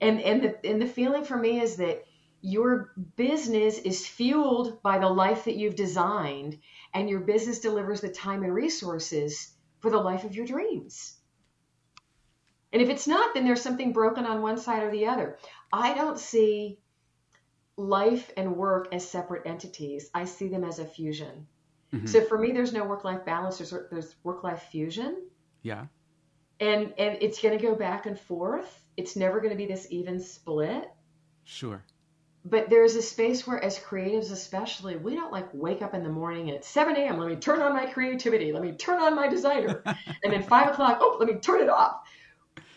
And 0.00 0.20
and 0.20 0.42
the 0.42 0.66
and 0.66 0.80
the 0.80 0.86
feeling 0.86 1.24
for 1.24 1.36
me 1.36 1.60
is 1.60 1.76
that 1.76 2.04
your 2.42 2.92
business 3.16 3.78
is 3.78 4.06
fueled 4.06 4.82
by 4.82 4.98
the 4.98 5.08
life 5.08 5.44
that 5.44 5.56
you've 5.56 5.74
designed, 5.76 6.58
and 6.94 7.10
your 7.10 7.20
business 7.20 7.60
delivers 7.60 8.00
the 8.00 8.08
time 8.08 8.42
and 8.42 8.54
resources 8.54 9.52
for 9.80 9.90
the 9.90 9.98
life 9.98 10.24
of 10.24 10.34
your 10.34 10.46
dreams. 10.46 11.16
And 12.72 12.80
if 12.80 12.88
it's 12.88 13.06
not, 13.06 13.34
then 13.34 13.44
there's 13.44 13.62
something 13.62 13.92
broken 13.92 14.24
on 14.24 14.42
one 14.42 14.56
side 14.56 14.82
or 14.82 14.90
the 14.90 15.06
other. 15.06 15.38
I 15.72 15.92
don't 15.94 16.18
see 16.18 16.78
life 17.80 18.30
and 18.36 18.56
work 18.56 18.88
as 18.92 19.08
separate 19.08 19.46
entities, 19.46 20.10
I 20.14 20.24
see 20.24 20.48
them 20.48 20.64
as 20.64 20.78
a 20.78 20.84
fusion. 20.84 21.46
Mm-hmm. 21.92 22.06
So 22.06 22.24
for 22.24 22.38
me, 22.38 22.52
there's 22.52 22.72
no 22.72 22.84
work 22.84 23.04
life 23.04 23.24
balance, 23.24 23.58
there's, 23.58 23.74
there's 23.90 24.14
work 24.22 24.44
life 24.44 24.62
fusion. 24.70 25.22
Yeah. 25.62 25.86
And, 26.60 26.92
and 26.98 27.18
it's 27.20 27.40
going 27.40 27.56
to 27.58 27.62
go 27.62 27.74
back 27.74 28.06
and 28.06 28.18
forth. 28.18 28.84
It's 28.96 29.16
never 29.16 29.40
going 29.40 29.50
to 29.50 29.56
be 29.56 29.66
this 29.66 29.86
even 29.90 30.20
split. 30.20 30.90
Sure. 31.44 31.82
but 32.44 32.70
there's 32.70 32.94
a 32.94 33.02
space 33.02 33.46
where 33.46 33.62
as 33.62 33.78
creatives 33.78 34.30
especially 34.30 34.96
we 34.96 35.14
don't 35.14 35.32
like 35.32 35.48
wake 35.52 35.82
up 35.82 35.94
in 35.94 36.04
the 36.04 36.08
morning 36.08 36.48
and 36.48 36.58
at 36.58 36.64
7 36.64 36.94
a.m 36.96 37.18
let 37.18 37.28
me 37.28 37.36
turn 37.36 37.60
on 37.60 37.72
my 37.72 37.86
creativity 37.86 38.52
let 38.52 38.62
me 38.62 38.72
turn 38.72 39.00
on 39.00 39.16
my 39.16 39.26
designer 39.26 39.82
and 40.22 40.32
then 40.32 40.42
5 40.42 40.70
o'clock 40.70 40.98
oh 41.00 41.16
let 41.18 41.28
me 41.28 41.40
turn 41.40 41.60
it 41.60 41.68
off 41.68 42.02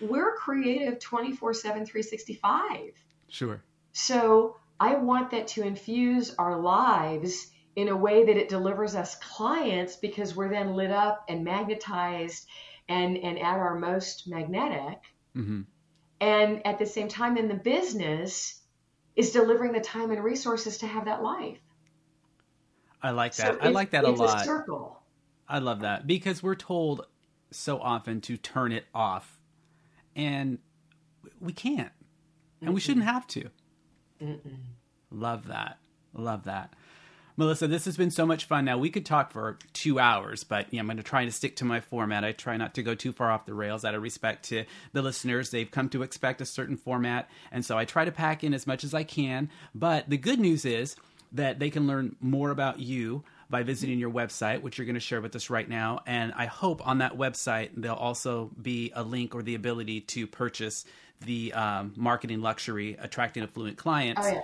we're 0.02 0.36
creative 0.36 1.00
24 1.00 1.54
7 1.54 1.86
365 1.86 2.94
sure 3.30 3.62
so 3.92 4.58
i 4.84 4.96
want 4.96 5.32
that 5.32 5.48
to 5.48 5.64
infuse 5.64 6.34
our 6.36 6.60
lives 6.60 7.52
in 7.76 7.88
a 7.90 7.96
way 7.96 8.26
that 8.26 8.38
it 8.38 8.50
delivers 8.50 8.96
us 8.96 9.16
clients 9.16 9.96
because 9.96 10.36
we're 10.36 10.50
then 10.50 10.76
lit 10.76 10.92
up 10.92 11.26
and 11.30 11.44
magnetized 11.44 12.46
and 12.90 13.18
and 13.18 13.38
at 13.40 13.58
our 13.58 13.80
most 13.80 14.28
magnetic 14.28 15.00
mm-hmm. 15.36 15.62
and 16.20 16.66
at 16.68 16.78
the 16.80 16.86
same 16.86 17.08
time 17.08 17.38
in 17.38 17.48
the 17.48 17.56
business 17.56 18.60
is 19.16 19.32
delivering 19.32 19.74
the 19.74 19.80
time 19.80 20.12
and 20.12 20.24
resources 20.24 20.80
to 20.80 20.88
have 20.88 21.06
that 21.06 21.22
life. 21.22 21.60
I 23.02 23.12
like 23.12 23.36
that. 23.36 23.56
So 23.56 23.60
I 23.62 23.70
like 23.70 23.92
that 23.92 24.06
a 24.06 24.10
lot. 24.10 24.42
A 24.42 24.46
circle. 24.46 25.02
I 25.48 25.60
love 25.60 25.82
that 25.82 26.08
because 26.08 26.42
we're 26.42 26.56
told 26.56 27.06
so 27.52 27.80
often 27.80 28.22
to 28.22 28.38
turn 28.38 28.72
it 28.72 28.86
off, 28.94 29.40
and 30.16 30.58
we 31.40 31.54
can't, 31.54 31.92
and 32.62 32.70
Mm-mm. 32.70 32.74
we 32.74 32.80
shouldn't 32.80 33.06
have 33.06 33.28
to. 33.28 33.50
Mm-mm. 34.22 34.58
Love 35.14 35.48
that. 35.48 35.78
Love 36.14 36.44
that. 36.46 36.74
Melissa, 37.36 37.68
this 37.68 37.86
has 37.86 37.98
been 37.98 38.12
so 38.12 38.28
much 38.28 38.46
fun. 38.46 38.66
Now 38.66 38.78
we 38.78 38.92
could 38.92 39.08
talk 39.08 39.32
for 39.32 39.58
two 39.74 40.00
hours, 40.00 40.44
but 40.44 40.68
I'm 40.72 40.86
going 40.86 40.98
to 40.98 41.04
try 41.04 41.26
to 41.26 41.32
stick 41.32 41.56
to 41.58 41.66
my 41.66 41.80
format. 41.80 42.24
I 42.24 42.32
try 42.32 42.58
not 42.58 42.76
to 42.76 42.84
go 42.84 42.94
too 42.94 43.12
far 43.12 43.32
off 43.32 43.48
the 43.48 43.56
rails 43.56 43.84
out 43.84 43.96
of 43.96 44.04
respect 44.04 44.46
to 44.50 44.66
the 44.92 45.02
listeners. 45.02 45.50
They've 45.50 45.70
come 45.70 45.90
to 45.90 46.04
expect 46.04 46.42
a 46.42 46.46
certain 46.46 46.78
format, 46.78 47.30
and 47.52 47.66
so 47.66 47.76
I 47.76 47.86
try 47.86 48.06
to 48.06 48.12
pack 48.12 48.44
in 48.44 48.54
as 48.54 48.68
much 48.68 48.84
as 48.84 48.94
I 48.94 49.04
can. 49.04 49.50
But 49.74 50.10
the 50.12 50.18
good 50.18 50.40
news 50.40 50.64
is 50.64 50.96
that 51.32 51.58
they 51.58 51.72
can 51.72 51.88
learn 51.88 52.16
more 52.22 52.52
about 52.52 52.80
you 52.80 53.24
by 53.50 53.64
visiting 53.64 53.98
your 53.98 54.12
website, 54.12 54.62
which 54.62 54.78
you're 54.78 54.86
going 54.86 54.94
to 54.94 55.00
share 55.00 55.22
with 55.22 55.36
us 55.36 55.50
right 55.50 55.68
now. 55.68 56.02
And 56.06 56.34
I 56.36 56.46
hope 56.46 56.88
on 56.88 57.00
that 57.00 57.18
website 57.18 57.72
there'll 57.76 57.98
also 57.98 58.52
be 58.62 58.92
a 58.96 59.04
link 59.04 59.34
or 59.34 59.42
the 59.42 59.56
ability 59.56 60.02
to 60.02 60.28
purchase 60.28 60.86
the 61.22 61.54
um, 61.54 61.94
marketing 61.96 62.42
luxury, 62.42 62.96
attracting 63.00 63.44
affluent 63.44 63.78
clients. 63.78 64.22
Oh, 64.24 64.44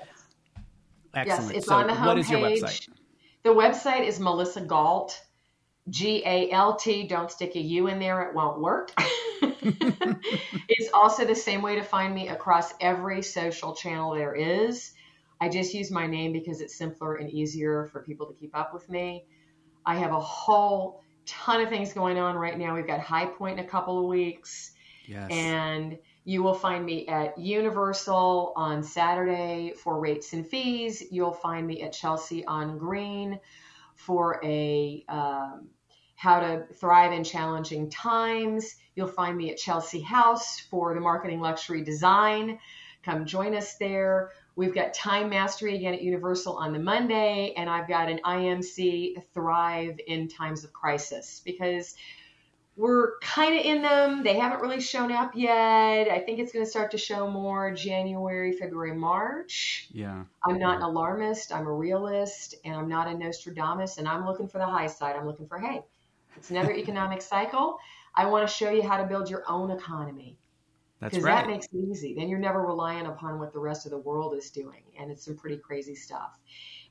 Excellent. 1.14 1.43
Yes, 1.47 1.57
it's 1.57 1.68
so 1.68 1.76
on 1.76 1.88
the 1.88 1.93
homepage. 1.93 2.05
What 2.05 2.18
is 2.20 2.30
your 2.30 2.39
website? 2.39 2.89
The 3.43 3.49
website 3.49 4.05
is 4.05 4.20
Melissa 4.20 4.62
Galt, 4.62 5.20
G 5.89 6.22
A 6.26 6.51
L 6.51 6.76
T. 6.76 7.07
Don't 7.07 7.32
stick 7.32 7.55
a 7.55 7.60
U 7.60 7.88
in 7.88 7.99
there; 7.99 8.22
it 8.24 8.36
won't 8.36 8.60
work. 8.60 8.91
it's 9.41 10.89
also 10.93 11.26
the 11.26 11.36
same 11.36 11.62
way 11.62 11.76
to 11.76 11.84
find 11.84 12.14
me 12.14 12.30
across 12.30 12.74
every 12.80 13.22
social 13.22 13.76
channel 13.76 14.14
there 14.14 14.36
is. 14.36 14.91
I 15.41 15.49
just 15.49 15.74
use 15.74 15.89
my 15.89 16.05
name 16.05 16.34
because 16.34 16.62
it's 16.62 16.76
simpler 16.76 17.16
and 17.16 17.30
easier 17.30 17.89
for 17.91 18.01
people 18.03 18.28
to 18.28 18.34
keep 18.34 18.55
up 18.55 18.74
with 18.74 18.89
me. 18.89 19.26
I 19.86 19.95
have 19.95 20.12
a 20.12 20.20
whole 20.20 21.01
ton 21.26 21.62
of 21.62 21.70
things 21.70 21.93
going 21.93 22.18
on 22.18 22.36
right 22.36 22.57
now. 22.57 22.76
We've 22.76 22.88
got 22.88 22.99
High 22.99 23.28
Point 23.28 23.60
in 23.60 23.66
a 23.66 23.68
couple 23.68 23.99
of 23.99 24.05
weeks. 24.05 24.72
Yes. 25.07 25.32
And 25.32 25.97
you 26.26 26.44
will 26.44 26.54
find 26.54 26.86
me 26.86 27.08
at 27.08 27.38
Universal 27.38 28.54
on 28.56 28.84
Saturday 28.84 29.74
for 29.76 30.00
rates 30.00 30.34
and 30.34 30.48
fees. 30.48 31.04
You'll 31.12 31.34
find 31.34 31.66
me 31.66 31.82
at 31.82 31.94
Chelsea 31.94 32.46
on 32.46 32.78
Green 32.78 33.40
for 33.96 34.40
a 34.44 35.04
um, 35.10 35.70
how 36.16 36.42
to 36.42 36.66
thrive 36.74 37.14
in 37.14 37.24
challenging 37.24 37.90
times. 37.90 38.76
You'll 38.96 39.08
find 39.08 39.38
me 39.38 39.52
at 39.52 39.58
Chelsea 39.58 40.02
House 40.02 40.60
for 40.60 40.94
the 40.94 41.00
marketing 41.00 41.40
luxury 41.40 41.82
design. 41.82 42.60
Come 43.04 43.26
join 43.26 43.56
us 43.56 43.78
there. 43.78 44.32
We've 44.58 44.76
got 44.76 44.94
Time 44.94 45.30
Mastery 45.30 45.78
again 45.78 45.94
at 45.94 46.02
Universal 46.02 46.58
on 46.58 46.74
the 46.74 46.80
Monday, 46.80 47.54
and 47.56 47.70
I've 47.70 47.88
got 47.88 48.10
an 48.10 48.20
IMC 48.26 49.24
Thrive 49.34 49.98
in 50.06 50.28
Times 50.28 50.66
of 50.66 50.74
Crisis 50.74 51.42
because 51.46 51.96
we're 52.80 53.20
kind 53.20 53.60
of 53.60 53.66
in 53.66 53.82
them. 53.82 54.24
They 54.24 54.40
haven't 54.40 54.62
really 54.62 54.80
shown 54.80 55.12
up 55.12 55.34
yet. 55.36 56.08
I 56.08 56.24
think 56.26 56.40
it's 56.40 56.54
going 56.54 56.64
to 56.64 56.72
start 56.72 56.92
to 56.92 56.98
show 56.98 57.30
more 57.30 57.74
January, 57.74 58.54
February, 58.54 58.96
March. 58.96 59.90
Yeah. 59.92 60.24
I'm 60.46 60.58
not 60.58 60.78
an 60.78 60.84
alarmist. 60.84 61.54
I'm 61.54 61.68
a 61.68 61.74
realist, 61.74 62.56
and 62.64 62.74
I'm 62.74 62.88
not 62.88 63.10
a 63.10 63.18
Nostradamus. 63.18 63.98
And 63.98 64.08
I'm 64.08 64.26
looking 64.26 64.48
for 64.48 64.60
the 64.60 64.66
high 64.66 64.88
side. 64.88 65.18
I'm 65.18 65.28
looking 65.28 65.46
for 65.46 65.60
hey, 65.60 65.82
it's 66.38 66.52
another 66.52 66.72
economic 66.76 67.22
cycle. 67.22 67.80
I 68.16 68.28
want 68.28 68.48
to 68.48 68.54
show 68.54 68.70
you 68.70 68.82
how 68.82 68.96
to 68.96 69.04
build 69.04 69.30
your 69.30 69.44
own 69.46 69.72
economy. 69.72 70.38
That's 71.02 71.16
right. 71.16 71.22
Because 71.22 71.26
that 71.26 71.48
makes 71.48 71.66
it 71.74 71.92
easy. 71.92 72.16
Then 72.18 72.30
you're 72.30 72.40
never 72.40 72.66
relying 72.66 73.08
upon 73.08 73.40
what 73.40 73.52
the 73.52 73.60
rest 73.60 73.88
of 73.88 73.92
the 73.92 73.98
world 73.98 74.34
is 74.36 74.52
doing, 74.52 74.84
and 74.98 75.12
it's 75.12 75.26
some 75.26 75.36
pretty 75.36 75.58
crazy 75.58 75.96
stuff. 75.96 76.40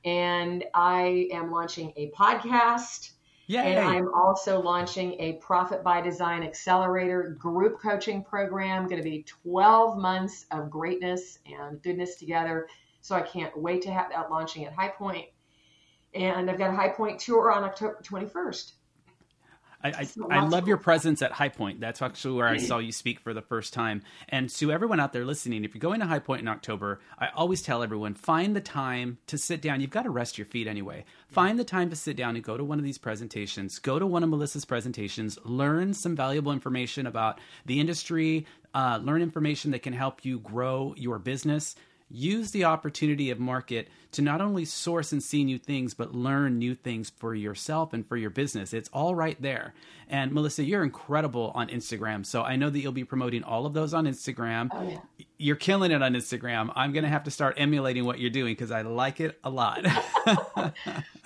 And 0.05 0.65
I 0.75 1.29
am 1.33 1.49
launching 1.49 1.93
a 1.95 2.11
podcast 2.11 3.13
Yay. 3.49 3.77
And 3.77 3.79
I'm 3.79 4.13
also 4.13 4.61
launching 4.61 5.19
a 5.19 5.33
Profit 5.33 5.83
by 5.83 6.01
Design 6.01 6.43
Accelerator 6.43 7.35
group 7.39 7.81
coaching 7.81 8.23
program. 8.23 8.87
Going 8.87 9.01
to 9.01 9.03
be 9.03 9.23
12 9.23 9.97
months 9.97 10.45
of 10.51 10.69
greatness 10.69 11.39
and 11.47 11.81
goodness 11.81 12.17
together. 12.17 12.67
So 13.01 13.15
I 13.15 13.21
can't 13.21 13.59
wait 13.59 13.81
to 13.81 13.91
have 13.91 14.11
that 14.11 14.29
launching 14.29 14.65
at 14.65 14.73
High 14.73 14.89
Point. 14.89 15.25
And 16.13 16.47
I've 16.47 16.59
got 16.59 16.69
a 16.69 16.75
High 16.75 16.89
Point 16.89 17.19
tour 17.19 17.51
on 17.51 17.63
October 17.63 17.97
21st. 18.03 18.73
I, 19.81 19.89
I, 19.89 20.07
I, 20.29 20.45
love 20.45 20.67
your 20.67 20.77
presence 20.77 21.21
at 21.21 21.31
High 21.31 21.49
Point. 21.49 21.79
That's 21.79 22.01
actually 22.01 22.35
where 22.35 22.47
I 22.47 22.57
saw 22.57 22.79
you 22.79 22.91
speak 22.91 23.21
for 23.21 23.33
the 23.33 23.41
first 23.41 23.73
time. 23.73 24.01
And 24.27 24.49
to 24.49 24.71
everyone 24.71 24.99
out 24.99 25.13
there 25.13 25.25
listening, 25.25 25.63
if 25.63 25.73
you're 25.73 25.79
going 25.79 26.01
to 26.01 26.05
High 26.05 26.19
Point 26.19 26.41
in 26.41 26.49
October, 26.49 26.99
I 27.17 27.29
always 27.33 27.61
tell 27.61 27.81
everyone 27.81 28.13
find 28.13 28.55
the 28.55 28.61
time 28.61 29.19
to 29.27 29.37
sit 29.37 29.61
down. 29.61 29.79
You've 29.79 29.89
got 29.89 30.03
to 30.03 30.09
rest 30.09 30.37
your 30.37 30.45
feet 30.45 30.67
anyway. 30.67 31.05
Find 31.29 31.57
the 31.57 31.63
time 31.63 31.89
to 31.91 31.95
sit 31.95 32.17
down 32.17 32.35
and 32.35 32.43
go 32.43 32.57
to 32.57 32.63
one 32.63 32.77
of 32.77 32.83
these 32.83 32.97
presentations. 32.97 33.79
Go 33.79 33.99
to 33.99 34.05
one 34.05 34.23
of 34.23 34.29
Melissa's 34.29 34.65
presentations. 34.65 35.39
Learn 35.45 35.93
some 35.93 36.15
valuable 36.15 36.51
information 36.51 37.07
about 37.07 37.39
the 37.65 37.79
industry. 37.79 38.45
Uh, 38.73 38.99
learn 39.01 39.21
information 39.21 39.71
that 39.71 39.81
can 39.81 39.93
help 39.93 40.25
you 40.25 40.39
grow 40.39 40.93
your 40.97 41.19
business 41.19 41.75
use 42.09 42.51
the 42.51 42.63
opportunity 42.63 43.29
of 43.29 43.39
market 43.39 43.87
to 44.11 44.21
not 44.21 44.41
only 44.41 44.65
source 44.65 45.11
and 45.11 45.21
see 45.21 45.43
new 45.43 45.57
things, 45.57 45.93
but 45.93 46.15
learn 46.15 46.57
new 46.57 46.73
things 46.73 47.11
for 47.17 47.35
yourself 47.35 47.93
and 47.93 48.07
for 48.07 48.17
your 48.17 48.31
business. 48.31 48.73
It's 48.73 48.89
all 48.89 49.13
right 49.13 49.39
there. 49.41 49.73
And 50.07 50.31
Melissa, 50.31 50.63
you're 50.63 50.83
incredible 50.83 51.51
on 51.53 51.69
Instagram. 51.69 52.25
So 52.25 52.41
I 52.41 52.55
know 52.55 52.69
that 52.69 52.79
you'll 52.79 52.91
be 52.91 53.03
promoting 53.03 53.43
all 53.43 53.67
of 53.67 53.73
those 53.73 53.93
on 53.93 54.05
Instagram. 54.05 54.69
Oh, 54.71 54.81
yeah. 54.81 55.25
You're 55.37 55.55
killing 55.55 55.91
it 55.91 56.01
on 56.01 56.13
Instagram. 56.13 56.71
I'm 56.75 56.91
going 56.91 57.03
to 57.03 57.09
have 57.09 57.25
to 57.25 57.31
start 57.31 57.55
emulating 57.57 58.05
what 58.05 58.19
you're 58.19 58.31
doing 58.31 58.53
because 58.53 58.71
I 58.71 58.81
like 58.81 59.19
it 59.19 59.39
a 59.43 59.49
lot. 59.49 59.85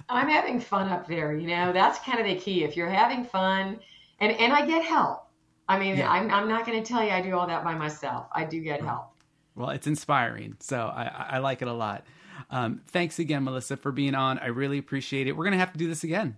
I'm 0.10 0.28
having 0.28 0.60
fun 0.60 0.90
up 0.90 1.08
there. 1.08 1.36
You 1.36 1.48
know, 1.48 1.72
that's 1.72 2.00
kind 2.00 2.20
of 2.20 2.26
the 2.26 2.36
key. 2.36 2.64
If 2.66 2.76
you're 2.76 2.90
having 2.90 3.24
fun, 3.24 3.80
and, 4.20 4.32
and 4.34 4.54
I 4.54 4.66
get 4.66 4.84
help. 4.84 5.28
I 5.68 5.80
mean, 5.80 5.98
yeah. 5.98 6.12
I'm, 6.12 6.30
I'm 6.30 6.50
not 6.50 6.66
going 6.66 6.84
to 6.84 6.86
tell 6.88 7.04
you 7.04 7.12
I 7.12 7.22
do 7.22 7.38
all 7.38 7.48
that 7.48 7.64
by 7.64 7.74
myself. 7.74 8.28
I 8.34 8.44
do 8.44 8.60
get 8.60 8.82
help. 8.82 9.13
Well, 9.56 9.70
it's 9.70 9.88
inspiring. 9.88 10.58
So 10.60 10.78
I, 10.78 11.28
I 11.32 11.38
like 11.40 11.62
it 11.62 11.68
a 11.68 11.74
lot. 11.74 12.06
Um, 12.50 12.82
thanks 12.88 13.20
again, 13.20 13.44
Melissa, 13.44 13.78
for 13.78 13.92
being 13.92 14.16
on. 14.16 14.40
I 14.40 14.48
really 14.48 14.78
appreciate 14.78 15.28
it. 15.28 15.38
We're 15.38 15.46
going 15.46 15.54
to 15.54 15.60
have 15.60 15.74
to 15.74 15.78
do 15.78 15.88
this 15.88 16.04
again. 16.04 16.38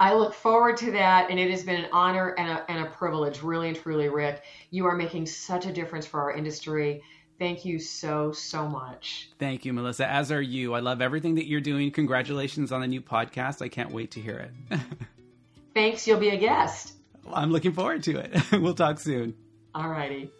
I 0.00 0.14
look 0.14 0.34
forward 0.34 0.76
to 0.78 0.90
that, 0.92 1.30
and 1.30 1.38
it 1.38 1.50
has 1.50 1.62
been 1.62 1.84
an 1.84 1.90
honor 1.92 2.30
and 2.36 2.50
a, 2.50 2.70
and 2.70 2.86
a 2.86 2.90
privilege, 2.90 3.42
really 3.42 3.68
and 3.68 3.76
truly, 3.76 4.08
Rick. 4.08 4.42
You 4.70 4.86
are 4.86 4.96
making 4.96 5.26
such 5.26 5.66
a 5.66 5.72
difference 5.72 6.06
for 6.06 6.20
our 6.20 6.32
industry. 6.32 7.02
Thank 7.38 7.64
you 7.64 7.78
so, 7.78 8.32
so 8.32 8.68
much. 8.68 9.30
Thank 9.38 9.64
you, 9.64 9.72
Melissa, 9.72 10.08
as 10.08 10.32
are 10.32 10.42
you. 10.42 10.74
I 10.74 10.80
love 10.80 11.00
everything 11.00 11.36
that 11.36 11.46
you're 11.46 11.60
doing. 11.60 11.90
Congratulations 11.92 12.72
on 12.72 12.80
the 12.80 12.88
new 12.88 13.00
podcast. 13.00 13.62
I 13.62 13.68
can't 13.68 13.92
wait 13.92 14.12
to 14.12 14.20
hear 14.20 14.50
it. 14.70 14.80
Thanks. 15.74 16.06
You'll 16.06 16.20
be 16.20 16.30
a 16.30 16.36
guest. 16.36 16.94
I'm 17.32 17.50
looking 17.50 17.72
forward 17.72 18.02
to 18.04 18.18
it. 18.18 18.52
we'll 18.60 18.74
talk 18.74 18.98
soon. 18.98 19.34
All 19.74 19.88
righty. 19.88 20.30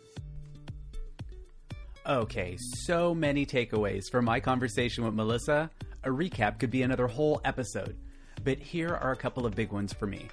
Okay, 2.04 2.56
so 2.56 3.14
many 3.14 3.46
takeaways 3.46 4.10
from 4.10 4.24
my 4.24 4.40
conversation 4.40 5.04
with 5.04 5.14
Melissa. 5.14 5.70
A 6.02 6.08
recap 6.08 6.58
could 6.58 6.70
be 6.72 6.82
another 6.82 7.06
whole 7.06 7.40
episode, 7.44 7.96
but 8.42 8.58
here 8.58 8.88
are 8.88 9.12
a 9.12 9.16
couple 9.16 9.46
of 9.46 9.54
big 9.54 9.70
ones 9.70 9.92
for 9.92 10.08
me. 10.08 10.26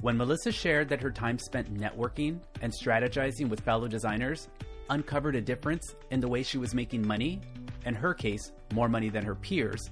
When 0.00 0.16
Melissa 0.16 0.50
shared 0.50 0.88
that 0.88 1.02
her 1.02 1.10
time 1.10 1.38
spent 1.38 1.74
networking 1.74 2.40
and 2.62 2.72
strategizing 2.72 3.50
with 3.50 3.60
fellow 3.60 3.86
designers 3.86 4.48
uncovered 4.88 5.36
a 5.36 5.42
difference 5.42 5.94
in 6.10 6.20
the 6.20 6.28
way 6.28 6.42
she 6.42 6.56
was 6.56 6.72
making 6.72 7.06
money, 7.06 7.42
in 7.84 7.94
her 7.94 8.14
case, 8.14 8.52
more 8.72 8.88
money 8.88 9.10
than 9.10 9.26
her 9.26 9.34
peers, 9.34 9.90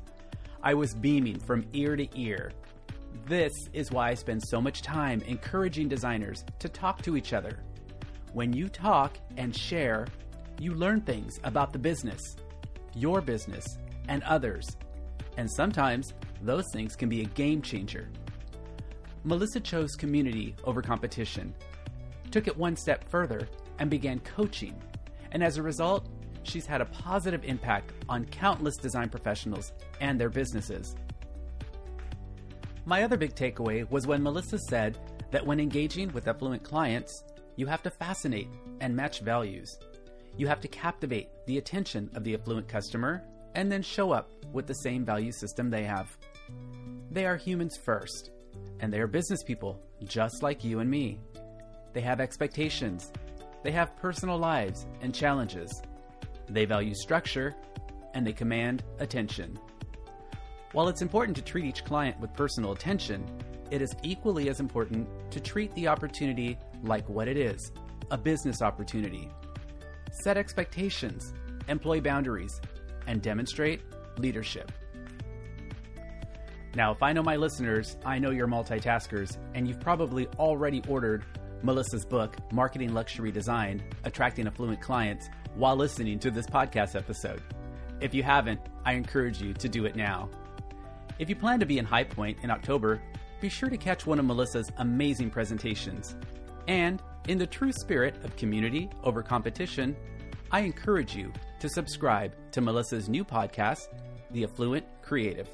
I 0.62 0.72
was 0.72 0.94
beaming 0.94 1.40
from 1.40 1.66
ear 1.74 1.94
to 1.94 2.08
ear. 2.18 2.52
This 3.26 3.52
is 3.74 3.90
why 3.90 4.08
I 4.08 4.14
spend 4.14 4.42
so 4.42 4.62
much 4.62 4.80
time 4.80 5.20
encouraging 5.26 5.88
designers 5.88 6.42
to 6.58 6.70
talk 6.70 7.02
to 7.02 7.18
each 7.18 7.34
other. 7.34 7.58
When 8.32 8.54
you 8.54 8.70
talk 8.70 9.18
and 9.36 9.54
share, 9.54 10.06
you 10.58 10.74
learn 10.74 11.00
things 11.00 11.40
about 11.44 11.72
the 11.72 11.78
business, 11.78 12.36
your 12.94 13.20
business, 13.20 13.78
and 14.08 14.22
others. 14.22 14.76
And 15.36 15.50
sometimes 15.50 16.14
those 16.42 16.64
things 16.72 16.94
can 16.96 17.08
be 17.08 17.22
a 17.22 17.26
game 17.26 17.62
changer. 17.62 18.08
Melissa 19.24 19.60
chose 19.60 19.96
community 19.96 20.54
over 20.64 20.82
competition, 20.82 21.54
took 22.30 22.46
it 22.46 22.56
one 22.56 22.76
step 22.76 23.08
further, 23.08 23.48
and 23.78 23.90
began 23.90 24.20
coaching. 24.20 24.80
And 25.32 25.42
as 25.42 25.56
a 25.56 25.62
result, 25.62 26.06
she's 26.42 26.66
had 26.66 26.80
a 26.80 26.86
positive 26.86 27.44
impact 27.44 27.92
on 28.08 28.26
countless 28.26 28.76
design 28.76 29.08
professionals 29.08 29.72
and 30.00 30.20
their 30.20 30.28
businesses. 30.28 30.94
My 32.84 33.02
other 33.02 33.16
big 33.16 33.34
takeaway 33.34 33.90
was 33.90 34.06
when 34.06 34.22
Melissa 34.22 34.58
said 34.58 34.98
that 35.30 35.44
when 35.44 35.58
engaging 35.58 36.12
with 36.12 36.28
affluent 36.28 36.62
clients, 36.62 37.24
you 37.56 37.66
have 37.66 37.82
to 37.82 37.90
fascinate 37.90 38.48
and 38.80 38.94
match 38.94 39.20
values. 39.20 39.78
You 40.36 40.46
have 40.48 40.60
to 40.60 40.68
captivate 40.68 41.28
the 41.46 41.58
attention 41.58 42.10
of 42.14 42.24
the 42.24 42.34
affluent 42.34 42.68
customer 42.68 43.22
and 43.54 43.70
then 43.70 43.82
show 43.82 44.10
up 44.10 44.30
with 44.52 44.66
the 44.66 44.74
same 44.74 45.04
value 45.04 45.32
system 45.32 45.70
they 45.70 45.84
have. 45.84 46.16
They 47.10 47.26
are 47.26 47.36
humans 47.36 47.76
first, 47.76 48.30
and 48.80 48.92
they 48.92 48.98
are 48.98 49.06
business 49.06 49.42
people 49.42 49.80
just 50.04 50.42
like 50.42 50.64
you 50.64 50.80
and 50.80 50.90
me. 50.90 51.20
They 51.92 52.00
have 52.00 52.20
expectations, 52.20 53.12
they 53.62 53.70
have 53.70 53.96
personal 53.96 54.36
lives 54.36 54.86
and 55.00 55.14
challenges. 55.14 55.82
They 56.48 56.66
value 56.66 56.94
structure, 56.94 57.54
and 58.12 58.26
they 58.26 58.32
command 58.32 58.82
attention. 58.98 59.58
While 60.72 60.88
it's 60.88 61.02
important 61.02 61.36
to 61.36 61.42
treat 61.42 61.64
each 61.64 61.84
client 61.84 62.18
with 62.20 62.34
personal 62.34 62.72
attention, 62.72 63.24
it 63.70 63.80
is 63.80 63.96
equally 64.02 64.48
as 64.48 64.60
important 64.60 65.08
to 65.30 65.40
treat 65.40 65.74
the 65.74 65.88
opportunity 65.88 66.58
like 66.82 67.08
what 67.08 67.28
it 67.28 67.36
is 67.36 67.72
a 68.10 68.18
business 68.18 68.60
opportunity. 68.60 69.30
Set 70.22 70.36
expectations, 70.36 71.34
employ 71.68 72.00
boundaries, 72.00 72.60
and 73.06 73.20
demonstrate 73.20 73.82
leadership. 74.16 74.70
Now, 76.76 76.92
if 76.92 77.02
I 77.02 77.12
know 77.12 77.22
my 77.22 77.36
listeners, 77.36 77.96
I 78.04 78.18
know 78.18 78.30
you're 78.30 78.46
multitaskers, 78.46 79.36
and 79.54 79.66
you've 79.66 79.80
probably 79.80 80.28
already 80.38 80.82
ordered 80.88 81.24
Melissa's 81.62 82.04
book, 82.04 82.36
Marketing 82.52 82.94
Luxury 82.94 83.32
Design 83.32 83.82
Attracting 84.04 84.46
Affluent 84.46 84.80
Clients, 84.80 85.28
while 85.56 85.76
listening 85.76 86.18
to 86.20 86.30
this 86.30 86.46
podcast 86.46 86.94
episode. 86.96 87.42
If 88.00 88.14
you 88.14 88.22
haven't, 88.22 88.60
I 88.84 88.92
encourage 88.92 89.42
you 89.42 89.52
to 89.54 89.68
do 89.68 89.84
it 89.84 89.96
now. 89.96 90.28
If 91.18 91.28
you 91.28 91.36
plan 91.36 91.60
to 91.60 91.66
be 91.66 91.78
in 91.78 91.84
High 91.84 92.04
Point 92.04 92.38
in 92.42 92.50
October, 92.50 93.00
be 93.40 93.48
sure 93.48 93.68
to 93.68 93.76
catch 93.76 94.06
one 94.06 94.18
of 94.18 94.24
Melissa's 94.24 94.70
amazing 94.78 95.30
presentations. 95.30 96.16
And, 96.66 97.02
in 97.28 97.38
the 97.38 97.46
true 97.46 97.72
spirit 97.72 98.22
of 98.22 98.36
community 98.36 98.90
over 99.02 99.22
competition, 99.22 99.96
I 100.50 100.60
encourage 100.60 101.16
you 101.16 101.32
to 101.58 101.68
subscribe 101.68 102.34
to 102.52 102.60
Melissa's 102.60 103.08
new 103.08 103.24
podcast, 103.24 103.88
The 104.30 104.44
Affluent 104.44 104.84
Creative. 105.02 105.48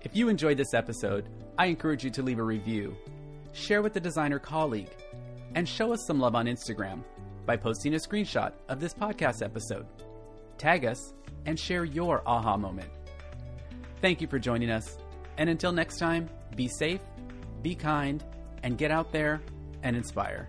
If 0.00 0.16
you 0.16 0.28
enjoyed 0.28 0.56
this 0.56 0.72
episode, 0.72 1.28
I 1.58 1.66
encourage 1.66 2.04
you 2.04 2.10
to 2.10 2.22
leave 2.22 2.38
a 2.38 2.42
review, 2.42 2.96
share 3.52 3.82
with 3.82 3.96
a 3.96 4.00
designer 4.00 4.38
colleague, 4.38 4.90
and 5.54 5.68
show 5.68 5.92
us 5.92 6.06
some 6.06 6.18
love 6.18 6.34
on 6.34 6.46
Instagram 6.46 7.02
by 7.44 7.56
posting 7.56 7.94
a 7.94 7.98
screenshot 7.98 8.52
of 8.68 8.80
this 8.80 8.94
podcast 8.94 9.42
episode. 9.42 9.86
Tag 10.56 10.86
us 10.86 11.12
and 11.44 11.60
share 11.60 11.84
your 11.84 12.22
aha 12.26 12.56
moment. 12.56 12.88
Thank 14.00 14.22
you 14.22 14.26
for 14.26 14.38
joining 14.38 14.70
us, 14.70 14.96
and 15.36 15.50
until 15.50 15.72
next 15.72 15.98
time, 15.98 16.30
be 16.56 16.68
safe, 16.68 17.00
be 17.62 17.74
kind, 17.74 18.24
and 18.62 18.78
get 18.78 18.90
out 18.90 19.12
there 19.12 19.42
and 19.84 19.96
inspire. 19.96 20.48